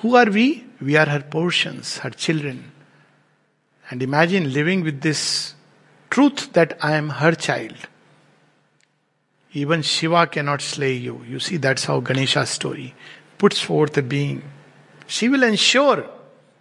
Who 0.00 0.16
are 0.16 0.30
we? 0.30 0.64
We 0.80 0.96
are 0.96 1.06
her 1.06 1.20
portions, 1.20 1.98
her 1.98 2.10
children. 2.10 2.72
And 3.90 4.02
imagine 4.02 4.52
living 4.52 4.82
with 4.82 5.02
this 5.02 5.54
truth 6.08 6.52
that 6.54 6.78
I 6.80 6.94
am 6.94 7.10
her 7.10 7.32
child. 7.32 7.76
Even 9.52 9.82
Shiva 9.82 10.26
cannot 10.26 10.62
slay 10.62 10.94
you. 10.94 11.24
You 11.28 11.40
see, 11.40 11.56
that's 11.56 11.84
how 11.84 12.00
Ganesha's 12.00 12.50
story 12.50 12.94
puts 13.38 13.60
forth 13.60 13.96
a 13.96 14.02
being. 14.02 14.42
She 15.06 15.28
will 15.28 15.42
ensure 15.42 16.08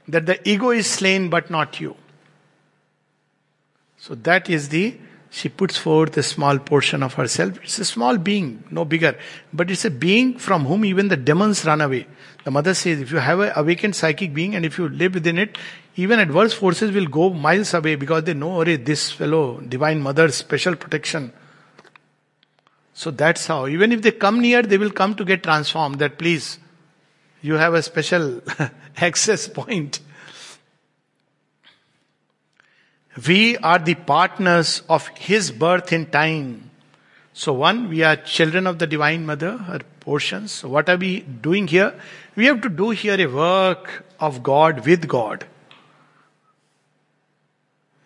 that 0.07 0.25
the 0.25 0.49
ego 0.49 0.71
is 0.71 0.87
slain 0.87 1.29
but 1.29 1.51
not 1.51 1.79
you. 1.79 1.95
So 3.97 4.15
that 4.15 4.49
is 4.49 4.69
the, 4.69 4.97
she 5.29 5.49
puts 5.49 5.77
forth 5.77 6.17
a 6.17 6.23
small 6.23 6.57
portion 6.57 7.03
of 7.03 7.13
herself. 7.13 7.59
It's 7.61 7.77
a 7.77 7.85
small 7.85 8.17
being, 8.17 8.63
no 8.71 8.85
bigger. 8.85 9.15
But 9.53 9.69
it's 9.69 9.85
a 9.85 9.91
being 9.91 10.39
from 10.39 10.65
whom 10.65 10.85
even 10.85 11.09
the 11.09 11.17
demons 11.17 11.65
run 11.65 11.81
away. 11.81 12.07
The 12.43 12.49
mother 12.49 12.73
says, 12.73 13.01
if 13.01 13.11
you 13.11 13.17
have 13.17 13.39
an 13.41 13.51
awakened 13.55 13.95
psychic 13.95 14.33
being 14.33 14.55
and 14.55 14.65
if 14.65 14.79
you 14.79 14.89
live 14.89 15.13
within 15.13 15.37
it, 15.37 15.57
even 15.95 16.19
adverse 16.19 16.53
forces 16.53 16.91
will 16.91 17.05
go 17.05 17.29
miles 17.29 17.73
away 17.73 17.95
because 17.95 18.23
they 18.23 18.33
know, 18.33 18.61
oh, 18.61 18.63
this 18.63 19.11
fellow, 19.11 19.59
divine 19.59 20.01
mother's 20.01 20.35
special 20.35 20.75
protection. 20.75 21.33
So 22.99 23.11
that's 23.11 23.47
how. 23.47 23.65
Even 23.65 23.93
if 23.93 24.01
they 24.01 24.11
come 24.11 24.41
near, 24.41 24.61
they 24.61 24.77
will 24.77 24.91
come 24.91 25.15
to 25.15 25.23
get 25.23 25.41
transformed. 25.41 25.99
That 25.99 26.17
please, 26.17 26.59
you 27.41 27.53
have 27.53 27.73
a 27.73 27.81
special 27.81 28.41
access 28.97 29.47
point. 29.47 30.01
We 33.25 33.55
are 33.59 33.79
the 33.79 33.95
partners 33.95 34.81
of 34.89 35.07
His 35.15 35.49
birth 35.49 35.93
in 35.93 36.07
time. 36.07 36.71
So, 37.31 37.53
one, 37.53 37.87
we 37.87 38.03
are 38.03 38.17
children 38.17 38.67
of 38.67 38.79
the 38.79 38.87
Divine 38.87 39.25
Mother, 39.25 39.55
her 39.55 39.79
portions. 40.01 40.51
So, 40.51 40.67
what 40.67 40.89
are 40.89 40.97
we 40.97 41.21
doing 41.21 41.69
here? 41.69 41.97
We 42.35 42.47
have 42.47 42.59
to 42.63 42.69
do 42.69 42.89
here 42.89 43.17
a 43.17 43.27
work 43.27 44.05
of 44.19 44.43
God 44.43 44.85
with 44.85 45.07
God. 45.07 45.45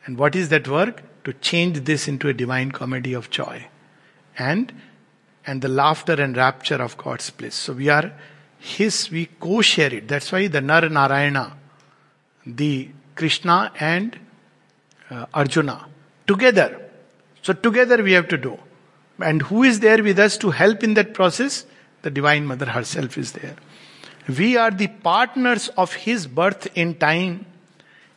And 0.05 0.19
what 0.19 0.35
is 0.35 0.49
that 0.49 0.67
work? 0.67 1.01
To 1.23 1.33
change 1.33 1.85
this 1.85 2.07
into 2.07 2.27
a 2.29 2.33
divine 2.33 2.71
comedy 2.71 3.13
of 3.13 3.31
joy. 3.31 3.69
And 4.37 4.73
and 5.45 5.61
the 5.61 5.67
laughter 5.67 6.13
and 6.13 6.37
rapture 6.37 6.81
of 6.81 6.97
God's 6.97 7.29
bliss. 7.29 7.55
So 7.55 7.73
we 7.73 7.89
are 7.89 8.13
his, 8.59 9.11
we 9.11 9.25
co 9.25 9.61
share 9.61 9.93
it. 9.93 10.07
That's 10.07 10.31
why 10.31 10.47
the 10.47 10.61
Nar 10.61 10.87
Narayana, 10.87 11.57
the 12.45 12.89
Krishna 13.15 13.71
and 13.79 14.17
uh, 15.09 15.25
Arjuna, 15.33 15.85
together. 16.25 16.79
So 17.41 17.51
together 17.51 18.01
we 18.01 18.13
have 18.13 18.29
to 18.29 18.37
do. 18.37 18.57
And 19.19 19.41
who 19.41 19.63
is 19.63 19.81
there 19.81 20.01
with 20.01 20.17
us 20.17 20.37
to 20.37 20.51
help 20.51 20.83
in 20.83 20.93
that 20.93 21.13
process? 21.13 21.65
The 22.03 22.09
Divine 22.09 22.45
Mother 22.45 22.65
herself 22.65 23.17
is 23.17 23.33
there. 23.33 23.55
We 24.37 24.55
are 24.55 24.71
the 24.71 24.87
partners 24.87 25.69
of 25.77 25.93
His 25.93 26.25
birth 26.27 26.67
in 26.75 26.95
time, 26.95 27.45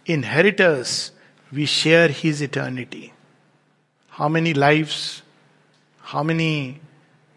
inheritors. 0.07 1.11
We 1.53 1.67
share 1.67 2.09
His 2.09 2.41
eternity. 2.41 3.13
How 4.11 4.29
many 4.29 4.55
lives, 4.55 5.23
how 6.07 6.23
many 6.23 6.81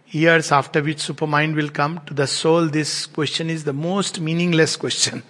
years 0.09 0.51
after 0.51 0.83
which 0.83 0.99
supermind 0.99 1.55
will 1.55 1.69
come, 1.69 2.01
to 2.05 2.13
the 2.13 2.27
soul, 2.27 2.67
this 2.67 3.07
question 3.07 3.49
is 3.49 3.63
the 3.63 3.73
most 3.73 4.19
meaningless 4.19 4.75
question. 4.75 5.23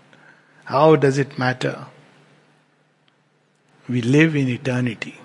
How 0.64 0.94
does 0.94 1.16
it 1.16 1.38
matter? 1.38 1.86
We 3.88 4.02
live 4.02 4.36
in 4.36 4.50
eternity. 4.50 5.18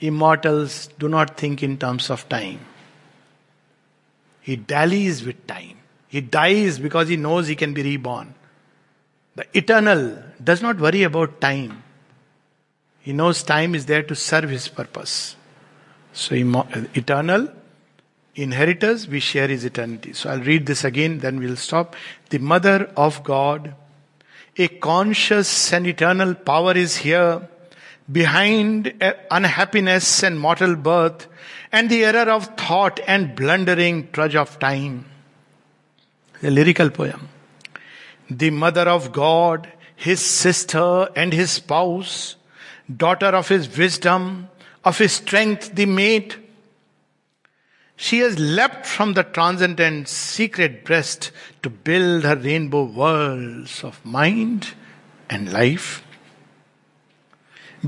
Immortals 0.00 0.88
do 0.98 1.06
not 1.06 1.36
think 1.36 1.62
in 1.62 1.76
terms 1.76 2.08
of 2.08 2.26
time. 2.30 2.60
He 4.40 4.56
dallies 4.56 5.22
with 5.22 5.46
time. 5.46 5.76
He 6.08 6.22
dies 6.22 6.78
because 6.78 7.08
he 7.08 7.18
knows 7.18 7.46
he 7.46 7.56
can 7.56 7.74
be 7.74 7.82
reborn. 7.82 8.34
The 9.34 9.46
eternal 9.52 10.16
does 10.42 10.62
not 10.62 10.78
worry 10.78 11.02
about 11.02 11.42
time. 11.42 11.82
He 13.00 13.12
knows 13.12 13.42
time 13.42 13.74
is 13.74 13.84
there 13.84 14.02
to 14.02 14.14
serve 14.14 14.48
his 14.48 14.66
purpose. 14.68 15.36
So, 16.14 16.36
eternal 16.36 17.48
inheritors, 18.36 19.08
we 19.08 19.18
share 19.18 19.48
his 19.48 19.64
eternity. 19.64 20.12
So, 20.12 20.30
I'll 20.30 20.40
read 20.40 20.64
this 20.64 20.84
again, 20.84 21.18
then 21.18 21.40
we'll 21.40 21.56
stop. 21.56 21.96
The 22.30 22.38
mother 22.38 22.88
of 22.96 23.24
God, 23.24 23.74
a 24.56 24.68
conscious 24.68 25.72
and 25.72 25.88
eternal 25.88 26.36
power 26.36 26.76
is 26.76 26.98
here 26.98 27.48
behind 28.10 28.94
eh, 29.00 29.14
unhappiness 29.30 30.22
and 30.22 30.38
mortal 30.38 30.76
birth 30.76 31.26
and 31.72 31.90
the 31.90 32.04
error 32.04 32.30
of 32.30 32.46
thought 32.56 33.00
and 33.08 33.34
blundering 33.34 34.08
trudge 34.12 34.36
of 34.36 34.60
time. 34.60 35.06
A 36.44 36.50
lyrical 36.50 36.90
poem. 36.90 37.28
The 38.30 38.50
mother 38.50 38.88
of 38.88 39.10
God, 39.10 39.66
his 39.96 40.20
sister 40.20 41.08
and 41.16 41.32
his 41.32 41.50
spouse, 41.50 42.36
daughter 42.94 43.26
of 43.26 43.48
his 43.48 43.76
wisdom, 43.76 44.48
of 44.84 44.98
his 44.98 45.12
strength, 45.12 45.74
the 45.74 45.86
mate. 45.86 46.36
She 47.96 48.18
has 48.18 48.38
leapt 48.38 48.86
from 48.86 49.14
the 49.14 49.22
transcendent 49.22 50.08
secret 50.08 50.84
breast 50.84 51.30
to 51.62 51.70
build 51.70 52.24
her 52.24 52.36
rainbow 52.36 52.84
worlds 52.84 53.84
of 53.84 54.04
mind 54.04 54.74
and 55.30 55.52
life 55.52 56.04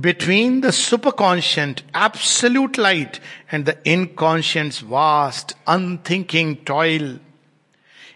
between 0.01 0.61
the 0.61 0.68
superconscient 0.68 1.80
absolute 1.94 2.76
light 2.76 3.18
and 3.51 3.64
the 3.64 3.78
inconscient's 3.84 4.80
vast 4.80 5.55
unthinking 5.66 6.57
toil 6.64 7.18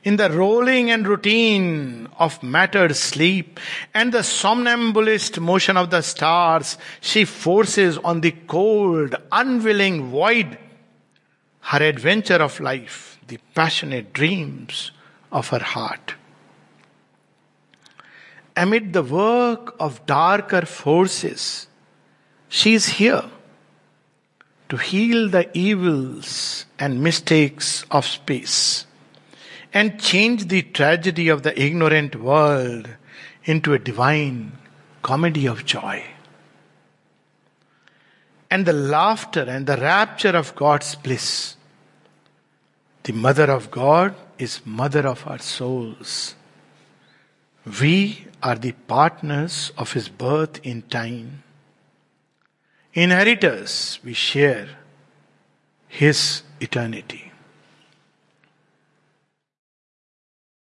in 0.03 0.17
the 0.17 0.31
rolling 0.31 0.91
and 0.91 1.07
routine 1.07 2.09
of 2.19 2.43
mattered 2.43 2.97
sleep 2.97 3.61
and 3.93 4.13
the 4.13 4.23
somnambulist 4.23 5.39
motion 5.39 5.77
of 5.77 5.91
the 5.91 6.01
stars 6.01 6.79
she 7.01 7.25
forces 7.25 7.99
on 7.99 8.21
the 8.23 8.31
cold 8.47 9.15
unwilling 9.31 10.11
void 10.11 10.57
her 11.61 11.83
adventure 11.83 12.43
of 12.43 12.59
life 12.61 13.19
the 13.29 13.39
passionate 13.55 14.13
dreams 14.13 14.91
of 15.31 15.49
her 15.49 15.61
heart. 15.63 16.15
Amid 18.57 18.93
the 18.93 19.03
work 19.03 19.77
of 19.79 20.05
darker 20.07 20.67
forces 20.67 21.69
she 22.49 22.75
is 22.75 22.87
here 23.01 23.25
to 24.69 24.77
heal 24.77 25.29
the 25.29 25.49
evils 25.57 26.65
and 26.79 27.03
mistakes 27.03 27.85
of 27.91 28.07
space 28.07 28.87
and 29.73 30.01
change 30.01 30.47
the 30.49 30.63
tragedy 30.63 31.29
of 31.29 31.43
the 31.43 31.61
ignorant 31.61 32.17
world 32.17 32.89
into 33.45 33.73
a 33.73 33.79
divine 33.79 34.53
comedy 35.03 35.47
of 35.47 35.65
joy. 35.65 36.05
And 38.51 38.67
the 38.67 38.73
laughter 38.73 39.43
and 39.43 39.67
the 39.67 39.77
rapture 39.77 40.37
of 40.37 40.57
God's 40.57 40.95
bliss. 40.97 41.57
The 43.05 43.13
mother 43.13 43.51
of 43.51 43.71
God 43.71 44.15
is 44.39 44.61
mother 44.65 45.07
of 45.07 45.27
our 45.27 45.39
souls. 45.39 46.35
We 47.81 48.27
are 48.43 48.57
the 48.57 48.73
partners 48.73 49.73
of 49.79 49.93
his 49.93 50.09
birth 50.09 50.61
in 50.65 50.83
time 50.83 51.45
inheritors, 52.95 53.99
we 54.05 54.13
share 54.13 54.69
His 55.89 56.43
eternity. 56.61 57.30